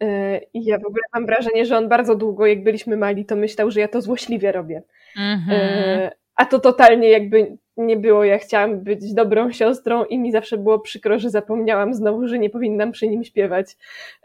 yy, 0.53 0.61
ja 0.61 0.79
w 0.79 0.85
ogóle 0.85 1.03
mam 1.13 1.25
wrażenie, 1.25 1.65
że 1.65 1.77
on 1.77 1.89
bardzo 1.89 2.15
długo, 2.15 2.45
jak 2.45 2.63
byliśmy 2.63 2.97
mali, 2.97 3.25
to 3.25 3.35
myślał, 3.35 3.71
że 3.71 3.79
ja 3.79 3.87
to 3.87 4.01
złośliwie 4.01 4.51
robię. 4.51 4.83
Yy, 5.15 6.09
a 6.35 6.45
to 6.45 6.59
totalnie 6.59 7.09
jakby 7.09 7.57
nie 7.77 7.97
było. 7.97 8.23
Ja 8.23 8.37
chciałam 8.37 8.79
być 8.79 9.13
dobrą 9.13 9.51
siostrą 9.51 10.05
i 10.05 10.19
mi 10.19 10.31
zawsze 10.31 10.57
było 10.57 10.79
przykro, 10.79 11.19
że 11.19 11.29
zapomniałam 11.29 11.93
znowu, 11.93 12.27
że 12.27 12.39
nie 12.39 12.49
powinnam 12.49 12.91
przy 12.91 13.07
nim 13.07 13.23
śpiewać. 13.23 13.77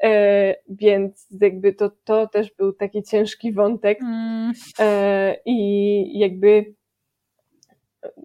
Yy, 0.02 0.10
więc 0.68 1.26
jakby 1.40 1.72
to, 1.72 1.90
to 2.04 2.26
też 2.26 2.52
był 2.54 2.72
taki 2.72 3.02
ciężki 3.02 3.52
wątek. 3.52 3.98
Mm. 4.02 4.52
I 5.46 6.18
jakby 6.18 6.74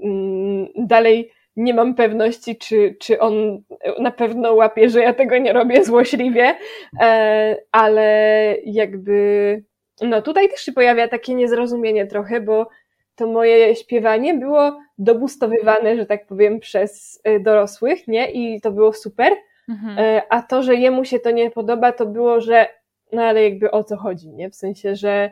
mm, 0.04 0.68
dalej 0.76 1.32
nie 1.56 1.74
mam 1.74 1.96
pewności, 1.96 2.58
czy, 2.58 2.96
czy 3.00 3.20
on 3.20 3.64
na 4.00 4.12
pewno 4.12 4.54
łapie, 4.54 4.90
że 4.90 5.00
ja 5.00 5.14
tego 5.14 5.38
nie 5.38 5.54
robię 5.54 5.84
złośliwie, 5.84 6.56
e, 7.02 7.58
ale 7.72 8.58
jakby, 8.66 9.64
no 10.02 10.22
tutaj 10.22 10.50
też 10.50 10.62
się 10.62 10.72
pojawia 10.72 11.08
takie 11.08 11.34
niezrozumienie 11.34 12.08
trochę, 12.08 12.42
bo 12.42 12.68
to 13.16 13.28
moje 13.28 13.76
śpiewanie 13.76 14.34
było 14.34 14.80
dobustowywane, 14.98 15.96
że 15.98 16.06
tak 16.06 16.28
powiem, 16.28 16.60
przez 16.60 17.22
e, 17.24 17.40
dorosłych, 17.40 18.08
nie? 18.08 18.32
I 18.32 18.62
to 18.62 18.72
było 18.72 18.94
super. 18.94 19.34
Mhm. 19.70 20.00
E, 20.00 20.22
a 20.30 20.42
to, 20.42 20.64
że 20.64 20.76
jemu 20.76 21.06
się 21.06 21.20
to 21.20 21.32
nie 21.32 21.52
podoba, 21.52 21.92
to 21.92 22.06
było, 22.06 22.42
że 22.42 22.68
no 23.12 23.24
ale 23.24 23.44
jakby 23.44 23.72
o 23.72 23.84
co 23.84 23.98
chodzi, 23.98 24.30
nie? 24.30 24.50
W 24.50 24.56
sensie, 24.56 24.96
że 24.96 25.32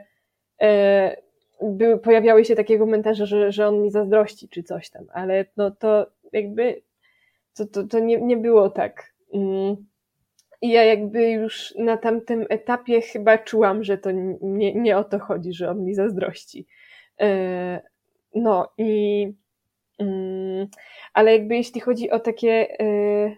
były, 1.61 1.97
pojawiały 1.99 2.45
się 2.45 2.55
takie 2.55 2.79
komentarze, 2.79 3.25
że, 3.25 3.51
że 3.51 3.67
on 3.67 3.81
mi 3.81 3.91
zazdrości 3.91 4.49
czy 4.49 4.63
coś 4.63 4.89
tam, 4.89 5.05
ale 5.13 5.45
no 5.57 5.71
to 5.71 6.07
jakby 6.33 6.81
to, 7.55 7.65
to, 7.65 7.83
to 7.83 7.99
nie, 7.99 8.21
nie 8.21 8.37
było 8.37 8.69
tak. 8.69 9.13
Mm. 9.33 9.75
I 10.61 10.69
ja 10.69 10.83
jakby 10.83 11.31
już 11.31 11.73
na 11.77 11.97
tamtym 11.97 12.45
etapie 12.49 13.01
chyba 13.01 13.37
czułam, 13.37 13.83
że 13.83 13.97
to 13.97 14.11
nie, 14.41 14.73
nie 14.73 14.97
o 14.97 15.03
to 15.03 15.19
chodzi, 15.19 15.53
że 15.53 15.69
on 15.69 15.85
mi 15.85 15.93
zazdrości. 15.93 16.67
E, 17.21 17.81
no 18.35 18.69
i 18.77 19.25
mm, 19.99 20.67
ale 21.13 21.31
jakby 21.31 21.55
jeśli 21.55 21.81
chodzi 21.81 22.09
o 22.09 22.19
takie 22.19 22.79
e, 22.79 23.35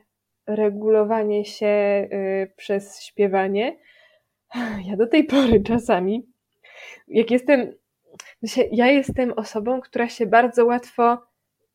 regulowanie 0.47 1.45
się 1.45 1.67
e, 1.67 2.07
przez 2.55 3.03
śpiewanie, 3.03 3.77
ja 4.89 4.97
do 4.97 5.07
tej 5.07 5.23
pory 5.23 5.63
czasami, 5.63 6.27
jak 7.07 7.31
jestem 7.31 7.73
ja 8.71 8.87
jestem 8.87 9.33
osobą, 9.33 9.81
która 9.81 10.09
się 10.09 10.25
bardzo 10.25 10.65
łatwo 10.65 11.17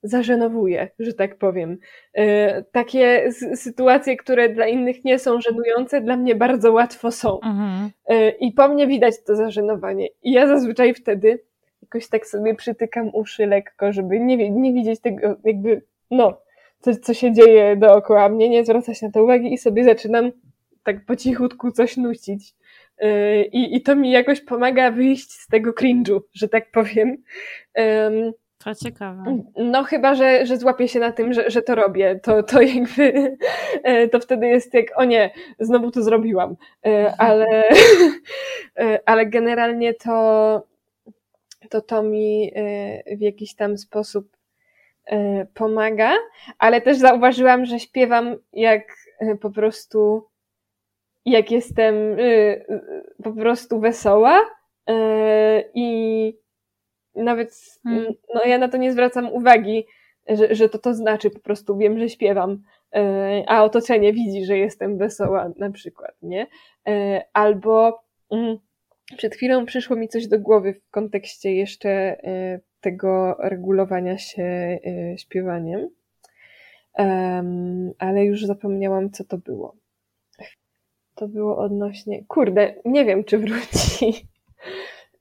zażenowuje, 0.03 0.89
że 0.99 1.12
tak 1.12 1.39
powiem. 1.39 1.78
E, 2.14 2.62
takie 2.62 3.32
sytuacje, 3.55 4.16
które 4.16 4.49
dla 4.49 4.66
innych 4.66 5.05
nie 5.05 5.18
są 5.18 5.41
żenujące, 5.41 6.01
dla 6.01 6.16
mnie 6.16 6.34
bardzo 6.34 6.72
łatwo 6.72 7.11
są. 7.11 7.41
Mhm. 7.41 7.91
E, 8.07 8.30
I 8.30 8.53
po 8.53 8.68
mnie 8.68 8.87
widać 8.87 9.14
to 9.26 9.37
zażenowanie. 9.37 10.09
I 10.22 10.32
ja 10.32 10.47
zazwyczaj 10.47 10.95
wtedy 10.95 11.39
jakoś 11.82 12.09
tak 12.09 12.26
sobie 12.26 12.55
przytykam 12.55 13.11
uszy 13.14 13.47
lekko, 13.47 13.93
żeby 13.93 14.20
nie, 14.20 14.51
nie 14.51 14.72
widzieć 14.72 15.01
tego, 15.01 15.37
jakby, 15.45 15.82
no, 16.11 16.41
co, 16.80 16.97
co 16.97 17.14
się 17.14 17.32
dzieje 17.32 17.76
dookoła 17.76 18.28
mnie, 18.28 18.49
nie 18.49 18.64
zwracać 18.64 19.03
na 19.03 19.11
to 19.11 19.24
uwagi 19.24 19.55
i 19.55 19.59
sobie 19.59 19.84
zaczynam 19.84 20.32
tak 20.82 21.05
po 21.05 21.16
cichutku 21.16 21.72
coś 21.72 21.97
nucić. 21.97 22.55
Y, 23.03 23.49
I, 23.53 23.76
I 23.76 23.82
to 23.82 23.97
mi 23.97 24.11
jakoś 24.11 24.40
pomaga 24.40 24.90
wyjść 24.90 25.32
z 25.32 25.47
tego 25.47 25.72
cringe'u, 25.72 26.20
że 26.34 26.49
tak 26.49 26.70
powiem. 26.70 27.16
To 28.66 28.74
ciekawe. 28.74 29.42
No 29.57 29.84
chyba, 29.84 30.14
że, 30.14 30.47
że 30.47 30.57
złapię 30.57 30.88
się 30.88 31.01
na 31.01 31.12
tym, 31.12 31.32
że, 31.32 31.51
że 31.51 31.62
to 31.62 31.74
robię. 31.74 32.20
To, 32.22 32.42
to 32.42 32.62
jakby, 32.62 33.36
e, 33.82 34.09
to 34.12 34.20
wtedy 34.20 34.47
jest 34.47 34.74
jak, 34.74 34.86
o 34.97 35.05
nie, 35.05 35.30
znowu 35.59 35.90
to 35.90 36.03
zrobiłam. 36.03 36.57
E, 36.86 37.14
ale, 37.18 37.47
ale 39.07 39.26
generalnie 39.26 39.94
to, 39.94 40.66
to 41.70 41.80
to 41.80 42.03
mi 42.03 42.53
w 43.18 43.20
jakiś 43.20 43.55
tam 43.55 43.78
sposób 43.78 44.36
pomaga, 45.55 46.12
ale 46.59 46.80
też 46.80 46.99
zauważyłam, 46.99 47.64
że 47.64 47.80
śpiewam 47.80 48.36
jak 48.53 48.82
po 49.40 49.51
prostu 49.51 50.26
jak 51.27 51.51
jestem 51.51 51.95
y, 52.18 52.64
po 53.22 53.33
prostu 53.33 53.81
wesoła 53.81 54.41
y, 54.91 54.95
i 55.74 56.39
nawet 57.14 57.55
hmm. 57.83 58.14
no 58.35 58.45
ja 58.45 58.59
na 58.59 58.68
to 58.68 58.77
nie 58.77 58.93
zwracam 58.93 59.33
uwagi, 59.33 59.87
że, 60.29 60.55
że 60.55 60.68
to 60.68 60.79
to 60.79 60.95
znaczy, 60.95 61.31
po 61.31 61.41
prostu 61.41 61.77
wiem, 61.77 61.99
że 61.99 62.09
śpiewam, 62.09 62.53
y, 62.53 63.01
a 63.47 63.64
otoczenie 63.64 64.12
widzi, 64.12 64.45
że 64.45 64.59
jestem 64.59 64.99
wesoła 64.99 65.53
na 65.57 65.70
przykład, 65.70 66.14
nie? 66.22 66.47
Albo 67.33 68.03
mm, 68.31 68.59
przed 69.16 69.35
chwilą 69.35 69.66
przyszło 69.66 69.97
mi 69.97 70.09
coś 70.09 70.27
do 70.27 70.39
głowy 70.39 70.74
w 70.74 70.91
kontekście 70.91 71.55
jeszcze 71.55 72.16
tego 72.81 73.37
regulowania 73.39 74.18
się 74.18 74.79
śpiewaniem, 75.16 75.89
ale 77.99 78.24
już 78.24 78.45
zapomniałam, 78.45 79.11
co 79.11 79.24
to 79.24 79.39
było 79.39 79.77
to 81.17 81.29
było 81.29 81.59
odnośnie. 81.59 82.25
Kurde, 82.29 82.75
nie 82.85 83.05
wiem, 83.05 83.25
czy 83.25 83.39
wróci. 83.39 84.29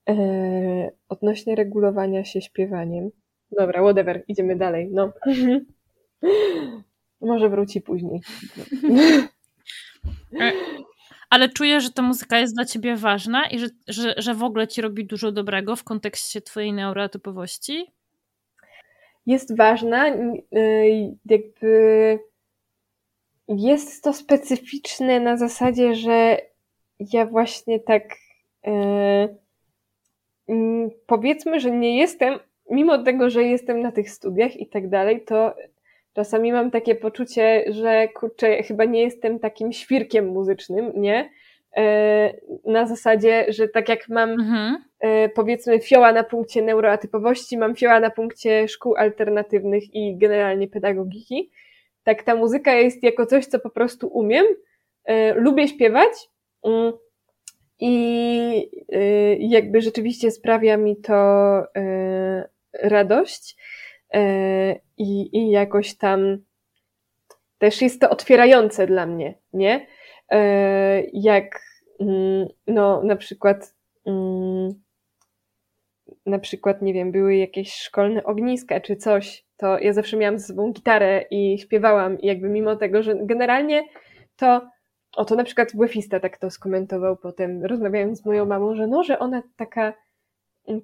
Eee, 0.06 0.90
odnośnie 1.10 1.56
regulowania 1.56 2.26
się 2.26 2.42
śpiewaniem. 2.42 3.10
Dobra, 3.52 3.82
whatever, 3.82 4.24
idziemy 4.28 4.56
dalej. 4.56 4.90
No. 4.92 5.14
Może 7.22 7.50
wróci 7.50 7.82
później. 7.82 8.22
E, 10.42 10.52
ale 11.30 11.50
czuję, 11.50 11.82
że 11.82 11.92
ta 11.92 12.02
muzyka 12.02 12.40
jest 12.40 12.56
dla 12.56 12.66
ciebie 12.66 12.96
ważna 12.96 13.48
i 13.50 13.60
że, 13.60 13.68
że, 13.88 14.14
że 14.18 14.34
w 14.34 14.44
ogóle 14.44 14.68
ci 14.68 14.82
robi 14.82 15.06
dużo 15.06 15.32
dobrego 15.32 15.76
w 15.76 15.84
kontekście 15.84 16.42
twojej 16.42 16.74
neurotypowości? 16.74 17.92
Jest 19.26 19.58
ważna, 19.58 20.08
jakby 21.26 22.20
jest 23.48 24.04
to 24.04 24.14
specyficzne 24.14 25.20
na 25.20 25.38
zasadzie, 25.38 25.96
że 25.96 26.38
ja 27.00 27.26
właśnie 27.26 27.80
tak 27.80 28.04
yy, 28.64 29.30
powiedzmy, 31.08 31.60
że 31.60 31.72
nie 31.72 31.98
jestem, 31.98 32.40
mimo 32.70 33.04
tego, 33.04 33.30
że 33.30 33.44
jestem 33.44 33.82
na 33.82 33.92
tych 33.92 34.10
studiach 34.10 34.56
i 34.56 34.68
tak 34.68 34.90
dalej, 34.90 35.22
to 35.22 35.56
czasami 36.14 36.52
mam 36.52 36.72
takie 36.72 36.96
poczucie, 36.96 37.66
że 37.68 38.08
kurczę, 38.08 38.64
chyba 38.64 38.86
nie 38.86 39.02
jestem 39.02 39.40
takim 39.40 39.72
świrkiem 39.72 40.28
muzycznym, 40.28 40.92
nie? 40.96 41.30
E, 41.78 42.34
na 42.66 42.88
zasadzie, 42.88 43.46
że 43.50 43.68
tak 43.68 43.90
jak 43.90 44.10
mam 44.10 44.30
mhm. 44.30 44.78
E, 45.00 45.30
powiedzmy 45.30 45.80
fioła 45.80 46.12
na 46.12 46.24
punkcie 46.24 46.62
neuroatypowości, 46.62 47.58
mam 47.58 47.76
fioła 47.76 48.00
na 48.00 48.10
punkcie 48.10 48.68
szkół 48.68 48.96
alternatywnych 48.96 49.84
i 49.94 50.18
generalnie 50.18 50.68
pedagogiki, 50.68 51.52
tak 52.06 52.24
ta 52.24 52.36
muzyka 52.36 52.74
jest 52.74 53.04
jako 53.04 53.26
coś, 53.26 53.46
co 53.46 53.60
po 53.60 53.70
prostu 53.70 54.08
umiem, 54.08 54.46
e, 55.06 55.34
lubię 55.34 55.68
śpiewać 55.68 56.14
mm, 56.64 56.94
i 57.80 58.70
e, 58.92 59.36
jakby 59.36 59.82
rzeczywiście 59.82 60.32
sprawia 60.32 60.78
mi 60.78 60.98
to 61.02 61.14
e, 61.78 62.50
radość 62.74 63.58
i, 64.98 65.38
i 65.38 65.50
jakoś 65.50 65.98
tam 65.98 66.38
też 67.58 67.82
jest 67.82 68.02
to 68.02 68.10
otwierające 68.10 68.88
dla 68.88 69.06
mnie, 69.06 69.38
nie? 69.54 69.88
Jak 71.14 71.62
mm, 72.00 72.48
no 72.68 73.04
na 73.04 73.16
przykład 73.16 73.76
mm, 74.06 74.45
na 76.26 76.40
przykład, 76.40 76.82
nie 76.82 76.94
wiem, 76.94 77.12
były 77.12 77.36
jakieś 77.36 77.74
szkolne 77.74 78.24
ogniska 78.24 78.80
czy 78.82 78.96
coś, 78.96 79.46
to 79.58 79.80
ja 79.80 79.94
zawsze 79.94 80.18
miałam 80.18 80.40
ze 80.40 80.48
sobą 80.48 80.72
gitarę 80.72 81.26
i 81.32 81.58
śpiewałam 81.58 82.20
i 82.20 82.28
jakby 82.28 82.50
mimo 82.50 82.76
tego, 82.76 83.04
że 83.04 83.16
generalnie 83.16 83.84
to 84.36 84.62
o, 85.16 85.26
to 85.26 85.36
na 85.36 85.44
przykład 85.44 85.76
Błefista 85.76 86.20
tak 86.20 86.38
to 86.38 86.50
skomentował 86.50 87.18
potem, 87.18 87.66
rozmawiając 87.66 88.22
z 88.22 88.26
moją 88.26 88.46
mamą, 88.46 88.76
że 88.76 88.88
no, 88.88 89.04
że 89.04 89.20
ona 89.20 89.42
taka 89.56 89.94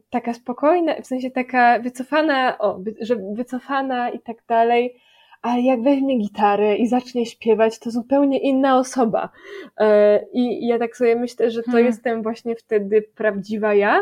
taka 0.10 0.34
spokojna, 0.34 1.02
w 1.02 1.08
sensie 1.08 1.32
taka 1.32 1.80
wycofana, 1.80 2.58
o, 2.60 2.80
że 3.02 3.16
wycofana 3.36 4.10
i 4.10 4.20
tak 4.20 4.38
dalej, 4.48 4.96
ale 5.42 5.62
jak 5.62 5.84
weźmie 5.84 6.18
gitarę 6.18 6.76
i 6.76 6.88
zacznie 6.88 7.26
śpiewać, 7.26 7.80
to 7.80 7.92
zupełnie 7.92 8.40
inna 8.40 8.78
osoba. 8.78 9.30
E, 9.78 10.20
I 10.34 10.68
ja 10.68 10.80
tak 10.80 10.98
sobie 10.98 11.16
myślę, 11.16 11.52
że 11.52 11.64
to 11.64 11.72
hmm. 11.72 11.86
jestem 11.86 12.24
właśnie 12.24 12.56
wtedy 12.56 13.02
prawdziwa 13.02 13.74
ja, 13.74 14.02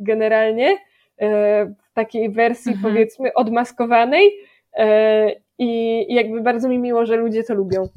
generalnie, 0.00 0.78
e, 1.18 1.66
w 1.66 1.92
takiej 1.94 2.30
wersji 2.30 2.72
hmm. 2.72 2.82
powiedzmy 2.82 3.34
odmaskowanej 3.34 4.30
e, 4.72 5.32
i 5.58 6.06
jakby 6.14 6.40
bardzo 6.40 6.68
mi 6.68 6.78
miło, 6.78 7.06
że 7.06 7.16
ludzie 7.16 7.44
to 7.44 7.54
lubią. 7.54 7.88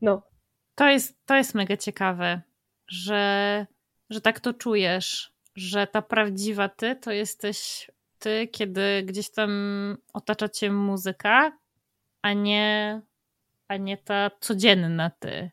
No. 0.00 0.22
To 0.74 0.88
jest, 0.88 1.26
to 1.26 1.36
jest 1.36 1.54
mega 1.54 1.76
ciekawe, 1.76 2.40
że, 2.88 3.66
że 4.10 4.20
tak 4.20 4.40
to 4.40 4.54
czujesz, 4.54 5.32
że 5.56 5.86
ta 5.86 6.02
prawdziwa 6.02 6.68
ty 6.68 6.96
to 6.96 7.12
jesteś 7.12 7.90
ty, 8.18 8.48
kiedy 8.48 9.02
gdzieś 9.02 9.30
tam 9.30 9.96
otacza 10.12 10.48
cię 10.48 10.70
muzyka, 10.70 11.52
a 12.22 12.32
nie, 12.32 13.00
a 13.68 13.76
nie 13.76 13.96
ta 13.96 14.30
codzienna 14.40 15.10
ty. 15.18 15.50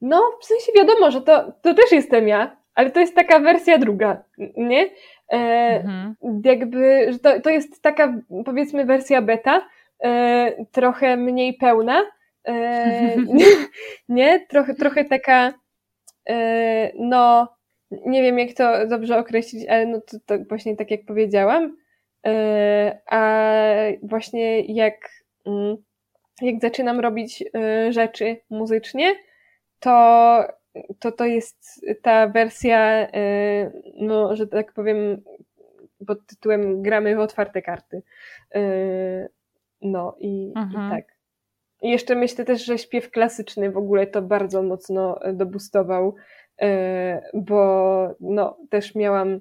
No, 0.00 0.38
w 0.42 0.44
sensie 0.44 0.72
wiadomo, 0.76 1.10
że 1.10 1.20
to, 1.20 1.52
to 1.62 1.74
też 1.74 1.92
jestem 1.92 2.28
ja, 2.28 2.56
ale 2.74 2.90
to 2.90 3.00
jest 3.00 3.14
taka 3.14 3.40
wersja 3.40 3.78
druga, 3.78 4.22
nie? 4.56 4.90
E, 5.32 5.36
mhm. 5.84 6.14
Jakby, 6.44 7.12
że 7.12 7.18
to, 7.18 7.40
to 7.40 7.50
jest 7.50 7.82
taka, 7.82 8.14
powiedzmy, 8.44 8.84
wersja 8.84 9.22
beta, 9.22 9.68
e, 10.04 10.64
trochę 10.72 11.16
mniej 11.16 11.54
pełna, 11.54 12.02
e, 12.48 13.16
nie? 14.08 14.46
Trochę, 14.46 14.74
trochę 14.74 15.04
taka, 15.04 15.52
e, 16.28 16.90
no, 16.98 17.48
nie 17.90 18.22
wiem 18.22 18.38
jak 18.38 18.52
to 18.52 18.86
dobrze 18.86 19.18
określić, 19.18 19.68
ale 19.68 19.86
no 19.86 20.00
to, 20.00 20.16
to 20.26 20.44
właśnie 20.48 20.76
tak 20.76 20.90
jak 20.90 21.04
powiedziałam, 21.06 21.76
e, 22.26 22.98
a 23.06 23.42
właśnie 24.02 24.60
jak, 24.60 24.94
mm, 25.46 25.76
jak 26.42 26.60
zaczynam 26.60 27.00
robić 27.00 27.44
e, 27.54 27.92
rzeczy 27.92 28.36
muzycznie, 28.50 29.14
to 29.80 30.59
to, 30.98 31.12
to 31.12 31.24
jest 31.24 31.86
ta 32.02 32.28
wersja, 32.28 32.78
e, 32.78 33.70
no, 33.96 34.36
że 34.36 34.46
tak 34.46 34.72
powiem, 34.72 35.22
pod 36.06 36.26
tytułem 36.26 36.82
gramy 36.82 37.16
w 37.16 37.20
otwarte 37.20 37.62
karty. 37.62 38.02
No 39.82 40.16
i, 40.18 40.48
i 40.48 40.52
mhm. 40.56 40.90
tak. 40.90 41.04
I 41.82 41.90
jeszcze 41.90 42.14
myślę 42.14 42.44
też, 42.44 42.64
że 42.64 42.78
śpiew 42.78 43.10
klasyczny 43.10 43.70
w 43.70 43.76
ogóle 43.76 44.06
to 44.06 44.22
bardzo 44.22 44.62
mocno 44.62 45.20
dobustował 45.32 46.14
E, 46.60 47.22
bo 47.34 48.14
no, 48.20 48.56
też 48.70 48.94
miałam 48.94 49.40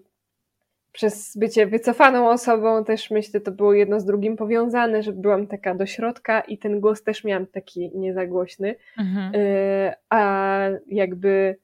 przez 0.92 1.38
bycie 1.38 1.68
wycofaną 1.68 2.30
osobą, 2.30 2.84
też 2.84 3.12
myślę, 3.12 3.42
to 3.42 3.52
było 3.52 3.74
jedno 3.74 4.00
z 4.00 4.06
drugim 4.06 4.38
powiązane, 4.38 5.04
że 5.04 5.14
byłam 5.14 5.48
taka 5.48 5.76
do 5.76 5.86
środka 5.86 6.42
i 6.42 6.58
ten 6.58 6.80
głos 6.80 7.04
też 7.04 7.24
miałam 7.24 7.48
taki 7.48 7.92
niezagłośny, 7.96 8.76
mhm. 8.98 9.32
E, 9.36 9.96
a 10.10 10.60
jakby 10.88 11.56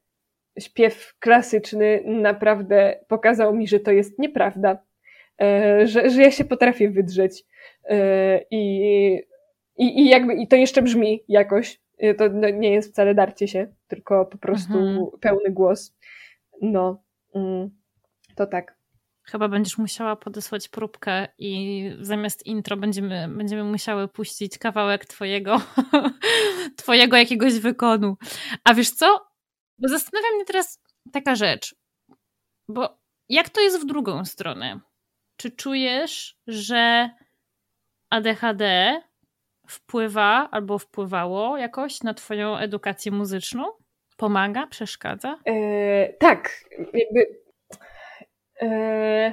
śpiew 0.58 1.14
klasyczny 1.18 2.02
naprawdę 2.06 2.98
pokazał 3.08 3.54
mi, 3.54 3.68
że 3.68 3.80
to 3.80 3.90
jest 3.90 4.18
nieprawda, 4.18 4.78
e, 5.40 5.86
że, 5.86 6.10
że 6.10 6.22
ja 6.22 6.30
się 6.30 6.44
potrafię 6.44 6.90
wydrzeć 6.90 7.44
i, 8.50 9.22
i, 9.78 10.00
i 10.00 10.08
jakby 10.08 10.34
i 10.34 10.48
to 10.48 10.56
jeszcze 10.56 10.82
brzmi 10.82 11.24
jakoś, 11.28 11.80
to 12.18 12.28
no, 12.28 12.48
nie 12.50 12.72
jest 12.72 12.92
wcale 12.92 13.14
darcie 13.14 13.48
się, 13.48 13.66
tylko 13.88 14.26
po 14.26 14.38
prostu 14.38 14.78
mhm. 14.78 15.06
pełny 15.20 15.50
głos. 15.50 15.96
No, 16.62 17.02
mm, 17.34 17.70
to 18.36 18.46
tak. 18.46 18.75
Chyba 19.30 19.48
będziesz 19.48 19.78
musiała 19.78 20.16
podesłać 20.16 20.68
próbkę 20.68 21.28
i 21.38 21.90
zamiast 22.00 22.46
intro 22.46 22.76
będziemy, 22.76 23.28
będziemy 23.28 23.64
musiały 23.64 24.08
puścić 24.08 24.58
kawałek 24.58 25.04
twojego, 25.04 25.60
twojego 26.76 27.16
jakiegoś 27.16 27.58
wykonu. 27.58 28.16
A 28.64 28.74
wiesz 28.74 28.90
co? 28.90 29.26
Bo 29.78 29.88
zastanawia 29.88 30.28
mnie 30.34 30.44
teraz 30.44 30.82
taka 31.12 31.34
rzecz, 31.34 31.74
bo 32.68 32.98
jak 33.28 33.48
to 33.48 33.60
jest 33.60 33.80
w 33.80 33.86
drugą 33.86 34.24
stronę? 34.24 34.80
Czy 35.36 35.50
czujesz, 35.50 36.38
że 36.46 37.10
ADHD 38.10 38.96
wpływa 39.68 40.48
albo 40.50 40.78
wpływało 40.78 41.58
jakoś 41.58 42.02
na 42.02 42.14
Twoją 42.14 42.56
edukację 42.56 43.12
muzyczną? 43.12 43.64
Pomaga, 44.16 44.66
przeszkadza? 44.66 45.38
E, 45.44 46.12
tak, 46.12 46.64
jakby 46.92 47.45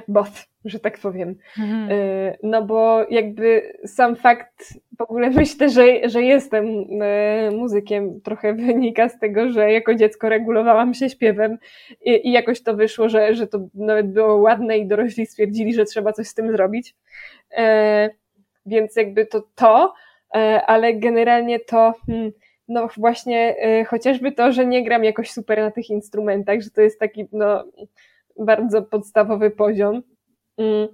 both, 0.08 0.46
że 0.64 0.80
tak 0.80 0.98
powiem. 0.98 1.34
Mhm. 1.58 1.88
E, 1.90 2.36
no 2.42 2.62
bo 2.62 3.06
jakby 3.10 3.72
sam 3.86 4.16
fakt, 4.16 4.74
w 4.98 5.00
ogóle 5.00 5.30
myślę, 5.30 5.68
że, 5.68 6.08
że 6.08 6.22
jestem 6.22 6.64
e, 7.02 7.50
muzykiem, 7.50 8.20
trochę 8.20 8.54
wynika 8.54 9.08
z 9.08 9.18
tego, 9.18 9.50
że 9.50 9.72
jako 9.72 9.94
dziecko 9.94 10.28
regulowałam 10.28 10.94
się 10.94 11.10
śpiewem 11.10 11.58
i, 12.04 12.28
i 12.28 12.32
jakoś 12.32 12.62
to 12.62 12.74
wyszło, 12.74 13.08
że, 13.08 13.34
że 13.34 13.46
to 13.46 13.58
nawet 13.74 14.12
było 14.12 14.36
ładne 14.36 14.78
i 14.78 14.86
dorośli 14.86 15.26
stwierdzili, 15.26 15.74
że 15.74 15.84
trzeba 15.84 16.12
coś 16.12 16.28
z 16.28 16.34
tym 16.34 16.52
zrobić. 16.52 16.94
E, 17.56 18.10
więc 18.66 18.96
jakby 18.96 19.26
to 19.26 19.42
to, 19.54 19.94
E, 20.34 20.66
ale 20.66 20.94
generalnie 20.94 21.60
to 21.60 21.94
hmm, 22.06 22.32
no 22.68 22.88
właśnie 22.96 23.56
e, 23.58 23.84
chociażby 23.84 24.32
to, 24.32 24.52
że 24.52 24.66
nie 24.66 24.84
gram 24.84 25.04
jakoś 25.04 25.30
super 25.30 25.58
na 25.58 25.70
tych 25.70 25.90
instrumentach, 25.90 26.60
że 26.60 26.70
to 26.70 26.80
jest 26.80 27.00
taki 27.00 27.26
no 27.32 27.64
bardzo 28.38 28.82
podstawowy 28.82 29.50
poziom, 29.50 30.02
mm, 30.58 30.88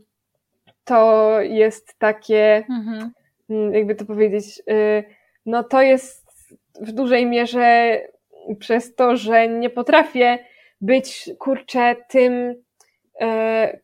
to 0.85 1.37
jest 1.41 1.99
takie, 1.99 2.65
mhm. 2.71 3.11
Mm, 3.51 3.75
jakby 3.75 3.95
to 3.95 4.05
powiedzieć, 4.05 4.63
e, 4.71 5.05
no 5.47 5.65
to 5.65 5.83
jest 5.83 6.31
w 6.81 6.93
dużej 6.93 7.27
mierze 7.27 7.99
przez 8.59 8.95
to, 8.95 9.17
że 9.17 9.49
nie 9.49 9.71
potrafię 9.71 10.39
być, 10.81 11.31
kurczę, 11.39 11.97
tym, 12.09 12.55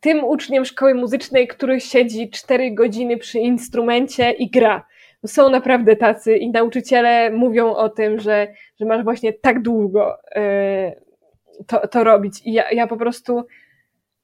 tym 0.00 0.24
uczniem 0.24 0.64
szkoły 0.64 0.94
muzycznej, 0.94 1.48
który 1.48 1.80
siedzi 1.80 2.30
cztery 2.30 2.70
godziny 2.70 3.16
przy 3.16 3.38
instrumencie 3.38 4.30
i 4.30 4.50
gra 4.50 4.86
są 5.26 5.50
naprawdę 5.50 5.96
tacy 5.96 6.36
i 6.36 6.50
nauczyciele 6.50 7.30
mówią 7.30 7.74
o 7.74 7.88
tym, 7.88 8.20
że, 8.20 8.48
że 8.80 8.86
masz 8.86 9.04
właśnie 9.04 9.32
tak 9.32 9.62
długo 9.62 10.16
yy, 10.34 11.05
to, 11.66 11.88
to 11.88 12.04
robić. 12.04 12.42
I 12.46 12.52
ja, 12.52 12.70
ja 12.70 12.86
po 12.86 12.96
prostu, 12.96 13.46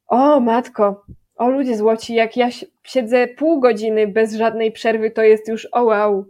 o 0.06 0.40
matko, 0.40 1.04
o 1.36 1.50
ludzie 1.50 1.76
złoci, 1.76 2.14
jak 2.14 2.36
ja 2.36 2.48
siedzę 2.84 3.28
pół 3.28 3.60
godziny 3.60 4.06
bez 4.06 4.34
żadnej 4.34 4.72
przerwy, 4.72 5.10
to 5.10 5.22
jest 5.22 5.48
już 5.48 5.68
o 5.72 5.84
wow, 5.84 6.24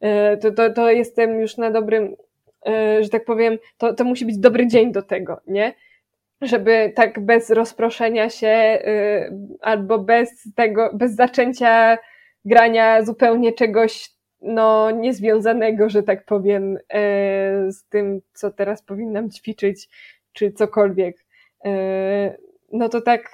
yy, 0.00 0.36
to, 0.36 0.52
to, 0.52 0.70
to 0.70 0.90
jestem 0.90 1.40
już 1.40 1.56
na 1.56 1.70
dobrym, 1.70 2.16
yy, 2.66 3.04
że 3.04 3.08
tak 3.08 3.24
powiem, 3.24 3.58
to, 3.78 3.94
to 3.94 4.04
musi 4.04 4.26
być 4.26 4.38
dobry 4.38 4.66
dzień 4.66 4.92
do 4.92 5.02
tego, 5.02 5.40
nie? 5.46 5.74
Żeby 6.40 6.92
tak 6.96 7.20
bez 7.20 7.50
rozproszenia 7.50 8.30
się 8.30 8.78
albo 9.60 9.98
bez 9.98 10.48
tego, 10.54 10.90
bez 10.94 11.14
zaczęcia 11.14 11.98
grania 12.44 13.02
zupełnie 13.02 13.52
czegoś 13.52 14.14
no, 14.44 14.90
niezwiązanego, 14.90 15.88
że 15.88 16.02
tak 16.02 16.24
powiem, 16.24 16.78
e, 16.92 17.72
z 17.72 17.84
tym, 17.88 18.20
co 18.32 18.50
teraz 18.50 18.82
powinnam 18.82 19.30
ćwiczyć, 19.30 19.88
czy 20.34 20.52
cokolwiek. 20.52 21.24
E, 21.64 22.36
no 22.72 22.88
to 22.88 23.00
tak, 23.00 23.30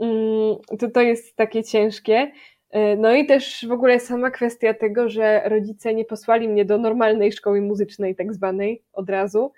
mm, 0.00 0.56
to, 0.78 0.90
to 0.90 1.00
jest 1.00 1.36
takie 1.36 1.64
ciężkie. 1.64 2.32
E, 2.70 2.96
no 2.96 3.14
i 3.14 3.26
też 3.26 3.66
w 3.68 3.72
ogóle 3.72 4.00
sama 4.00 4.30
kwestia 4.30 4.74
tego, 4.74 5.08
że 5.08 5.42
rodzice 5.44 5.94
nie 5.94 6.04
posłali 6.04 6.48
mnie 6.48 6.64
do 6.64 6.78
normalnej 6.78 7.32
szkoły 7.32 7.60
muzycznej, 7.60 8.16
tak 8.16 8.34
zwanej, 8.34 8.82
od 8.92 9.10
razu, 9.10 9.52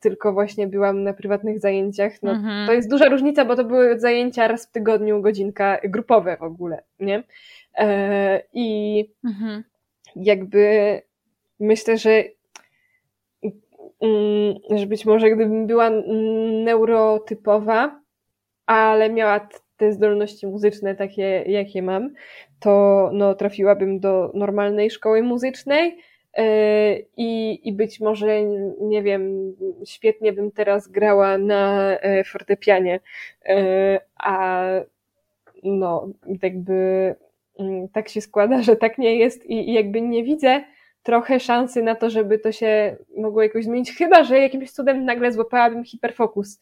tylko 0.00 0.32
właśnie 0.32 0.66
byłam 0.66 1.02
na 1.02 1.12
prywatnych 1.12 1.60
zajęciach. 1.60 2.12
No, 2.22 2.30
mhm. 2.30 2.66
To 2.66 2.72
jest 2.72 2.90
duża 2.90 3.08
różnica, 3.08 3.44
bo 3.44 3.56
to 3.56 3.64
były 3.64 4.00
zajęcia 4.00 4.48
raz 4.48 4.66
w 4.66 4.72
tygodniu, 4.72 5.22
godzinka 5.22 5.80
grupowe 5.84 6.36
w 6.36 6.42
ogóle, 6.42 6.82
nie? 7.00 7.22
I 8.52 9.10
mhm 9.24 9.64
jakby 10.16 11.02
myślę, 11.60 11.98
że 11.98 12.24
że 14.70 14.86
być 14.86 15.06
może 15.06 15.30
gdybym 15.30 15.66
była 15.66 15.90
neurotypowa, 16.64 18.00
ale 18.66 19.10
miała 19.10 19.48
te 19.76 19.92
zdolności 19.92 20.46
muzyczne 20.46 20.94
takie, 20.94 21.44
jakie 21.46 21.82
mam, 21.82 22.10
to 22.60 23.10
no, 23.12 23.34
trafiłabym 23.34 24.00
do 24.00 24.30
normalnej 24.34 24.90
szkoły 24.90 25.22
muzycznej 25.22 25.98
e, 26.34 26.98
i, 27.16 27.60
i 27.68 27.72
być 27.72 28.00
może, 28.00 28.42
nie 28.80 29.02
wiem, 29.02 29.54
świetnie 29.86 30.32
bym 30.32 30.50
teraz 30.50 30.88
grała 30.88 31.38
na 31.38 31.90
e, 31.98 32.24
fortepianie, 32.24 33.00
e, 33.44 34.00
a 34.16 34.62
no, 35.62 36.08
jakby 36.42 37.14
mm, 37.58 37.88
tak 37.88 38.08
się 38.08 38.20
składa, 38.20 38.62
że 38.62 38.76
tak 38.76 38.98
nie 38.98 39.16
jest 39.16 39.46
i, 39.46 39.70
i 39.70 39.72
jakby 39.72 40.00
nie 40.00 40.24
widzę 40.24 40.64
trochę 41.06 41.40
szansy 41.40 41.82
na 41.82 41.94
to, 41.94 42.10
żeby 42.10 42.38
to 42.38 42.52
się 42.52 42.96
mogło 43.16 43.42
jakoś 43.42 43.64
zmienić, 43.64 43.96
chyba 43.96 44.24
że 44.24 44.38
jakimś 44.38 44.70
cudem 44.70 45.04
nagle 45.04 45.32
złapałabym 45.32 45.84
hiperfokus. 45.84 46.60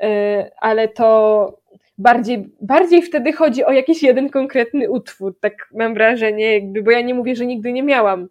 E, 0.00 0.50
ale 0.60 0.88
to 0.88 1.58
bardziej, 1.98 2.48
bardziej 2.60 3.02
wtedy 3.02 3.32
chodzi 3.32 3.64
o 3.64 3.72
jakiś 3.72 4.02
jeden 4.02 4.30
konkretny 4.30 4.90
utwór, 4.90 5.40
tak 5.40 5.52
mam 5.74 5.94
wrażenie, 5.94 6.54
jakby, 6.54 6.82
bo 6.82 6.90
ja 6.90 7.00
nie 7.00 7.14
mówię, 7.14 7.36
że 7.36 7.46
nigdy 7.46 7.72
nie 7.72 7.82
miałam 7.82 8.28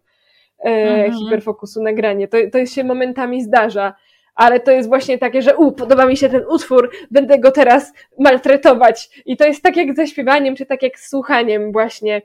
e, 0.58 0.68
mhm. 0.68 1.12
hiperfokusu 1.12 1.82
na 1.82 1.92
granie. 1.92 2.28
To, 2.28 2.38
to 2.52 2.66
się 2.66 2.84
momentami 2.84 3.42
zdarza, 3.42 3.94
ale 4.34 4.60
to 4.60 4.70
jest 4.70 4.88
właśnie 4.88 5.18
takie, 5.18 5.42
że 5.42 5.56
u, 5.56 5.72
podoba 5.72 6.06
mi 6.06 6.16
się 6.16 6.28
ten 6.28 6.44
utwór, 6.48 6.90
będę 7.10 7.38
go 7.38 7.50
teraz 7.50 7.92
maltretować. 8.18 9.22
I 9.26 9.36
to 9.36 9.46
jest 9.46 9.62
tak 9.62 9.76
jak 9.76 9.96
ze 9.96 10.06
śpiewaniem, 10.06 10.56
czy 10.56 10.66
tak 10.66 10.82
jak 10.82 10.98
z 10.98 11.10
słuchaniem 11.10 11.72
właśnie, 11.72 12.22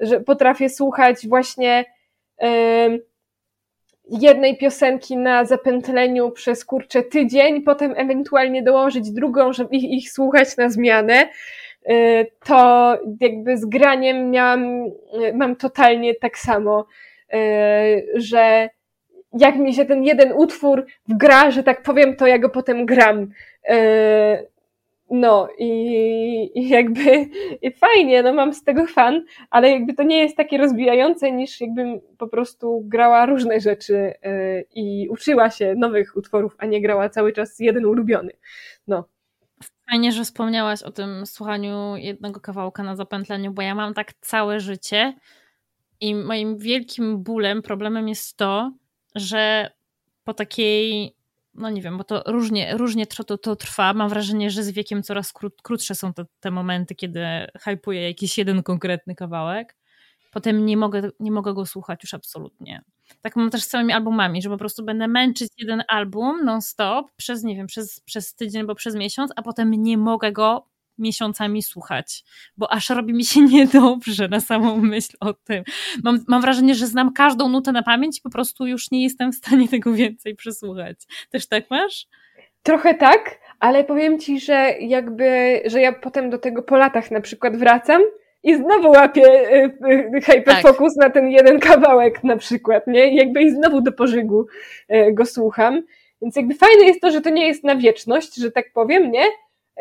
że 0.00 0.20
potrafię 0.20 0.68
słuchać 0.68 1.28
właśnie 1.28 1.84
jednej 4.10 4.56
piosenki 4.56 5.16
na 5.16 5.44
zapętleniu 5.44 6.30
przez 6.30 6.64
kurczę 6.64 7.02
tydzień, 7.02 7.62
potem 7.62 7.94
ewentualnie 7.96 8.62
dołożyć 8.62 9.10
drugą, 9.10 9.52
żeby 9.52 9.76
ich, 9.76 9.84
ich 9.84 10.10
słuchać 10.10 10.56
na 10.56 10.68
zmianę, 10.68 11.28
y, 11.90 12.26
to 12.44 12.92
jakby 13.20 13.56
z 13.56 13.64
graniem 13.66 14.30
miałam, 14.30 14.86
y, 14.86 14.90
mam 15.34 15.56
totalnie 15.56 16.14
tak 16.14 16.38
samo, 16.38 16.86
y, 17.34 17.36
że 18.14 18.68
jak 19.32 19.56
mi 19.56 19.74
się 19.74 19.84
ten 19.84 20.04
jeden 20.04 20.32
utwór 20.32 20.86
wgra, 21.08 21.50
że 21.50 21.62
tak 21.62 21.82
powiem, 21.82 22.16
to 22.16 22.26
ja 22.26 22.38
go 22.38 22.48
potem 22.48 22.86
gram. 22.86 23.30
No 25.16 25.48
i, 25.58 26.50
i 26.54 26.68
jakby 26.68 27.30
i 27.62 27.72
fajnie, 27.72 28.22
no 28.22 28.32
mam 28.32 28.54
z 28.54 28.64
tego 28.64 28.86
fan, 28.86 29.24
ale 29.50 29.70
jakby 29.70 29.94
to 29.94 30.02
nie 30.02 30.18
jest 30.18 30.36
takie 30.36 30.58
rozwijające 30.58 31.32
niż 31.32 31.60
jakbym 31.60 32.00
po 32.18 32.28
prostu 32.28 32.82
grała 32.84 33.26
różne 33.26 33.60
rzeczy 33.60 33.92
yy, 34.22 34.64
i 34.74 35.08
uczyła 35.08 35.50
się 35.50 35.74
nowych 35.74 36.16
utworów, 36.16 36.54
a 36.58 36.66
nie 36.66 36.82
grała 36.82 37.08
cały 37.08 37.32
czas 37.32 37.60
jeden 37.60 37.86
ulubiony. 37.86 38.32
No. 38.86 39.04
Fajnie, 39.90 40.12
że 40.12 40.24
wspomniałaś 40.24 40.82
o 40.82 40.90
tym 40.90 41.26
słuchaniu 41.26 41.96
jednego 41.96 42.40
kawałka 42.40 42.82
na 42.82 42.96
zapętleniu, 42.96 43.52
bo 43.52 43.62
ja 43.62 43.74
mam 43.74 43.94
tak 43.94 44.12
całe 44.20 44.60
życie 44.60 45.14
i 46.00 46.14
moim 46.14 46.58
wielkim 46.58 47.22
bólem, 47.22 47.62
problemem 47.62 48.08
jest 48.08 48.36
to, 48.36 48.72
że 49.14 49.70
po 50.24 50.34
takiej 50.34 51.14
no 51.54 51.70
nie 51.70 51.82
wiem, 51.82 51.98
bo 51.98 52.04
to 52.04 52.22
różnie, 52.26 52.76
różnie 52.76 53.06
to, 53.06 53.38
to 53.38 53.56
trwa. 53.56 53.94
Mam 53.94 54.08
wrażenie, 54.08 54.50
że 54.50 54.62
z 54.62 54.70
wiekiem 54.70 55.02
coraz 55.02 55.32
krót, 55.32 55.62
krótsze 55.62 55.94
są 55.94 56.12
te, 56.12 56.24
te 56.40 56.50
momenty, 56.50 56.94
kiedy 56.94 57.26
hypuję 57.60 58.02
jakiś 58.08 58.38
jeden 58.38 58.62
konkretny 58.62 59.14
kawałek. 59.14 59.76
Potem 60.32 60.66
nie 60.66 60.76
mogę, 60.76 61.10
nie 61.20 61.32
mogę 61.32 61.54
go 61.54 61.66
słuchać 61.66 62.02
już 62.02 62.14
absolutnie. 62.14 62.82
Tak 63.22 63.36
mam 63.36 63.50
też 63.50 63.62
z 63.62 63.68
całymi 63.68 63.92
albumami, 63.92 64.42
że 64.42 64.50
po 64.50 64.56
prostu 64.56 64.84
będę 64.84 65.08
męczyć 65.08 65.52
jeden 65.58 65.82
album 65.88 66.44
non-stop 66.44 67.10
przez, 67.16 67.42
nie 67.42 67.56
wiem, 67.56 67.66
przez, 67.66 68.00
przez 68.00 68.34
tydzień 68.34 68.60
albo 68.60 68.74
przez 68.74 68.94
miesiąc, 68.94 69.32
a 69.36 69.42
potem 69.42 69.70
nie 69.70 69.98
mogę 69.98 70.32
go 70.32 70.68
miesiącami 70.98 71.62
słuchać, 71.62 72.24
bo 72.56 72.72
aż 72.72 72.90
robi 72.90 73.14
mi 73.14 73.24
się 73.24 73.40
niedobrze 73.56 74.28
na 74.28 74.40
samą 74.40 74.76
myśl 74.76 75.16
o 75.20 75.32
tym. 75.32 75.64
Mam, 76.04 76.24
mam 76.28 76.42
wrażenie, 76.42 76.74
że 76.74 76.86
znam 76.86 77.12
każdą 77.12 77.48
nutę 77.48 77.72
na 77.72 77.82
pamięć 77.82 78.18
i 78.18 78.22
po 78.22 78.30
prostu 78.30 78.66
już 78.66 78.90
nie 78.90 79.02
jestem 79.02 79.32
w 79.32 79.36
stanie 79.36 79.68
tego 79.68 79.92
więcej 79.92 80.36
przesłuchać. 80.36 80.98
Też 81.30 81.46
tak 81.46 81.70
masz? 81.70 82.06
Trochę 82.62 82.94
tak, 82.94 83.40
ale 83.60 83.84
powiem 83.84 84.20
ci, 84.20 84.40
że 84.40 84.74
jakby, 84.80 85.60
że 85.64 85.80
ja 85.80 85.92
potem 85.92 86.30
do 86.30 86.38
tego 86.38 86.62
po 86.62 86.76
latach 86.76 87.10
na 87.10 87.20
przykład 87.20 87.56
wracam 87.56 88.02
i 88.42 88.56
znowu 88.56 88.90
łapię 88.90 89.52
y, 89.54 90.16
y, 90.16 90.20
hyperfokus 90.20 90.94
tak. 90.94 91.04
na 91.06 91.10
ten 91.10 91.30
jeden 91.30 91.60
kawałek 91.60 92.24
na 92.24 92.36
przykład, 92.36 92.86
nie? 92.86 93.16
Jakby 93.16 93.42
i 93.42 93.50
znowu 93.50 93.80
do 93.80 93.92
pożygu 93.92 94.46
y, 94.92 95.12
go 95.12 95.26
słucham. 95.26 95.82
Więc 96.22 96.36
jakby 96.36 96.54
fajne 96.54 96.84
jest 96.84 97.00
to, 97.00 97.10
że 97.10 97.20
to 97.20 97.30
nie 97.30 97.46
jest 97.46 97.64
na 97.64 97.76
wieczność, 97.76 98.34
że 98.34 98.50
tak 98.50 98.72
powiem, 98.72 99.10
nie? 99.10 99.24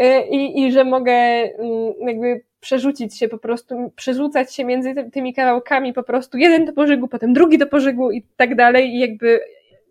Y, 0.01 0.27
i, 0.31 0.61
i 0.61 0.71
że 0.71 0.83
mogę 0.83 1.11
mm, 1.11 1.93
jakby 1.99 2.43
przerzucić 2.59 3.17
się 3.17 3.27
po 3.27 3.37
prostu, 3.37 3.91
przerzucać 3.95 4.55
się 4.55 4.65
między 4.65 4.93
tymi 5.13 5.33
kawałkami 5.33 5.93
po 5.93 6.03
prostu. 6.03 6.37
Jeden 6.37 6.65
do 6.65 6.73
pożygu, 6.73 7.07
potem 7.07 7.33
drugi 7.33 7.57
do 7.57 7.67
pożygu 7.67 8.11
i 8.11 8.21
tak 8.37 8.55
dalej. 8.55 8.89
I 8.95 8.99
jakby 8.99 9.39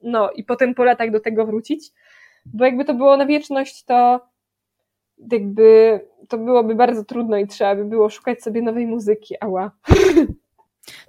no 0.02 0.30
i 0.30 0.44
potem 0.44 0.74
po 0.74 0.84
latach 0.84 1.10
do 1.10 1.20
tego 1.20 1.46
wrócić, 1.46 1.90
bo 2.46 2.64
jakby 2.64 2.84
to 2.84 2.94
było 2.94 3.16
na 3.16 3.26
wieczność, 3.26 3.84
to 3.84 4.20
jakby 5.32 6.00
to 6.28 6.38
byłoby 6.38 6.74
bardzo 6.74 7.04
trudno 7.04 7.36
i 7.36 7.46
trzeba 7.46 7.74
by 7.74 7.84
było 7.84 8.10
szukać 8.10 8.42
sobie 8.42 8.62
nowej 8.62 8.86
muzyki, 8.86 9.34
ała. 9.40 9.70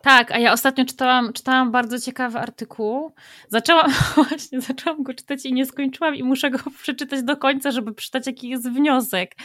Tak, 0.02 0.32
a 0.32 0.40
ja 0.40 0.54
ostatnio 0.54 0.86
czytałam, 0.86 1.34
czytałam 1.34 1.72
bardzo 1.72 2.00
ciekawy 2.00 2.40
artykuł. 2.40 3.14
Zaczęłam, 3.50 3.92
właśnie 4.16 4.62
zaczęłam 4.62 5.04
go 5.04 5.14
czytać 5.14 5.46
i 5.46 5.54
nie 5.54 5.66
skończyłam 5.66 6.16
i 6.16 6.24
muszę 6.24 6.52
go 6.52 6.60
przeczytać 6.82 7.24
do 7.24 7.38
końca, 7.38 7.72
żeby 7.72 7.94
przeczytać 7.94 8.28
jaki 8.28 8.50
jest 8.50 8.70
wniosek. 8.70 9.36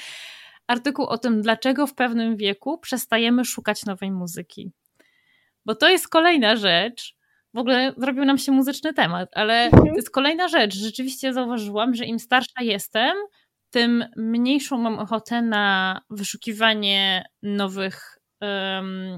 Artykuł 0.67 1.05
o 1.05 1.19
tym, 1.19 1.43
dlaczego 1.43 1.87
w 1.87 1.95
pewnym 1.95 2.37
wieku 2.37 2.79
przestajemy 2.79 3.45
szukać 3.45 3.87
nowej 3.87 4.11
muzyki. 4.11 4.73
Bo 5.67 5.75
to 5.75 5.89
jest 5.89 6.09
kolejna 6.09 6.57
rzecz, 6.57 7.19
w 7.55 7.59
ogóle 7.59 7.95
zrobił 7.97 8.25
nam 8.25 8.39
się 8.39 8.53
muzyczny 8.53 8.95
temat, 8.95 9.29
ale 9.33 9.71
to 9.71 9.85
jest 9.97 10.11
kolejna 10.11 10.49
rzecz. 10.49 10.75
Rzeczywiście 10.75 11.33
zauważyłam, 11.33 11.95
że 11.95 12.05
im 12.05 12.19
starsza 12.19 12.63
jestem, 12.63 13.17
tym 13.71 14.05
mniejszą 14.17 14.79
mam 14.79 14.99
ochotę 14.99 15.43
na 15.43 16.01
wyszukiwanie 16.11 17.25
nowych, 17.43 18.18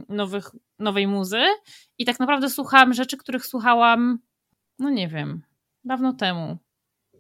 nowych 0.09 0.51
nowej 0.79 1.07
muzy 1.07 1.43
i 1.99 2.05
tak 2.05 2.21
naprawdę 2.21 2.51
słuchałam 2.51 2.93
rzeczy, 2.93 3.17
których 3.17 3.47
słuchałam, 3.47 4.19
no 4.79 4.91
nie 4.91 5.09
wiem, 5.09 5.43
dawno 5.85 6.13
temu. 6.13 6.57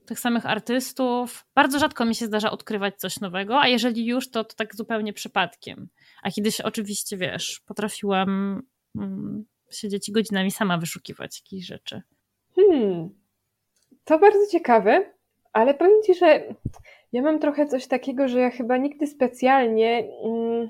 Tych 0.06 0.20
samych 0.20 0.46
artystów. 0.46 1.46
Bardzo 1.54 1.78
rzadko 1.78 2.04
mi 2.04 2.14
się 2.14 2.26
zdarza 2.26 2.50
odkrywać 2.50 2.96
coś 2.96 3.20
nowego, 3.20 3.60
a 3.60 3.68
jeżeli 3.68 4.06
już, 4.06 4.30
to, 4.30 4.44
to 4.44 4.56
tak 4.56 4.76
zupełnie 4.76 5.12
przypadkiem. 5.12 5.88
A 6.22 6.30
kiedyś 6.30 6.60
oczywiście, 6.60 7.16
wiesz, 7.16 7.60
potrafiłam 7.66 8.62
mm, 8.96 9.44
siedzieć 9.70 10.10
godzinami 10.10 10.50
sama 10.50 10.78
wyszukiwać 10.78 11.40
jakichś 11.40 11.66
rzeczy. 11.66 12.02
Hmm, 12.54 13.10
to 14.04 14.18
bardzo 14.18 14.46
ciekawe, 14.52 15.12
ale 15.52 15.74
powiem 15.74 16.02
Ci, 16.06 16.14
że 16.14 16.54
ja 17.12 17.22
mam 17.22 17.38
trochę 17.38 17.66
coś 17.66 17.86
takiego, 17.86 18.28
że 18.28 18.40
ja 18.40 18.50
chyba 18.50 18.76
nigdy 18.76 19.06
specjalnie 19.06 20.08
mm, 20.24 20.68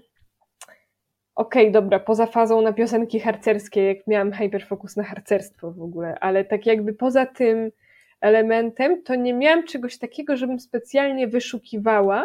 okej, 1.40 1.62
okay, 1.62 1.72
dobra, 1.72 1.98
poza 1.98 2.26
fazą 2.26 2.62
na 2.62 2.72
piosenki 2.72 3.20
harcerskie, 3.20 3.82
jak 3.84 4.06
miałam 4.06 4.32
hyperfokus 4.32 4.96
na 4.96 5.02
harcerstwo 5.02 5.72
w 5.72 5.82
ogóle, 5.82 6.18
ale 6.20 6.44
tak 6.44 6.66
jakby 6.66 6.92
poza 6.92 7.26
tym 7.26 7.70
elementem, 8.20 9.02
to 9.02 9.14
nie 9.14 9.34
miałam 9.34 9.66
czegoś 9.66 9.98
takiego, 9.98 10.36
żebym 10.36 10.60
specjalnie 10.60 11.28
wyszukiwała. 11.28 12.24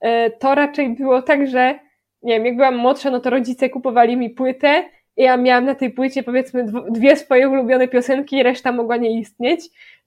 E, 0.00 0.30
to 0.30 0.54
raczej 0.54 0.94
było 0.94 1.22
tak, 1.22 1.46
że 1.46 1.78
nie 2.22 2.34
wiem, 2.34 2.46
jak 2.46 2.56
byłam 2.56 2.76
młodsza, 2.76 3.10
no 3.10 3.20
to 3.20 3.30
rodzice 3.30 3.70
kupowali 3.70 4.16
mi 4.16 4.30
płytę 4.30 4.84
i 5.16 5.22
ja 5.22 5.36
miałam 5.36 5.64
na 5.64 5.74
tej 5.74 5.90
płycie 5.90 6.22
powiedzmy 6.22 6.66
dwie 6.90 7.16
swoje 7.16 7.48
ulubione 7.48 7.88
piosenki, 7.88 8.42
reszta 8.42 8.72
mogła 8.72 8.96
nie 8.96 9.20
istnieć. 9.20 9.60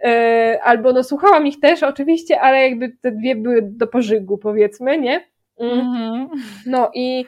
E, 0.04 0.60
albo 0.64 0.94
no 0.94 1.04
słuchałam 1.04 1.48
ich 1.48 1.60
też 1.60 1.84
oczywiście, 1.84 2.42
ale 2.42 2.70
jakby 2.70 2.90
te 3.02 3.12
dwie 3.12 3.36
były 3.36 3.62
do 3.62 3.88
pożygu 3.88 4.38
powiedzmy, 4.38 4.98
nie? 4.98 5.26
Mm. 5.60 5.80
Mm-hmm. 5.80 6.28
No 6.66 6.92
i 6.94 7.26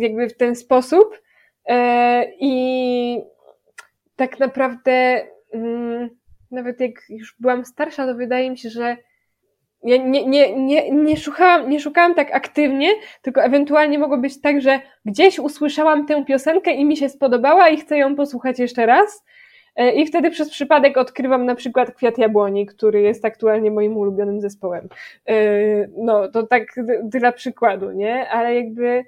jakby 0.00 0.28
w 0.28 0.36
ten 0.36 0.56
sposób. 0.56 1.20
E, 1.68 2.24
I 2.40 3.22
tak 4.16 4.38
naprawdę, 4.38 5.26
mm, 5.54 6.10
nawet 6.50 6.80
jak 6.80 6.90
już 7.08 7.36
byłam 7.40 7.64
starsza, 7.64 8.06
to 8.06 8.14
wydaje 8.14 8.50
mi 8.50 8.58
się, 8.58 8.70
że 8.70 8.96
ja 9.82 9.96
nie, 9.96 10.26
nie, 10.26 10.56
nie, 10.56 10.90
nie, 10.90 11.16
szukałam, 11.16 11.70
nie 11.70 11.80
szukałam 11.80 12.14
tak 12.14 12.34
aktywnie, 12.34 12.88
tylko 13.22 13.42
ewentualnie 13.42 13.98
mogło 13.98 14.18
być 14.18 14.40
tak, 14.40 14.60
że 14.60 14.80
gdzieś 15.04 15.38
usłyszałam 15.38 16.06
tę 16.06 16.24
piosenkę 16.24 16.72
i 16.72 16.84
mi 16.84 16.96
się 16.96 17.08
spodobała 17.08 17.68
i 17.68 17.76
chcę 17.76 17.98
ją 17.98 18.16
posłuchać 18.16 18.58
jeszcze 18.58 18.86
raz. 18.86 19.24
E, 19.80 19.92
I 19.92 20.06
wtedy 20.06 20.30
przez 20.30 20.50
przypadek 20.50 20.96
odkrywam 20.96 21.46
na 21.46 21.54
przykład 21.54 21.94
Kwiat 21.94 22.18
Jabłoni, 22.18 22.66
który 22.66 23.00
jest 23.00 23.24
aktualnie 23.24 23.70
moim 23.70 23.96
ulubionym 23.96 24.40
zespołem. 24.40 24.88
E, 25.26 25.36
no, 25.96 26.28
to 26.28 26.46
tak 26.46 26.74
dla 27.04 27.32
przykładu, 27.32 27.92
nie? 27.92 28.28
Ale 28.28 28.54
jakby 28.54 29.04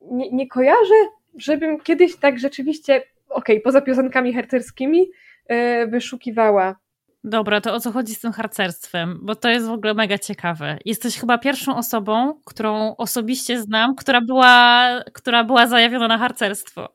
nie, 0.00 0.30
nie 0.30 0.48
kojarzę, 0.48 0.94
żebym 1.36 1.80
kiedyś 1.80 2.16
tak 2.16 2.38
rzeczywiście, 2.38 2.96
okej, 2.96 3.56
okay, 3.56 3.60
poza 3.60 3.80
piosenkami 3.80 4.34
harcerskimi, 4.34 5.10
e, 5.46 5.86
wyszukiwała 5.86 6.76
Dobra, 7.24 7.60
to 7.60 7.74
o 7.74 7.80
co 7.80 7.92
chodzi 7.92 8.14
z 8.14 8.20
tym 8.20 8.32
harcerstwem? 8.32 9.18
Bo 9.22 9.34
to 9.34 9.48
jest 9.48 9.66
w 9.66 9.72
ogóle 9.72 9.94
mega 9.94 10.18
ciekawe. 10.18 10.78
Jesteś 10.84 11.18
chyba 11.18 11.38
pierwszą 11.38 11.76
osobą, 11.76 12.40
którą 12.44 12.96
osobiście 12.96 13.60
znam, 13.60 13.94
która 13.96 14.20
była, 14.20 14.86
która 15.12 15.44
była 15.44 15.66
zajawiona 15.66 16.08
na 16.08 16.18
harcerstwo. 16.18 16.88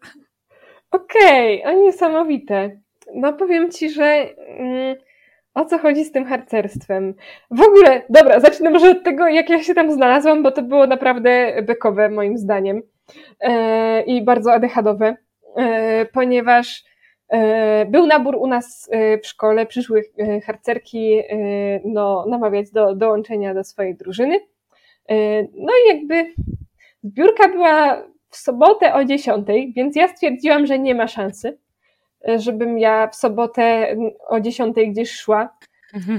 Okej, 0.91 1.61
okay, 1.61 1.73
a 1.73 1.75
niesamowite. 1.75 2.84
No 3.13 3.33
powiem 3.33 3.71
ci, 3.71 3.89
że 3.89 4.05
mm, 4.05 4.95
o 5.53 5.65
co 5.65 5.77
chodzi 5.77 6.05
z 6.05 6.11
tym 6.11 6.25
harcerstwem? 6.25 7.13
W 7.51 7.61
ogóle, 7.61 8.01
dobra, 8.09 8.39
zacznę 8.39 8.69
może 8.69 8.89
od 8.89 9.03
tego, 9.03 9.27
jak 9.27 9.49
ja 9.49 9.63
się 9.63 9.73
tam 9.73 9.91
znalazłam, 9.91 10.43
bo 10.43 10.51
to 10.51 10.61
było 10.61 10.87
naprawdę 10.87 11.61
bekowe 11.63 12.09
moim 12.09 12.37
zdaniem 12.37 12.81
e, 13.39 14.01
i 14.01 14.23
bardzo 14.23 14.53
adechadowe, 14.53 15.15
e, 15.57 16.05
ponieważ 16.05 16.83
e, 17.29 17.85
był 17.85 18.05
nabór 18.05 18.35
u 18.35 18.47
nas 18.47 18.89
e, 18.91 19.17
w 19.17 19.27
szkole, 19.27 19.65
przyszły 19.65 20.03
e, 20.19 20.41
harcerki 20.41 21.21
no, 21.85 22.25
namawiać 22.29 22.71
do 22.71 22.95
dołączenia 22.95 23.53
do 23.53 23.63
swojej 23.63 23.95
drużyny. 23.95 24.39
No 25.53 25.73
i 25.83 25.87
jakby 25.87 26.33
zbiórka 27.03 27.47
była 27.47 28.03
w 28.29 28.37
sobotę 28.37 28.93
o 28.93 29.05
10, 29.05 29.47
więc 29.75 29.95
ja 29.95 30.07
stwierdziłam, 30.07 30.65
że 30.65 30.79
nie 30.79 30.95
ma 30.95 31.07
szansy 31.07 31.57
żebym 32.37 32.79
ja 32.79 33.07
w 33.07 33.15
sobotę 33.15 33.95
o 34.27 34.39
10 34.39 34.75
gdzieś 34.87 35.11
szła. 35.11 35.57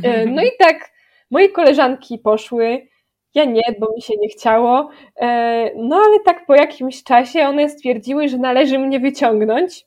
E, 0.03 0.27
no 0.27 0.43
i 0.43 0.51
tak 0.59 0.91
moje 1.31 1.49
koleżanki 1.49 2.19
poszły, 2.19 2.87
ja 3.35 3.45
nie, 3.45 3.63
bo 3.79 3.93
mi 3.97 4.03
się 4.03 4.15
nie 4.17 4.29
chciało. 4.29 4.91
E, 5.21 5.71
no 5.77 5.97
ale 5.97 6.21
tak 6.21 6.47
po 6.47 6.55
jakimś 6.55 7.03
czasie 7.03 7.49
one 7.49 7.69
stwierdziły, 7.69 8.29
że 8.29 8.39
należy 8.39 8.79
mnie 8.79 9.01
wyciągnąć. 9.01 9.87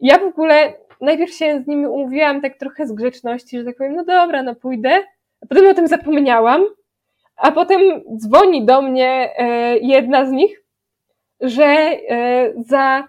Ja 0.00 0.18
w 0.18 0.24
ogóle 0.24 0.74
najpierw 1.00 1.32
się 1.32 1.62
z 1.64 1.66
nimi 1.66 1.86
umówiłam 1.86 2.40
tak 2.40 2.58
trochę 2.58 2.86
z 2.86 2.92
grzeczności, 2.92 3.58
że 3.58 3.64
tak 3.64 3.76
powiem, 3.76 3.94
no 3.94 4.04
dobra, 4.04 4.42
no 4.42 4.54
pójdę. 4.54 5.02
A 5.40 5.46
potem 5.46 5.66
o 5.66 5.74
tym 5.74 5.88
zapomniałam. 5.88 6.64
A 7.36 7.52
potem 7.52 7.80
dzwoni 8.16 8.66
do 8.66 8.82
mnie 8.82 9.30
e, 9.38 9.78
jedna 9.78 10.26
z 10.26 10.30
nich, 10.30 10.62
że 11.40 11.90
za 12.56 13.04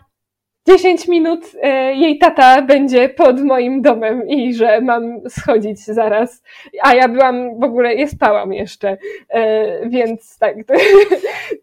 10 0.67 1.07
minut 1.07 1.51
e, 1.61 1.93
jej 1.93 2.17
tata 2.17 2.61
będzie 2.61 3.09
pod 3.09 3.41
moim 3.41 3.81
domem 3.81 4.27
i 4.27 4.53
że 4.53 4.81
mam 4.81 5.29
schodzić 5.29 5.85
zaraz. 5.85 6.43
A 6.81 6.95
ja 6.95 7.07
byłam 7.07 7.59
w 7.59 7.63
ogóle, 7.63 7.95
ja 7.95 8.07
spałam 8.07 8.53
jeszcze, 8.53 8.97
e, 9.29 9.89
więc 9.89 10.39
tak, 10.39 10.55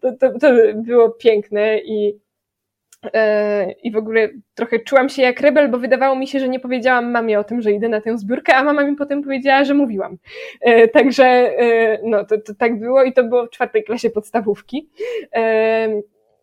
to, 0.01 0.11
to, 0.19 0.39
to 0.39 0.47
było 0.75 1.09
piękne 1.09 1.79
i, 1.79 2.19
e, 3.13 3.71
i 3.71 3.91
w 3.91 3.97
ogóle 3.97 4.29
trochę 4.55 4.79
czułam 4.79 5.09
się 5.09 5.21
jak 5.21 5.41
rebel, 5.41 5.69
bo 5.69 5.77
wydawało 5.77 6.15
mi 6.15 6.27
się, 6.27 6.39
że 6.39 6.49
nie 6.49 6.59
powiedziałam 6.59 7.11
mamie 7.11 7.39
o 7.39 7.43
tym, 7.43 7.61
że 7.61 7.71
idę 7.71 7.89
na 7.89 8.01
tę 8.01 8.17
zbiórkę, 8.17 8.55
a 8.55 8.63
mama 8.63 8.83
mi 8.83 8.95
potem 8.95 9.23
powiedziała, 9.23 9.63
że 9.63 9.73
mówiłam. 9.73 10.17
Także 10.93 11.51
no, 12.03 12.25
to, 12.25 12.37
to 12.37 12.55
tak 12.55 12.79
było 12.79 13.03
i 13.03 13.13
to 13.13 13.23
było 13.23 13.45
w 13.45 13.49
czwartej 13.49 13.83
klasie 13.83 14.09
podstawówki. 14.09 14.89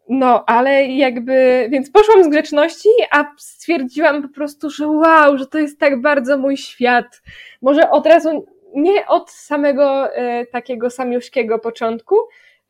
No, 0.09 0.45
ale 0.47 0.87
jakby, 0.87 1.69
więc 1.71 1.91
poszłam 1.91 2.25
z 2.25 2.29
grzeczności, 2.29 2.89
a 3.11 3.25
stwierdziłam 3.39 4.23
po 4.23 4.29
prostu, 4.29 4.71
że 4.71 4.89
wow, 4.89 5.39
że 5.39 5.47
to 5.47 5.59
jest 5.59 5.81
tak 5.81 6.01
bardzo 6.01 6.39
mój 6.39 6.57
świat. 6.57 7.23
Może 7.63 7.91
od 7.91 8.07
razu, 8.07 8.47
nie 8.75 9.07
od 9.07 9.31
samego 9.31 10.15
e, 10.15 10.47
takiego 10.47 10.91
samiuszkiego 10.91 11.59
początku, 11.59 12.17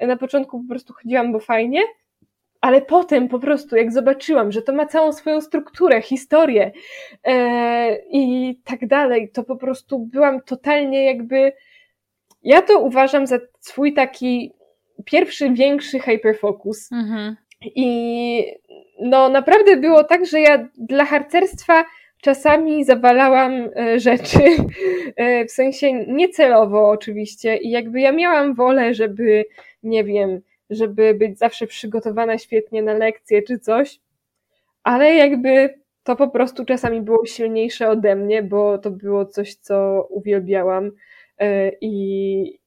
na 0.00 0.16
początku 0.16 0.62
po 0.62 0.68
prostu 0.68 0.92
chodziłam, 0.92 1.32
bo 1.32 1.40
fajnie, 1.40 1.82
ale 2.60 2.82
potem 2.82 3.28
po 3.28 3.38
prostu, 3.38 3.76
jak 3.76 3.92
zobaczyłam, 3.92 4.52
że 4.52 4.62
to 4.62 4.72
ma 4.72 4.86
całą 4.86 5.12
swoją 5.12 5.40
strukturę, 5.40 6.02
historię 6.02 6.72
e, 7.24 7.98
i 8.10 8.56
tak 8.64 8.86
dalej, 8.86 9.30
to 9.34 9.44
po 9.44 9.56
prostu 9.56 9.98
byłam 9.98 10.42
totalnie 10.42 11.04
jakby. 11.04 11.52
Ja 12.42 12.62
to 12.62 12.78
uważam 12.78 13.26
za 13.26 13.38
swój 13.60 13.94
taki 13.94 14.52
pierwszy 15.10 15.50
większy 15.50 15.98
hyperfocus. 15.98 16.92
Mhm. 16.92 17.36
I 17.64 18.44
no 19.00 19.28
naprawdę 19.28 19.76
było 19.76 20.04
tak, 20.04 20.26
że 20.26 20.40
ja 20.40 20.68
dla 20.78 21.04
harcerstwa 21.04 21.84
czasami 22.22 22.84
zawalałam 22.84 23.52
e, 23.76 24.00
rzeczy, 24.00 24.42
e, 25.16 25.44
w 25.44 25.50
sensie 25.50 25.92
niecelowo 25.92 26.90
oczywiście 26.90 27.56
i 27.56 27.70
jakby 27.70 28.00
ja 28.00 28.12
miałam 28.12 28.54
wolę, 28.54 28.94
żeby, 28.94 29.44
nie 29.82 30.04
wiem, 30.04 30.40
żeby 30.70 31.14
być 31.14 31.38
zawsze 31.38 31.66
przygotowana 31.66 32.38
świetnie 32.38 32.82
na 32.82 32.92
lekcje 32.92 33.42
czy 33.42 33.58
coś, 33.58 34.00
ale 34.82 35.14
jakby 35.14 35.74
to 36.02 36.16
po 36.16 36.28
prostu 36.28 36.64
czasami 36.64 37.00
było 37.00 37.26
silniejsze 37.26 37.88
ode 37.88 38.16
mnie, 38.16 38.42
bo 38.42 38.78
to 38.78 38.90
było 38.90 39.24
coś, 39.26 39.54
co 39.54 40.06
uwielbiałam 40.10 40.90
e, 41.38 41.72
i, 41.80 42.58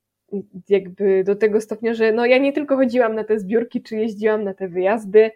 jakby 0.70 1.24
do 1.24 1.36
tego 1.36 1.62
stopnia, 1.62 1.94
że 1.94 2.12
no 2.12 2.26
ja 2.26 2.38
nie 2.38 2.54
tylko 2.54 2.76
chodziłam 2.76 3.16
na 3.16 3.24
te 3.24 3.40
zbiórki, 3.40 3.82
czy 3.84 3.96
jeździłam 3.96 4.44
na 4.44 4.54
te 4.54 4.68
wyjazdy, 4.68 5.32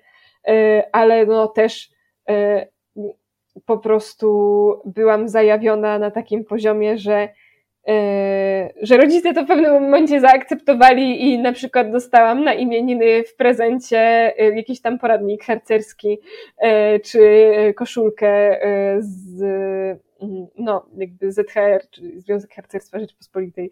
e, 0.48 0.84
ale 0.92 1.26
no 1.26 1.48
też 1.48 1.90
e, 2.30 2.68
po 3.66 3.78
prostu 3.78 4.82
byłam 4.86 5.30
zajawiona 5.30 6.00
na 6.00 6.12
takim 6.12 6.46
poziomie, 6.46 6.98
że 6.98 7.30
że 8.82 8.98
rodzice 8.98 9.34
to 9.34 9.44
w 9.44 9.48
pewnym 9.48 9.74
momencie 9.74 10.20
zaakceptowali 10.22 11.30
i 11.30 11.40
na 11.40 11.52
przykład 11.52 11.92
dostałam 11.92 12.44
na 12.44 12.54
imieniny 12.54 13.24
w 13.24 13.36
prezencie 13.36 14.34
jakiś 14.56 14.82
tam 14.82 15.00
poradnik 15.00 15.44
harcerski 15.44 16.20
czy 17.04 17.20
koszulkę 17.76 18.60
z 19.00 19.44
no, 20.58 20.86
jakby 20.98 21.32
ZHR, 21.32 21.90
czyli 21.92 22.20
Związek 22.20 22.54
Harcerstwa 22.54 23.00
Rzeczypospolitej, 23.00 23.72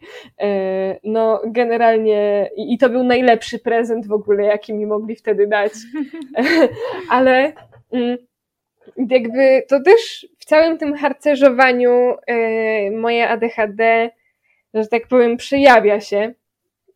no 1.04 1.42
generalnie 1.46 2.50
i 2.58 2.78
to 2.78 2.90
był 2.90 3.04
najlepszy 3.04 3.60
prezent 3.60 4.08
w 4.08 4.12
ogóle, 4.12 4.44
jaki 4.44 4.74
mi 4.74 4.86
mogli 4.86 5.16
wtedy 5.16 5.48
dać, 5.48 5.74
ale 7.10 7.54
mm, 7.92 8.18
jakby 9.10 9.64
to 9.68 9.82
też 9.82 10.28
w 10.44 10.46
całym 10.46 10.78
tym 10.78 10.96
harcerzowaniu 10.96 12.16
e, 12.28 12.92
moje 12.92 13.30
ADHD, 13.30 14.10
że 14.74 14.88
tak 14.88 15.08
powiem, 15.08 15.38
przejawia 15.38 16.00
się 16.00 16.34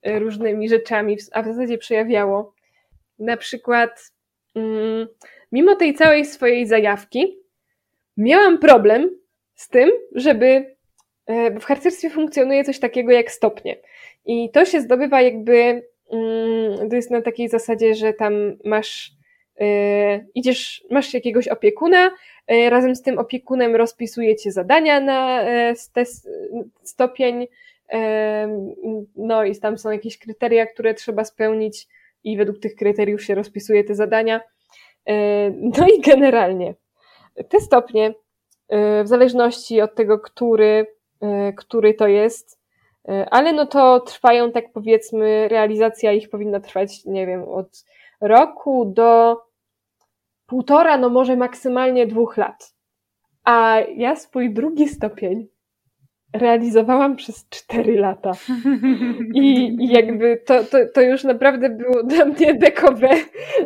e, 0.03 0.19
różnymi 0.19 0.69
rzeczami, 0.69 1.17
a 1.31 1.41
w 1.41 1.45
zasadzie 1.45 1.77
przejawiało. 1.77 2.53
Na 3.19 3.37
przykład, 3.37 4.11
mm, 4.55 5.07
mimo 5.51 5.75
tej 5.75 5.93
całej 5.93 6.25
swojej 6.25 6.67
zajawki, 6.67 7.37
miałam 8.17 8.57
problem 8.57 9.09
z 9.55 9.69
tym, 9.69 9.91
żeby 10.15 10.75
e, 11.25 11.59
w 11.59 11.65
harcerstwie 11.65 12.09
funkcjonuje 12.09 12.63
coś 12.63 12.79
takiego 12.79 13.11
jak 13.11 13.31
stopnie. 13.31 13.77
I 14.25 14.51
to 14.51 14.65
się 14.65 14.81
zdobywa 14.81 15.21
jakby, 15.21 15.87
mm, 16.11 16.89
to 16.89 16.95
jest 16.95 17.11
na 17.11 17.21
takiej 17.21 17.49
zasadzie, 17.49 17.95
że 17.95 18.13
tam 18.13 18.57
masz, 18.65 19.11
idziesz, 20.35 20.85
masz 20.91 21.13
jakiegoś 21.13 21.47
opiekuna, 21.47 22.11
e, 22.47 22.69
razem 22.69 22.95
z 22.95 23.01
tym 23.01 23.19
opiekunem 23.19 23.75
rozpisujecie 23.75 24.51
zadania 24.51 24.99
na 24.99 25.41
stopień, 26.83 27.47
no 29.15 29.43
i 29.43 29.55
tam 29.55 29.77
są 29.77 29.91
jakieś 29.91 30.17
kryteria, 30.17 30.65
które 30.65 30.93
trzeba 30.93 31.23
spełnić 31.23 31.87
i 32.23 32.37
według 32.37 32.59
tych 32.59 32.75
kryteriów 32.75 33.23
się 33.23 33.35
rozpisuje 33.35 33.83
te 33.83 33.95
zadania. 33.95 34.41
No 35.61 35.87
i 35.97 36.01
generalnie 36.01 36.73
te 37.49 37.59
stopnie 37.59 38.13
E, 38.69 39.03
w 39.03 39.07
zależności 39.07 39.81
od 39.81 39.95
tego, 39.95 40.19
który, 40.19 40.87
e, 41.21 41.53
który 41.53 41.93
to 41.93 42.07
jest, 42.07 42.59
e, 43.09 43.27
ale 43.31 43.53
no 43.53 43.65
to 43.65 43.99
trwają, 43.99 44.51
tak 44.51 44.71
powiedzmy, 44.73 45.47
realizacja 45.47 46.11
ich 46.11 46.29
powinna 46.29 46.59
trwać, 46.59 47.05
nie 47.05 47.27
wiem, 47.27 47.43
od 47.43 47.85
roku 48.21 48.85
do 48.85 49.41
półtora, 50.47 50.97
no 50.97 51.09
może 51.09 51.35
maksymalnie 51.35 52.07
dwóch 52.07 52.37
lat. 52.37 52.73
A 53.43 53.77
ja 53.95 54.15
swój 54.15 54.53
drugi 54.53 54.87
stopień 54.87 55.47
realizowałam 56.33 57.15
przez 57.15 57.49
4 57.49 57.99
lata. 57.99 58.31
I, 59.33 59.75
i 59.79 59.87
jakby 59.87 60.41
to, 60.45 60.63
to, 60.63 60.77
to 60.93 61.01
już 61.01 61.23
naprawdę 61.23 61.69
było 61.69 62.03
dla 62.03 62.25
mnie 62.25 62.53
dekowe, 62.53 63.09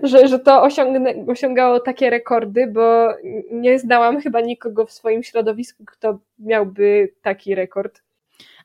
że, 0.03 0.27
że 0.27 0.39
to 0.39 0.63
osiągnę, 0.63 1.13
osiągało 1.27 1.79
takie 1.79 2.09
rekordy, 2.09 2.67
bo 2.67 3.07
nie 3.51 3.79
znałam 3.79 4.21
chyba 4.21 4.41
nikogo 4.41 4.85
w 4.85 4.91
swoim 4.91 5.23
środowisku, 5.23 5.85
kto 5.85 6.19
miałby 6.39 7.13
taki 7.21 7.55
rekord. 7.55 8.01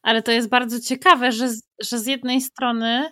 Ale 0.03 0.23
to 0.23 0.33
jest 0.33 0.49
bardzo 0.49 0.81
ciekawe, 0.81 1.33
że, 1.33 1.49
że 1.83 1.99
z 1.99 2.07
jednej 2.07 2.41
strony 2.41 3.05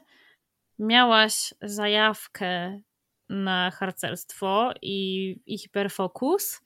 miałaś 0.79 1.55
zajawkę 1.63 2.81
na 3.29 3.71
harcerstwo 3.71 4.73
i, 4.83 5.31
i 5.47 5.59
hiperfokus, 5.59 6.61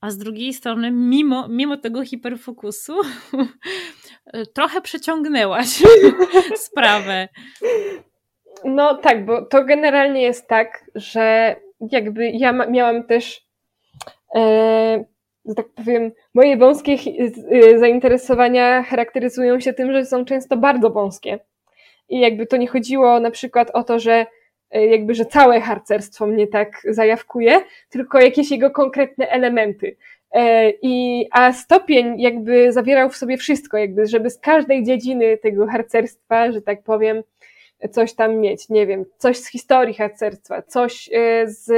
a 0.00 0.10
z 0.10 0.18
drugiej 0.18 0.52
strony, 0.52 0.90
mimo, 0.90 1.48
mimo 1.48 1.76
tego 1.76 2.04
hiperfokusu, 2.04 2.96
trochę 4.54 4.80
przeciągnęłaś 4.80 5.82
sprawę. 6.68 7.28
No 8.64 8.94
tak, 8.94 9.24
bo 9.24 9.46
to 9.46 9.64
generalnie 9.64 10.22
jest 10.22 10.48
tak, 10.48 10.84
że 10.94 11.56
jakby 11.80 12.30
ja 12.30 12.52
miałam 12.52 13.04
też, 13.04 13.46
e, 14.34 15.04
tak 15.56 15.68
powiem, 15.74 16.12
moje 16.34 16.56
wąskie 16.56 16.92
e, 16.92 17.78
zainteresowania 17.78 18.82
charakteryzują 18.82 19.60
się 19.60 19.72
tym, 19.72 19.92
że 19.92 20.06
są 20.06 20.24
często 20.24 20.56
bardzo 20.56 20.90
wąskie. 20.90 21.38
I 22.08 22.20
jakby 22.20 22.46
to 22.46 22.56
nie 22.56 22.68
chodziło 22.68 23.20
na 23.20 23.30
przykład 23.30 23.70
o 23.70 23.84
to, 23.84 23.98
że 23.98 24.26
jakby, 24.72 25.14
że 25.14 25.24
całe 25.24 25.60
harcerstwo 25.60 26.26
mnie 26.26 26.46
tak 26.46 26.82
zajawkuje, 26.84 27.60
tylko 27.90 28.20
jakieś 28.20 28.50
jego 28.50 28.70
konkretne 28.70 29.28
elementy. 29.28 29.96
E, 30.32 30.70
I, 30.82 31.26
a 31.30 31.52
stopień 31.52 32.20
jakby 32.20 32.72
zawierał 32.72 33.10
w 33.10 33.16
sobie 33.16 33.36
wszystko, 33.36 33.78
jakby, 33.78 34.06
żeby 34.06 34.30
z 34.30 34.38
każdej 34.38 34.84
dziedziny 34.84 35.38
tego 35.38 35.66
harcerstwa, 35.66 36.52
że 36.52 36.62
tak 36.62 36.82
powiem, 36.82 37.22
coś 37.90 38.14
tam 38.14 38.36
mieć, 38.36 38.68
nie 38.68 38.86
wiem, 38.86 39.04
coś 39.18 39.36
z 39.36 39.50
historii 39.50 39.94
harcerstwa, 39.94 40.62
coś 40.62 41.10
e, 41.12 41.48
z, 41.48 41.70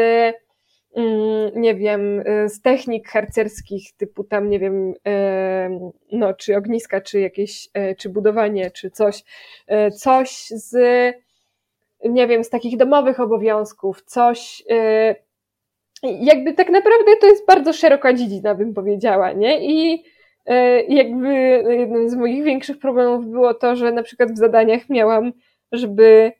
mm, 0.96 1.50
nie 1.54 1.74
wiem, 1.74 2.22
e, 2.26 2.48
z 2.48 2.62
technik 2.62 3.08
harcerskich, 3.08 3.92
typu 3.96 4.24
tam, 4.24 4.50
nie 4.50 4.58
wiem, 4.58 4.94
no, 6.12 6.34
czy 6.34 6.56
ogniska, 6.56 7.00
czy 7.00 7.20
jakieś, 7.20 7.68
czy 7.98 8.08
budowanie, 8.08 8.70
czy 8.70 8.90
coś, 8.90 9.24
coś 9.96 10.46
z, 10.46 10.74
nie 12.04 12.26
wiem, 12.26 12.44
z 12.44 12.50
takich 12.50 12.76
domowych 12.76 13.20
obowiązków, 13.20 14.02
coś, 14.02 14.62
jakby 16.02 16.52
tak 16.52 16.70
naprawdę 16.70 17.16
to 17.20 17.26
jest 17.26 17.46
bardzo 17.46 17.72
szeroka 17.72 18.12
dziedzina, 18.12 18.54
bym 18.54 18.74
powiedziała, 18.74 19.32
nie? 19.32 19.58
I 19.60 20.04
e, 20.46 20.82
jakby 20.82 21.34
jednym 21.78 22.10
z 22.10 22.14
moich 22.14 22.44
większych 22.44 22.78
problemów 22.78 23.26
było 23.26 23.54
to, 23.54 23.76
że 23.76 23.92
na 23.92 24.02
przykład 24.02 24.32
w 24.32 24.38
zadaniach 24.38 24.88
miałam, 24.88 25.32
żeby 25.72 26.32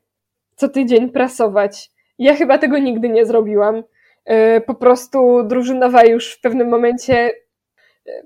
co 0.57 0.69
tydzień 0.69 1.11
prasować. 1.11 1.91
Ja 2.19 2.35
chyba 2.35 2.59
tego 2.59 2.79
nigdy 2.79 3.09
nie 3.09 3.27
zrobiłam. 3.27 3.83
E, 4.25 4.61
po 4.61 4.75
prostu 4.75 5.43
drużynowa 5.43 6.05
już 6.05 6.35
w 6.35 6.41
pewnym 6.41 6.69
momencie 6.69 7.31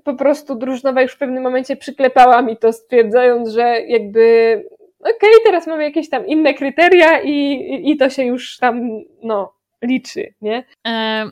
po 0.03 0.13
prostu 0.13 0.55
drużynowa 0.55 1.01
już 1.01 1.11
w 1.11 1.17
pewnym 1.17 1.43
momencie 1.43 1.75
przyklepała 1.75 2.41
mi 2.41 2.57
to, 2.57 2.73
stwierdzając, 2.73 3.49
że 3.49 3.81
jakby 3.81 4.63
okej, 4.99 5.15
okay, 5.15 5.43
teraz 5.43 5.67
mamy 5.67 5.83
jakieś 5.83 6.09
tam 6.09 6.27
inne 6.27 6.53
kryteria 6.53 7.21
i, 7.21 7.91
i 7.91 7.97
to 7.97 8.09
się 8.09 8.23
już 8.23 8.57
tam, 8.57 8.81
no, 9.23 9.53
liczy, 9.81 10.33
nie? 10.41 10.63
E, 10.87 11.25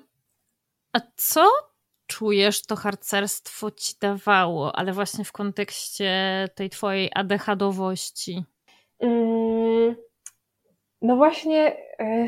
a 0.93 0.99
co 1.15 1.49
czujesz, 2.07 2.65
to 2.65 2.75
harcerstwo 2.75 3.71
ci 3.71 3.93
dawało, 4.01 4.75
ale 4.75 4.93
właśnie 4.93 5.25
w 5.25 5.31
kontekście 5.31 6.09
tej 6.55 6.69
twojej 6.69 7.11
adechadowości? 7.15 8.43
Mm, 8.99 9.95
no 11.01 11.15
właśnie, 11.15 11.77
e, 11.99 12.27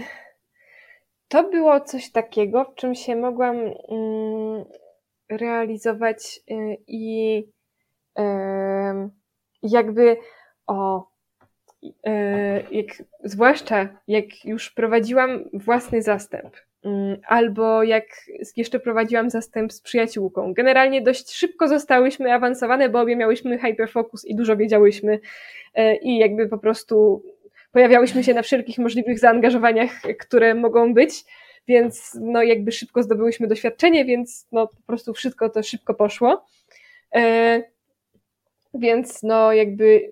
to 1.27 1.43
było 1.43 1.81
coś 1.81 2.11
takiego, 2.11 2.65
w 2.65 2.75
czym 2.75 2.95
się 2.95 3.15
mogłam 3.15 3.55
mm, 3.55 4.65
realizować 5.29 6.39
e, 6.49 6.53
i 6.87 7.43
jakby 9.63 10.17
o 10.67 11.07
jak, 12.71 13.03
zwłaszcza 13.23 13.89
jak 14.07 14.45
już 14.45 14.71
prowadziłam 14.71 15.43
własny 15.53 16.01
zastęp, 16.01 16.55
mm, 16.85 17.17
albo 17.27 17.83
jak 17.83 18.05
jeszcze 18.57 18.79
prowadziłam 18.79 19.29
zastęp 19.29 19.73
z 19.73 19.81
przyjaciółką. 19.81 20.53
Generalnie 20.53 21.01
dość 21.01 21.33
szybko 21.33 21.67
zostałyśmy 21.67 22.33
awansowane, 22.33 22.89
bo 22.89 22.99
obie 22.99 23.15
miałyśmy 23.15 23.57
hyperfocus 23.57 24.25
i 24.25 24.35
dużo 24.35 24.57
wiedziałyśmy 24.57 25.19
e, 25.73 25.95
i 25.95 26.17
jakby 26.17 26.47
po 26.47 26.57
prostu 26.57 27.23
pojawiałyśmy 27.71 28.23
się 28.23 28.33
na 28.33 28.41
wszelkich 28.41 28.77
możliwych 28.77 29.19
zaangażowaniach, 29.19 29.91
które 30.19 30.55
mogą 30.55 30.93
być, 30.93 31.23
więc 31.67 32.17
no 32.21 32.43
jakby 32.43 32.71
szybko 32.71 33.03
zdobyłyśmy 33.03 33.47
doświadczenie, 33.47 34.05
więc 34.05 34.47
no 34.51 34.67
po 34.67 34.81
prostu 34.87 35.13
wszystko 35.13 35.49
to 35.49 35.63
szybko 35.63 35.93
poszło. 35.93 36.45
E, 37.15 37.63
więc 38.73 39.23
no 39.23 39.53
jakby 39.53 40.11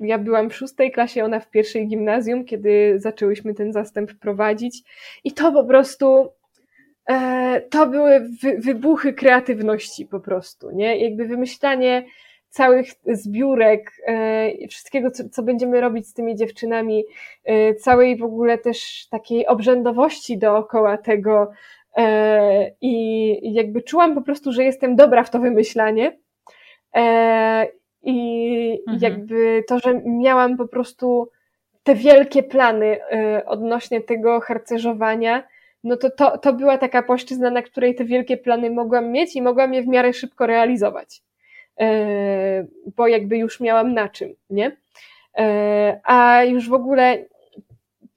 ja 0.00 0.18
byłam 0.18 0.50
w 0.50 0.54
szóstej 0.54 0.92
klasie, 0.92 1.24
ona 1.24 1.40
w 1.40 1.50
pierwszej 1.50 1.88
gimnazjum, 1.88 2.44
kiedy 2.44 2.94
zaczęłyśmy 2.96 3.54
ten 3.54 3.72
zastęp 3.72 4.14
prowadzić 4.14 4.82
i 5.24 5.32
to 5.32 5.52
po 5.52 5.64
prostu 5.64 6.28
e, 7.10 7.60
to 7.70 7.86
były 7.86 8.20
wy, 8.42 8.58
wybuchy 8.58 9.12
kreatywności 9.12 10.06
po 10.06 10.20
prostu, 10.20 10.70
nie? 10.70 10.96
Jakby 10.96 11.24
wymyślanie 11.24 12.04
całych 12.48 12.88
zbiórek, 13.06 13.92
e, 14.06 14.68
wszystkiego, 14.68 15.10
co, 15.10 15.28
co, 15.28 15.42
będziemy 15.42 15.80
robić 15.80 16.08
z 16.08 16.14
tymi 16.14 16.36
dziewczynami, 16.36 17.04
e, 17.44 17.74
całej 17.74 18.16
w 18.16 18.24
ogóle 18.24 18.58
też 18.58 19.06
takiej 19.10 19.46
obrzędowości 19.46 20.38
dookoła 20.38 20.98
tego 20.98 21.50
e, 21.96 22.70
i 22.80 23.54
jakby 23.54 23.82
czułam 23.82 24.14
po 24.14 24.22
prostu, 24.22 24.52
że 24.52 24.64
jestem 24.64 24.96
dobra 24.96 25.24
w 25.24 25.30
to 25.30 25.38
wymyślanie 25.38 26.18
e, 26.96 27.79
i 28.02 28.82
mhm. 28.88 28.98
jakby 29.00 29.64
to, 29.68 29.78
że 29.78 30.02
miałam 30.04 30.56
po 30.56 30.68
prostu 30.68 31.30
te 31.82 31.94
wielkie 31.94 32.42
plany 32.42 32.98
y, 33.38 33.44
odnośnie 33.46 34.00
tego 34.00 34.40
harcerzowania, 34.40 35.42
no 35.84 35.96
to, 35.96 36.10
to 36.10 36.38
to 36.38 36.52
była 36.52 36.78
taka 36.78 37.02
płaszczyzna, 37.02 37.50
na 37.50 37.62
której 37.62 37.94
te 37.94 38.04
wielkie 38.04 38.36
plany 38.36 38.70
mogłam 38.70 39.10
mieć 39.10 39.36
i 39.36 39.42
mogłam 39.42 39.74
je 39.74 39.82
w 39.82 39.86
miarę 39.86 40.12
szybko 40.12 40.46
realizować. 40.46 41.22
Y, 41.80 41.84
bo 42.96 43.06
jakby 43.06 43.38
już 43.38 43.60
miałam 43.60 43.94
na 43.94 44.08
czym, 44.08 44.34
nie? 44.50 44.68
Y, 44.68 44.72
a 46.04 46.44
już 46.44 46.68
w 46.68 46.74
ogóle 46.74 47.24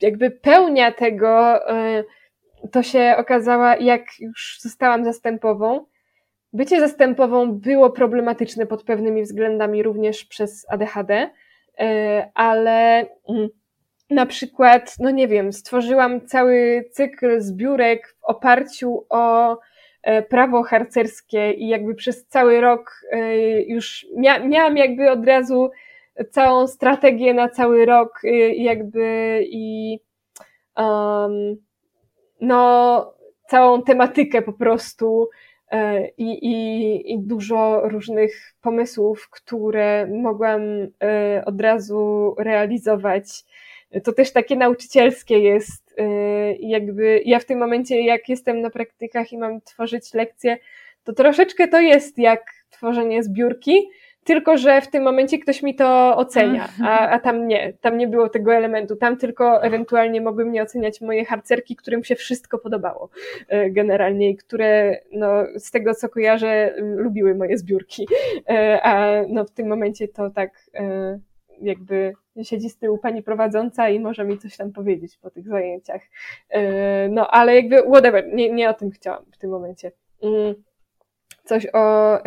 jakby 0.02 0.32
pełnia 0.32 0.92
tego 0.92 1.60
to 2.72 2.84
się 2.84 3.16
okazała, 3.18 3.78
jak 3.78 4.20
już 4.20 4.58
zostałam 4.62 5.06
zastępową, 5.06 5.86
Bycie 6.54 6.80
zastępową 6.80 7.52
było 7.52 7.90
problematyczne 7.90 8.66
pod 8.66 8.84
pewnymi 8.84 9.24
względami 9.24 9.84
również 9.84 10.26
przez 10.26 10.66
ADHD, 10.70 11.30
e, 11.80 12.32
ale 12.34 13.06
mm, 13.30 13.50
na 14.10 14.26
przykład, 14.26 14.96
no 15.00 15.12
nie 15.12 15.28
wiem, 15.28 15.54
stworzyłam 15.54 16.28
cały 16.28 16.84
cykl 16.92 17.42
zbiórek 17.42 18.08
w 18.08 18.24
oparciu 18.24 19.06
o 19.10 19.58
e, 20.04 20.22
prawo 20.22 20.64
harcerskie 20.64 21.52
i 21.52 21.68
jakby 21.68 21.96
przez 21.96 22.28
cały 22.28 22.62
rok 22.62 23.02
e, 23.12 23.62
już 23.62 24.06
mia 24.16 24.40
miałam 24.40 24.78
jakby 24.78 25.12
od 25.12 25.26
razu 25.26 25.72
całą 26.32 26.68
strategię 26.68 27.34
na 27.34 27.50
cały 27.50 27.86
rok 27.86 28.22
jakby 28.56 29.40
i 29.46 30.00
um, 30.78 31.56
no 32.42 33.14
całą 33.48 33.84
tematykę 33.84 34.42
po 34.42 34.54
prostu 34.54 35.30
i, 36.18 36.32
i, 36.32 37.14
i 37.14 37.20
dużo 37.20 37.82
różnych 37.84 38.54
pomysłów, 38.62 39.30
które 39.30 40.08
mogłam 40.08 40.62
e, 41.04 41.44
od 41.46 41.62
razu 41.62 42.36
realizować. 42.38 43.44
To 44.04 44.14
też 44.14 44.32
takie 44.32 44.56
nauczycielskie 44.56 45.40
jest. 45.40 45.96
E, 45.98 46.04
jakby 46.56 47.22
ja 47.26 47.40
w 47.40 47.46
tym 47.46 47.60
momencie, 47.60 48.02
jak 48.02 48.30
jestem 48.30 48.62
na 48.62 48.70
praktykach 48.70 49.32
i 49.32 49.38
mam 49.38 49.62
tworzyć 49.62 50.14
lekcje, 50.14 50.58
to 51.04 51.14
troszeczkę 51.14 51.68
to 51.68 51.80
jest 51.80 52.18
jak 52.18 52.52
tworzenie 52.70 53.24
zbiórki, 53.24 53.90
tylko 54.24 54.58
że 54.58 54.82
w 54.82 54.88
tym 54.88 55.04
momencie 55.04 55.40
ktoś 55.40 55.64
mi 55.64 55.76
to 55.76 56.18
ocenia, 56.18 56.64
a, 56.64 56.92
mhm. 56.92 57.14
a 57.14 57.20
tam 57.20 57.48
nie, 57.48 57.74
tam 57.82 57.98
nie 57.98 58.08
było 58.08 58.30
tego 58.30 58.54
elementu, 58.54 58.96
tam 58.96 59.18
tylko 59.18 59.64
ewentualnie 59.64 60.22
mogły 60.22 60.46
mnie 60.46 60.64
oceniać 60.64 61.02
moje 61.02 61.26
harcerki, 61.26 61.76
którym 61.76 62.04
się 62.04 62.16
wszystko 62.16 62.60
podobało 62.60 63.10
e, 63.48 63.70
generalnie 63.70 64.30
i 64.30 64.38
które 64.38 65.00
no, 65.12 65.28
z 65.58 65.72
tego 65.72 65.96
co 65.96 66.10
kojarzę 66.10 66.74
lubiły 66.78 67.36
moje 67.36 67.58
zbiórki, 67.58 68.08
e, 68.50 68.82
a 68.84 69.22
no, 69.30 69.46
w 69.46 69.52
tym 69.52 69.68
momencie 69.68 70.08
to 70.08 70.30
tak 70.30 70.52
e, 70.74 71.20
jakby 71.62 72.14
siedzi 72.44 72.70
z 72.70 72.78
tyłu 72.78 72.98
pani 72.98 73.24
prowadząca 73.24 73.90
i 73.90 74.00
może 74.00 74.26
mi 74.26 74.38
coś 74.38 74.58
tam 74.58 74.72
powiedzieć 74.72 75.18
po 75.18 75.30
tych 75.30 75.48
zajęciach. 75.48 76.02
No 77.10 77.28
ale 77.28 77.56
jakby 77.56 77.82
whatever, 77.82 78.34
nie, 78.34 78.52
nie 78.52 78.70
o 78.70 78.74
tym 78.74 78.92
chciałam 78.92 79.26
w 79.32 79.38
tym 79.38 79.50
momencie. 79.50 79.92
Mm, 80.24 80.56
coś 81.44 81.68
o 81.74 82.18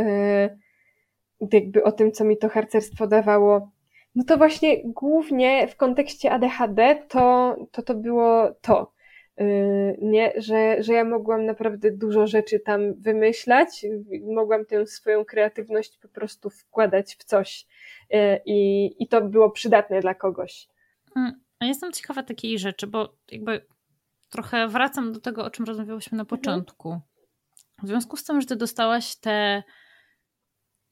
jakby 1.53 1.85
o 1.85 1.93
tym, 1.93 2.13
co 2.13 2.25
mi 2.25 2.39
to 2.39 2.49
harcerstwo 2.49 3.07
dawało, 3.07 3.71
no 4.15 4.25
to 4.25 4.39
właśnie 4.39 4.83
głównie 4.85 5.69
w 5.69 5.77
kontekście 5.77 6.31
ADHD 6.31 7.07
to 7.09 7.57
to, 7.73 7.83
to 7.83 7.95
było 7.95 8.55
to. 8.61 8.93
Yy, 9.39 9.99
nie, 10.03 10.33
że, 10.37 10.83
że 10.83 10.93
ja 10.93 11.05
mogłam 11.05 11.45
naprawdę 11.45 11.91
dużo 11.91 12.27
rzeczy 12.27 12.61
tam 12.61 12.95
wymyślać, 12.95 13.87
mogłam 14.35 14.65
tę 14.65 14.87
swoją 14.87 15.25
kreatywność 15.25 15.99
po 15.99 16.09
prostu 16.09 16.51
wkładać 16.51 17.17
w 17.17 17.25
coś 17.25 17.67
yy, 18.11 18.41
i, 18.47 18.91
i 19.03 19.09
to 19.09 19.21
było 19.21 19.51
przydatne 19.51 20.01
dla 20.01 20.15
kogoś. 20.15 20.69
Mm, 21.17 21.41
a 21.61 21.65
jestem 21.65 21.93
ciekawa 21.93 22.23
takiej 22.23 22.59
rzeczy, 22.59 22.87
bo 22.87 23.15
jakby 23.31 23.67
trochę 24.29 24.69
wracam 24.69 25.13
do 25.13 25.21
tego, 25.21 25.45
o 25.45 25.51
czym 25.51 25.65
rozmawiałyśmy 25.65 26.17
na 26.17 26.23
mhm. 26.23 26.41
początku. 26.41 27.01
W 27.83 27.89
związku 27.89 28.17
z 28.17 28.25
tym, 28.25 28.41
że 28.41 28.47
ty 28.47 28.57
dostałaś 28.57 29.17
te 29.17 29.63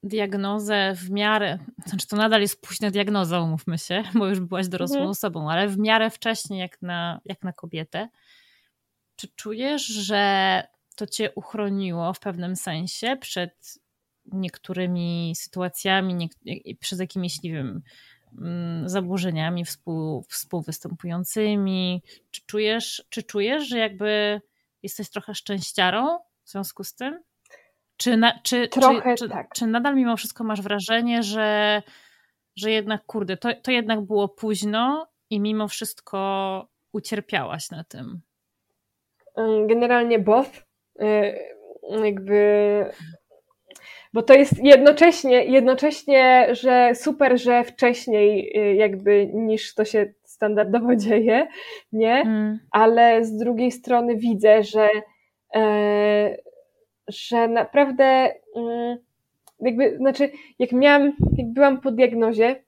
diagnozę 0.05 0.95
w 0.95 1.11
miarę, 1.11 1.59
znaczy 1.87 2.07
to 2.07 2.17
nadal 2.17 2.41
jest 2.41 2.63
późna 2.63 2.91
diagnoza, 2.91 3.41
umówmy 3.41 3.79
się, 3.79 4.03
bo 4.19 4.27
już 4.27 4.41
byłaś 4.41 4.69
dorosłą 4.69 4.97
mhm. 4.97 5.11
osobą, 5.11 5.51
ale 5.51 5.69
w 5.69 5.79
miarę 5.79 6.11
wcześnie 6.11 6.59
jak 6.59 6.83
na, 6.83 7.21
jak 7.25 7.43
na 7.43 7.53
kobietę. 7.53 8.09
Czy 9.17 9.29
czujesz, 9.29 9.87
że 9.87 10.63
to 10.97 11.07
cię 11.07 11.33
uchroniło 11.35 12.13
w 12.13 12.21
pewnym 12.21 12.57
sensie 12.57 13.17
przed 13.21 13.79
niektórymi 14.33 15.33
sytuacjami, 15.37 16.31
przed 16.81 17.01
jakimiś, 17.01 17.43
nie 17.43 17.53
wiem, 17.53 17.83
mm, 18.39 18.89
zaburzeniami 18.89 19.65
współ, 19.65 20.25
współwystępującymi? 20.29 22.03
Czy 22.31 22.43
czujesz, 22.47 23.05
czy 23.09 23.23
czujesz, 23.23 23.69
że 23.69 23.79
jakby 23.79 24.41
jesteś 24.83 25.11
trochę 25.11 25.35
szczęściarą 25.35 26.19
w 26.45 26.51
związku 26.51 26.85
z 26.85 26.95
tym? 26.95 27.23
Czy, 28.05 28.17
na, 28.17 28.39
czy, 28.43 28.69
Trochę 28.69 29.15
czy, 29.15 29.29
tak. 29.29 29.49
Czy, 29.55 29.61
czy 29.61 29.67
nadal 29.67 29.97
mimo 29.97 30.17
wszystko 30.17 30.45
masz 30.45 30.63
wrażenie, 30.63 31.23
że, 31.23 31.83
że 32.57 32.71
jednak, 32.71 33.05
kurde, 33.07 33.37
to, 33.37 33.49
to 33.63 33.71
jednak 33.71 34.01
było 34.01 34.29
późno 34.29 35.07
i 35.31 35.41
mimo 35.41 35.69
wszystko 35.69 36.69
ucierpiałaś 36.93 37.71
na 37.71 37.85
tym? 37.85 38.21
Generalnie 39.67 40.19
both. 40.19 40.67
Y, 41.03 41.39
jakby 42.05 42.85
bo 44.13 44.23
to 44.23 44.35
jest 44.35 44.65
jednocześnie, 44.65 45.45
jednocześnie, 45.45 46.49
że 46.51 46.91
super, 46.95 47.41
że 47.41 47.65
wcześniej 47.65 48.59
y, 48.59 48.75
jakby 48.75 49.27
niż 49.27 49.75
to 49.75 49.85
się 49.85 50.13
standardowo 50.25 50.97
dzieje, 51.07 51.47
nie? 51.93 52.15
Mm. 52.15 52.59
Ale 52.71 53.25
z 53.25 53.37
drugiej 53.37 53.73
strony 53.73 54.17
widzę, 54.17 54.63
że, 54.63 54.89
e, 55.55 56.37
że 57.09 57.49
naprawdę 57.49 58.35
mm, 58.57 58.99
jakby, 59.61 59.97
znaczy, 59.97 60.31
jak 60.59 60.73
miałam, 60.73 61.13
jak 61.39 61.53
byłam 61.53 61.81
po 61.81 61.91
diagnozie, 61.91 62.63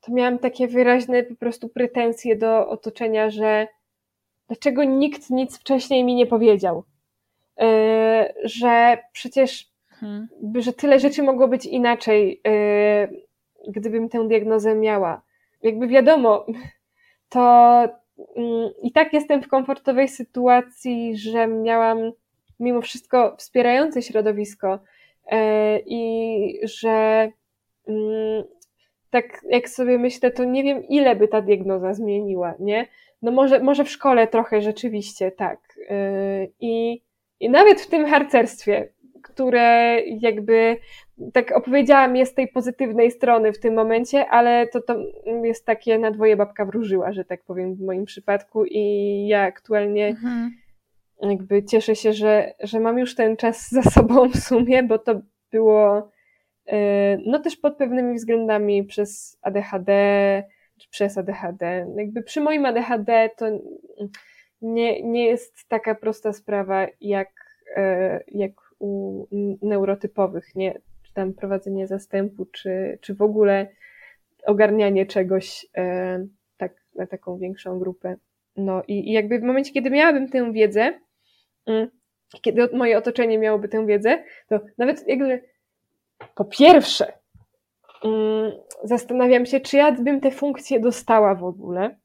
to 0.00 0.12
miałam 0.12 0.38
takie 0.38 0.68
wyraźne 0.68 1.22
po 1.22 1.34
prostu 1.34 1.68
pretensje 1.68 2.36
do 2.36 2.68
otoczenia, 2.68 3.30
że 3.30 3.68
dlaczego 4.48 4.84
nikt 4.84 5.30
nic 5.30 5.58
wcześniej 5.58 6.04
mi 6.04 6.14
nie 6.14 6.26
powiedział. 6.26 6.84
E, 7.60 8.34
że 8.44 8.98
przecież 9.12 9.70
Hmm. 10.00 10.28
Że 10.58 10.72
tyle 10.72 11.00
rzeczy 11.00 11.22
mogło 11.22 11.48
być 11.48 11.66
inaczej, 11.66 12.40
yy, 12.44 13.72
gdybym 13.72 14.08
tę 14.08 14.28
diagnozę 14.28 14.74
miała. 14.74 15.22
Jakby 15.62 15.88
wiadomo, 15.88 16.46
to 17.28 17.82
yy, 18.36 18.74
i 18.82 18.92
tak 18.92 19.12
jestem 19.12 19.42
w 19.42 19.48
komfortowej 19.48 20.08
sytuacji, 20.08 21.16
że 21.16 21.46
miałam 21.46 21.98
mimo 22.60 22.80
wszystko 22.80 23.36
wspierające 23.38 24.02
środowisko 24.02 24.78
yy, 25.32 25.38
i 25.86 26.60
że 26.62 27.28
mm, 27.88 28.44
tak 29.10 29.40
jak 29.48 29.68
sobie 29.68 29.98
myślę, 29.98 30.30
to 30.30 30.44
nie 30.44 30.62
wiem, 30.62 30.84
ile 30.88 31.16
by 31.16 31.28
ta 31.28 31.42
diagnoza 31.42 31.94
zmieniła, 31.94 32.54
nie? 32.58 32.86
No 33.22 33.30
może, 33.30 33.60
może 33.60 33.84
w 33.84 33.90
szkole 33.90 34.26
trochę 34.26 34.60
rzeczywiście, 34.62 35.30
tak. 35.30 35.58
Y, 35.78 36.52
I, 36.60 37.02
I 37.40 37.50
nawet 37.50 37.80
w 37.80 37.86
tym 37.86 38.06
harcerstwie, 38.06 38.88
które 39.22 40.00
jakby 40.20 40.76
tak 41.32 41.52
opowiedziałam 41.52 42.16
je 42.16 42.26
z 42.26 42.34
tej 42.34 42.48
pozytywnej 42.48 43.10
strony 43.10 43.52
w 43.52 43.60
tym 43.60 43.74
momencie, 43.74 44.28
ale 44.28 44.66
to, 44.66 44.80
to 44.80 44.96
jest 45.44 45.66
takie 45.66 45.98
na 45.98 46.10
dwoje 46.10 46.36
babka 46.36 46.64
wróżyła, 46.64 47.12
że 47.12 47.24
tak 47.24 47.44
powiem 47.44 47.74
w 47.74 47.80
moim 47.80 48.04
przypadku 48.04 48.64
i 48.64 49.26
ja 49.28 49.42
aktualnie 49.42 50.06
mhm. 50.06 50.50
Jakby 51.22 51.64
cieszę 51.64 51.96
się, 51.96 52.12
że, 52.12 52.54
że 52.60 52.80
mam 52.80 52.98
już 52.98 53.14
ten 53.14 53.36
czas 53.36 53.70
za 53.70 53.82
sobą 53.82 54.28
w 54.28 54.36
sumie, 54.36 54.82
bo 54.82 54.98
to 54.98 55.20
było 55.50 56.10
e, 56.66 57.18
no 57.26 57.38
też 57.38 57.56
pod 57.56 57.76
pewnymi 57.76 58.14
względami 58.14 58.84
przez 58.84 59.38
ADHD, 59.42 59.92
czy 60.78 60.88
przez 60.90 61.18
ADHD. 61.18 61.86
Jakby 61.96 62.22
przy 62.22 62.40
moim 62.40 62.66
ADHD 62.66 63.30
to 63.36 63.46
nie, 64.62 65.02
nie 65.02 65.26
jest 65.26 65.68
taka 65.68 65.94
prosta 65.94 66.32
sprawa 66.32 66.86
jak, 67.00 67.30
e, 67.76 68.20
jak 68.28 68.52
u 68.78 69.26
neurotypowych, 69.62 70.54
nie? 70.54 70.80
Czy 71.02 71.14
tam 71.14 71.34
prowadzenie 71.34 71.86
zastępu, 71.86 72.46
czy, 72.46 72.98
czy 73.00 73.14
w 73.14 73.22
ogóle 73.22 73.68
ogarnianie 74.46 75.06
czegoś 75.06 75.66
e, 75.76 76.26
tak, 76.56 76.72
na 76.94 77.06
taką 77.06 77.38
większą 77.38 77.78
grupę. 77.78 78.16
No 78.56 78.82
i, 78.88 79.08
i 79.08 79.12
jakby 79.12 79.38
w 79.38 79.42
momencie, 79.42 79.72
kiedy 79.72 79.90
miałabym 79.90 80.28
tę 80.28 80.52
wiedzę, 80.52 81.00
kiedy 82.42 82.68
moje 82.72 82.98
otoczenie 82.98 83.38
miałoby 83.38 83.68
tę 83.68 83.86
wiedzę, 83.86 84.24
to 84.48 84.60
nawet 84.78 85.08
jakby 85.08 85.42
po 86.34 86.44
pierwsze 86.44 87.12
mm, 88.04 88.52
zastanawiam 88.84 89.46
się, 89.46 89.60
czy 89.60 89.76
ja 89.76 89.92
bym 89.92 90.20
te 90.20 90.30
funkcje 90.30 90.80
dostała 90.80 91.34
w 91.34 91.44
ogóle, 91.44 91.96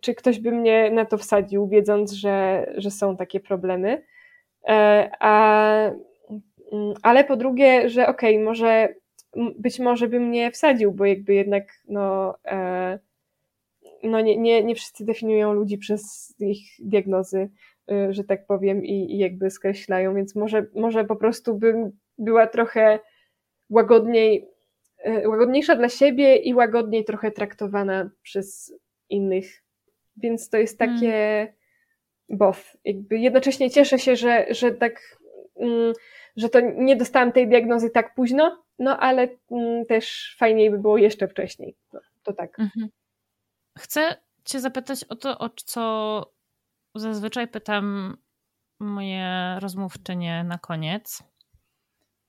czy 0.00 0.14
ktoś 0.14 0.38
by 0.38 0.52
mnie 0.52 0.90
na 0.90 1.04
to 1.04 1.18
wsadził, 1.18 1.68
wiedząc, 1.68 2.12
że, 2.12 2.66
że 2.76 2.90
są 2.90 3.16
takie 3.16 3.40
problemy. 3.40 4.02
E, 4.68 5.10
a 5.20 5.90
Mm, 6.72 6.94
ale 7.02 7.24
po 7.24 7.36
drugie, 7.36 7.88
że 7.90 8.06
okej, 8.06 8.34
okay, 8.34 8.44
może 8.44 8.94
być 9.58 9.78
może 9.78 10.08
bym 10.08 10.30
nie 10.30 10.50
wsadził, 10.50 10.92
bo 10.92 11.04
jakby 11.04 11.34
jednak 11.34 11.64
no, 11.88 12.34
e, 12.44 12.98
no 14.02 14.20
nie, 14.20 14.36
nie, 14.36 14.64
nie 14.64 14.74
wszyscy 14.74 15.04
definiują 15.04 15.52
ludzi 15.52 15.78
przez 15.78 16.34
ich 16.38 16.62
diagnozy, 16.78 17.50
że 18.10 18.24
tak 18.24 18.46
powiem, 18.46 18.84
i, 18.84 19.14
i 19.14 19.18
jakby 19.18 19.50
skreślają, 19.50 20.14
więc 20.14 20.34
może, 20.34 20.66
może 20.74 21.04
po 21.04 21.16
prostu 21.16 21.54
bym 21.54 21.98
była 22.18 22.46
trochę 22.46 22.98
łagodniej, 23.70 24.48
e, 24.98 25.28
łagodniejsza 25.28 25.76
dla 25.76 25.88
siebie 25.88 26.36
i 26.36 26.54
łagodniej 26.54 27.04
trochę 27.04 27.30
traktowana 27.30 28.10
przez 28.22 28.74
innych. 29.08 29.62
Więc 30.16 30.48
to 30.48 30.56
jest 30.56 30.78
takie 30.78 31.10
hmm. 31.10 31.54
both. 32.28 32.76
Jakby 32.84 33.18
jednocześnie 33.18 33.70
cieszę 33.70 33.98
się, 33.98 34.16
że, 34.16 34.46
że 34.50 34.72
tak 34.72 35.18
mm, 35.56 35.92
że 36.36 36.48
to 36.48 36.60
nie 36.60 36.96
dostałam 36.96 37.32
tej 37.32 37.48
diagnozy 37.48 37.90
tak 37.90 38.14
późno, 38.14 38.64
no 38.78 38.98
ale 38.98 39.28
mm, 39.50 39.86
też 39.86 40.36
fajniej 40.38 40.70
by 40.70 40.78
było 40.78 40.98
jeszcze 40.98 41.28
wcześniej. 41.28 41.76
No, 41.92 42.00
to 42.22 42.32
tak. 42.32 42.60
Mhm. 42.60 42.88
Chcę 43.78 44.16
Cię 44.44 44.60
zapytać 44.60 45.04
o 45.04 45.16
to, 45.16 45.38
o 45.38 45.50
co 45.50 46.32
zazwyczaj 46.94 47.48
pytam 47.48 48.16
moje 48.80 49.56
rozmówczynie 49.60 50.44
na 50.44 50.58
koniec, 50.58 51.22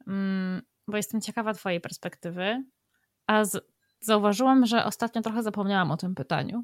mm, 0.08 0.62
bo 0.88 0.98
jestem 0.98 1.22
ciekawa 1.22 1.54
Twojej 1.54 1.82
perspektywy. 1.82 2.64
A 3.28 3.46
z, 3.46 3.74
Zauważyłam, 4.04 4.66
że 4.66 4.86
ostatnio 4.86 5.22
trochę 5.22 5.44
zapomniałam 5.44 5.92
o 5.92 5.98
tym 5.98 6.16
pytaniu. 6.16 6.64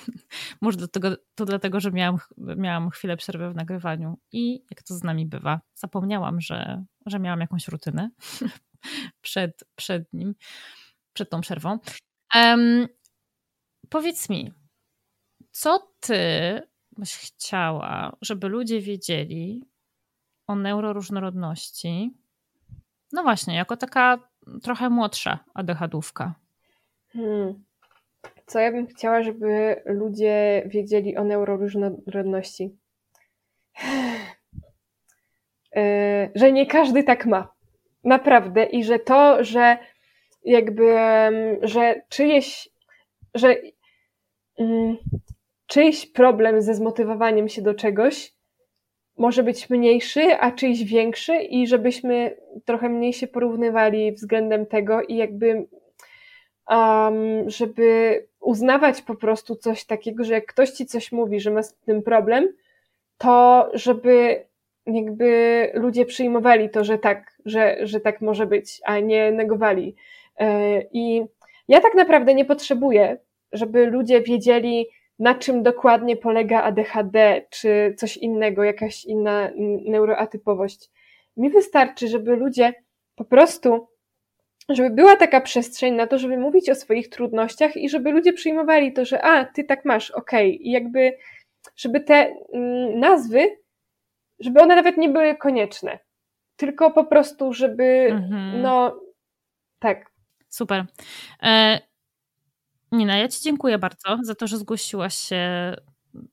Może 0.60 0.78
do 0.78 0.88
tego, 0.88 1.16
to 1.34 1.44
dlatego, 1.44 1.80
że 1.80 1.90
miałam, 1.92 2.18
miałam 2.36 2.90
chwilę 2.90 3.16
przerwy 3.16 3.50
w 3.50 3.56
nagrywaniu 3.56 4.18
i 4.32 4.64
jak 4.70 4.82
to 4.82 4.94
z 4.94 5.02
nami 5.02 5.26
bywa, 5.26 5.60
zapomniałam, 5.74 6.40
że, 6.40 6.84
że 7.06 7.18
miałam 7.18 7.40
jakąś 7.40 7.68
rutynę 7.68 8.10
przed, 9.20 9.64
przed 9.74 10.12
nim, 10.12 10.34
przed 11.12 11.30
tą 11.30 11.40
przerwą. 11.40 11.78
Um, 12.34 12.88
powiedz 13.88 14.28
mi, 14.28 14.52
co 15.50 15.92
ty 16.00 16.62
byś 16.98 17.16
chciała, 17.16 18.16
żeby 18.20 18.48
ludzie 18.48 18.80
wiedzieli 18.80 19.64
o 20.46 20.54
neuroróżnorodności? 20.54 22.14
No 23.12 23.22
właśnie, 23.22 23.56
jako 23.56 23.76
taka 23.76 24.18
trochę 24.62 24.90
młodsza 24.90 25.38
adechadówka. 25.54 26.34
Hmm. 27.12 27.64
Co 28.46 28.58
ja 28.58 28.72
bym 28.72 28.86
chciała, 28.86 29.22
żeby 29.22 29.82
ludzie 29.84 30.62
wiedzieli 30.66 31.16
o 31.16 31.24
neuroróżnorodności? 31.24 32.76
E, 35.76 36.30
że 36.40 36.52
nie 36.52 36.66
każdy 36.66 37.02
tak 37.02 37.26
ma. 37.26 37.52
Naprawdę. 38.04 38.64
I 38.64 38.84
że 38.84 38.98
to, 38.98 39.44
że 39.44 39.78
jakby, 40.44 40.94
że 41.62 42.02
czyjeś, 42.08 42.68
że 43.34 43.56
um, 44.56 44.96
czyjś 45.68 46.06
problem 46.06 46.62
ze 46.62 46.74
zmotywowaniem 46.74 47.48
się 47.48 47.62
do 47.62 47.74
czegoś 47.74 48.32
może 49.18 49.42
być 49.42 49.70
mniejszy, 49.70 50.40
a 50.40 50.52
czyjś 50.52 50.84
większy 50.84 51.36
i 51.36 51.66
żebyśmy 51.66 52.36
trochę 52.64 52.88
mniej 52.88 53.12
się 53.12 53.26
porównywali 53.26 54.12
względem 54.12 54.66
tego 54.66 55.02
i 55.02 55.16
jakby 55.16 55.66
um, 56.68 57.50
żeby 57.50 58.26
uznawać 58.40 59.02
po 59.02 59.14
prostu 59.14 59.56
coś 59.56 59.84
takiego, 59.84 60.24
że 60.24 60.34
jak 60.34 60.46
ktoś 60.46 60.70
ci 60.70 60.86
coś 60.86 61.12
mówi, 61.12 61.40
że 61.40 61.50
ma 61.50 61.62
z 61.62 61.74
tym 61.74 62.02
problem, 62.02 62.48
to 63.18 63.68
żeby 63.74 64.44
jakby 64.86 65.70
ludzie 65.74 66.06
przyjmowali 66.06 66.70
to, 66.70 66.84
że 66.84 66.98
tak, 66.98 67.38
że, 67.44 67.76
że 67.82 68.00
tak 68.00 68.20
może 68.20 68.46
być, 68.46 68.80
a 68.84 68.98
nie 68.98 69.32
negowali. 69.32 69.94
E, 70.38 70.80
I 70.92 71.24
ja 71.68 71.80
tak 71.80 71.94
naprawdę 71.94 72.34
nie 72.34 72.44
potrzebuję, 72.44 73.16
żeby 73.52 73.86
ludzie 73.86 74.20
wiedzieli, 74.20 74.86
na 75.18 75.34
czym 75.34 75.62
dokładnie 75.62 76.16
polega 76.16 76.62
ADHD, 76.62 77.42
czy 77.50 77.94
coś 77.98 78.16
innego, 78.16 78.64
jakaś 78.64 79.04
inna 79.04 79.50
neuroatypowość. 79.84 80.90
Mi 81.36 81.50
wystarczy, 81.50 82.08
żeby 82.08 82.36
ludzie 82.36 82.72
po 83.16 83.24
prostu 83.24 83.88
żeby 84.68 84.90
była 84.90 85.16
taka 85.16 85.40
przestrzeń 85.40 85.94
na 85.94 86.06
to, 86.06 86.18
żeby 86.18 86.38
mówić 86.38 86.70
o 86.70 86.74
swoich 86.74 87.08
trudnościach 87.08 87.76
i 87.76 87.88
żeby 87.88 88.10
ludzie 88.10 88.32
przyjmowali 88.32 88.92
to, 88.92 89.04
że 89.04 89.22
a, 89.22 89.44
ty 89.44 89.64
tak 89.64 89.84
masz, 89.84 90.10
okej. 90.10 90.54
Okay. 90.54 90.64
I 90.64 90.70
jakby, 90.70 91.18
żeby 91.76 92.00
te 92.00 92.34
mm, 92.52 93.00
nazwy, 93.00 93.56
żeby 94.40 94.60
one 94.60 94.76
nawet 94.76 94.96
nie 94.96 95.08
były 95.08 95.36
konieczne. 95.36 95.98
Tylko 96.56 96.90
po 96.90 97.04
prostu, 97.04 97.52
żeby, 97.52 98.08
mhm. 98.10 98.62
no, 98.62 99.00
tak. 99.78 100.10
Super. 100.48 100.84
E, 101.42 101.80
Nina, 102.92 103.16
ja 103.16 103.28
Ci 103.28 103.42
dziękuję 103.42 103.78
bardzo 103.78 104.18
za 104.22 104.34
to, 104.34 104.46
że 104.46 104.58
zgłosiłaś 104.58 105.14
się 105.16 105.74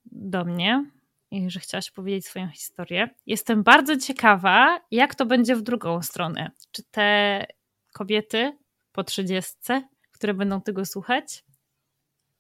do 0.06 0.46
mnie 0.46 0.86
i 1.32 1.50
że 1.50 1.60
chciałaś 1.60 1.92
powiedzieć 1.92 2.26
swoją 2.26 2.50
historię. 2.50 3.10
Jestem 3.26 3.64
bardzo 3.64 3.98
ciekawa, 3.98 4.80
jak 4.92 5.16
to 5.16 5.26
będzie 5.26 5.56
w 5.56 5.62
drugą 5.62 6.02
stronę. 6.02 6.52
Czy 6.72 6.84
te 6.92 7.46
kobiety 7.94 8.58
po 8.92 9.04
trzydziestce, 9.04 9.82
które 10.12 10.34
będą 10.34 10.62
tego 10.62 10.86
słuchać, 10.86 11.44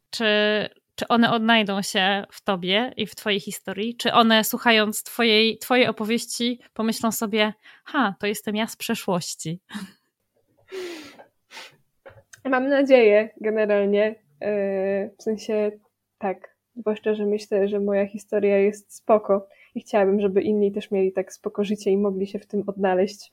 czy, 0.10 0.26
czy 0.96 1.08
one 1.08 1.32
odnajdą 1.32 1.82
się 1.82 2.24
w 2.32 2.42
tobie 2.42 2.94
i 2.98 3.08
w 3.08 3.16
twojej 3.16 3.40
historii? 3.40 3.98
Czy 3.98 4.14
one 4.14 4.44
słuchając 4.44 5.04
twojej, 5.04 5.58
twojej 5.58 5.88
opowieści 5.88 6.60
pomyślą 6.74 7.12
sobie, 7.12 7.54
ha, 7.84 8.16
to 8.20 8.28
jestem 8.28 8.56
ja 8.56 8.68
z 8.68 8.76
przeszłości? 8.76 9.60
Mam 12.46 12.70
nadzieję 12.70 13.30
generalnie. 13.42 14.16
E, 14.42 15.10
w 15.18 15.24
sensie 15.24 15.72
tak, 16.18 16.56
zwłaszcza, 16.76 17.16
że 17.16 17.26
myślę, 17.26 17.68
że 17.68 17.80
moja 17.80 18.08
historia 18.08 18.58
jest 18.58 18.96
spoko 18.96 19.48
i 19.76 19.82
chciałabym, 19.82 20.20
żeby 20.20 20.42
inni 20.42 20.72
też 20.72 20.92
mieli 20.92 21.14
tak 21.14 21.34
spoko 21.34 21.64
życie 21.64 21.92
i 21.92 21.98
mogli 21.98 22.28
się 22.28 22.40
w 22.40 22.48
tym 22.48 22.64
odnaleźć. 22.68 23.32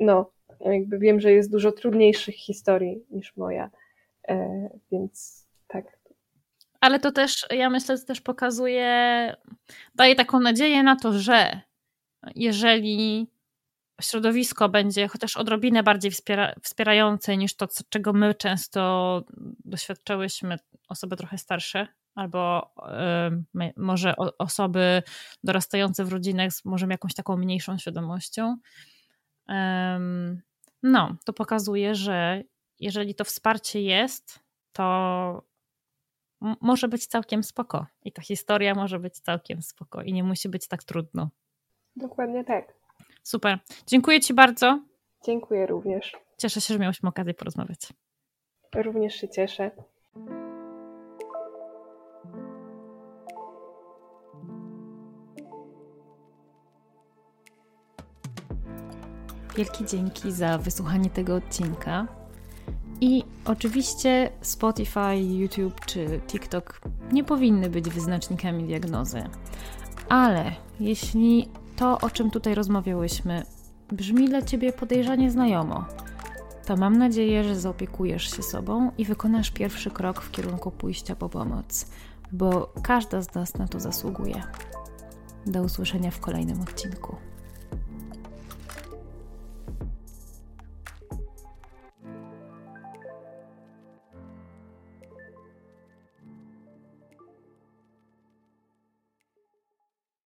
No, 0.00 0.30
jakby 0.60 0.98
wiem, 0.98 1.20
że 1.20 1.32
jest 1.32 1.52
dużo 1.52 1.72
trudniejszych 1.72 2.34
historii 2.34 3.04
niż 3.10 3.36
moja, 3.36 3.70
e, 4.28 4.68
więc 4.92 5.46
tak. 5.66 5.98
Ale 6.80 7.00
to 7.00 7.12
też, 7.12 7.46
ja 7.50 7.70
myślę, 7.70 7.96
że 7.96 8.04
też 8.04 8.20
pokazuje, 8.20 8.86
daje 9.94 10.14
taką 10.14 10.40
nadzieję 10.40 10.82
na 10.82 10.96
to, 10.96 11.12
że 11.12 11.60
jeżeli 12.34 13.26
środowisko 14.00 14.68
będzie 14.68 15.08
chociaż 15.08 15.36
odrobinę 15.36 15.82
bardziej 15.82 16.10
wspiera, 16.10 16.54
wspierające 16.62 17.36
niż 17.36 17.56
to, 17.56 17.68
czego 17.88 18.12
my 18.12 18.34
często 18.34 19.22
doświadczałyśmy, 19.64 20.56
osoby 20.88 21.16
trochę 21.16 21.38
starsze, 21.38 21.88
albo 22.14 22.74
y, 23.60 23.72
może 23.76 24.16
o, 24.16 24.38
osoby 24.38 25.02
dorastające 25.44 26.04
w 26.04 26.12
rodzinach 26.12 26.52
z 26.52 26.64
może 26.64 26.86
jakąś 26.86 27.14
taką 27.14 27.36
mniejszą 27.36 27.78
świadomością. 27.78 28.56
no, 30.82 31.16
to 31.24 31.32
pokazuje, 31.32 31.94
że 31.94 32.42
jeżeli 32.80 33.14
to 33.14 33.24
wsparcie 33.24 33.82
jest, 33.82 34.40
to 34.72 35.48
może 36.40 36.88
być 36.88 37.06
całkiem 37.06 37.42
spoko. 37.42 37.86
I 38.04 38.12
ta 38.12 38.22
historia 38.22 38.74
może 38.74 38.98
być 38.98 39.20
całkiem 39.20 39.62
spoko 39.62 40.02
i 40.02 40.12
nie 40.12 40.24
musi 40.24 40.48
być 40.48 40.68
tak 40.68 40.84
trudno. 40.84 41.30
Dokładnie 41.96 42.44
tak. 42.44 42.77
Super. 43.28 43.58
Dziękuję 43.86 44.20
Ci 44.20 44.34
bardzo. 44.34 44.80
Dziękuję 45.24 45.66
również. 45.66 46.16
Cieszę 46.38 46.60
się, 46.60 46.74
że 46.74 46.80
miałyśmy 46.80 47.08
okazję 47.08 47.34
porozmawiać. 47.34 47.80
Również 48.74 49.14
się 49.14 49.28
cieszę. 49.28 49.70
Wielkie 59.56 59.84
dzięki 59.84 60.32
za 60.32 60.58
wysłuchanie 60.58 61.10
tego 61.10 61.34
odcinka. 61.34 62.06
I 63.00 63.24
oczywiście 63.44 64.30
Spotify, 64.40 65.16
YouTube 65.16 65.86
czy 65.86 66.20
TikTok 66.26 66.80
nie 67.12 67.24
powinny 67.24 67.70
być 67.70 67.90
wyznacznikami 67.90 68.64
diagnozy. 68.64 69.22
Ale 70.08 70.52
jeśli 70.80 71.48
to, 71.78 71.98
o 72.00 72.10
czym 72.10 72.30
tutaj 72.30 72.54
rozmawiałyśmy, 72.54 73.42
brzmi 73.92 74.28
dla 74.28 74.42
ciebie 74.42 74.72
podejrzanie 74.72 75.30
znajomo, 75.30 75.84
to 76.66 76.76
mam 76.76 76.98
nadzieję, 76.98 77.44
że 77.44 77.60
zaopiekujesz 77.60 78.36
się 78.36 78.42
sobą 78.42 78.90
i 78.98 79.04
wykonasz 79.04 79.50
pierwszy 79.50 79.90
krok 79.90 80.20
w 80.20 80.30
kierunku 80.30 80.70
pójścia 80.70 81.16
po 81.16 81.28
pomoc, 81.28 81.86
bo 82.32 82.72
każda 82.82 83.22
z 83.22 83.34
nas 83.34 83.54
na 83.54 83.68
to 83.68 83.80
zasługuje. 83.80 84.42
Do 85.46 85.62
usłyszenia 85.62 86.10
w 86.10 86.20
kolejnym 86.20 86.60
odcinku. 86.60 87.16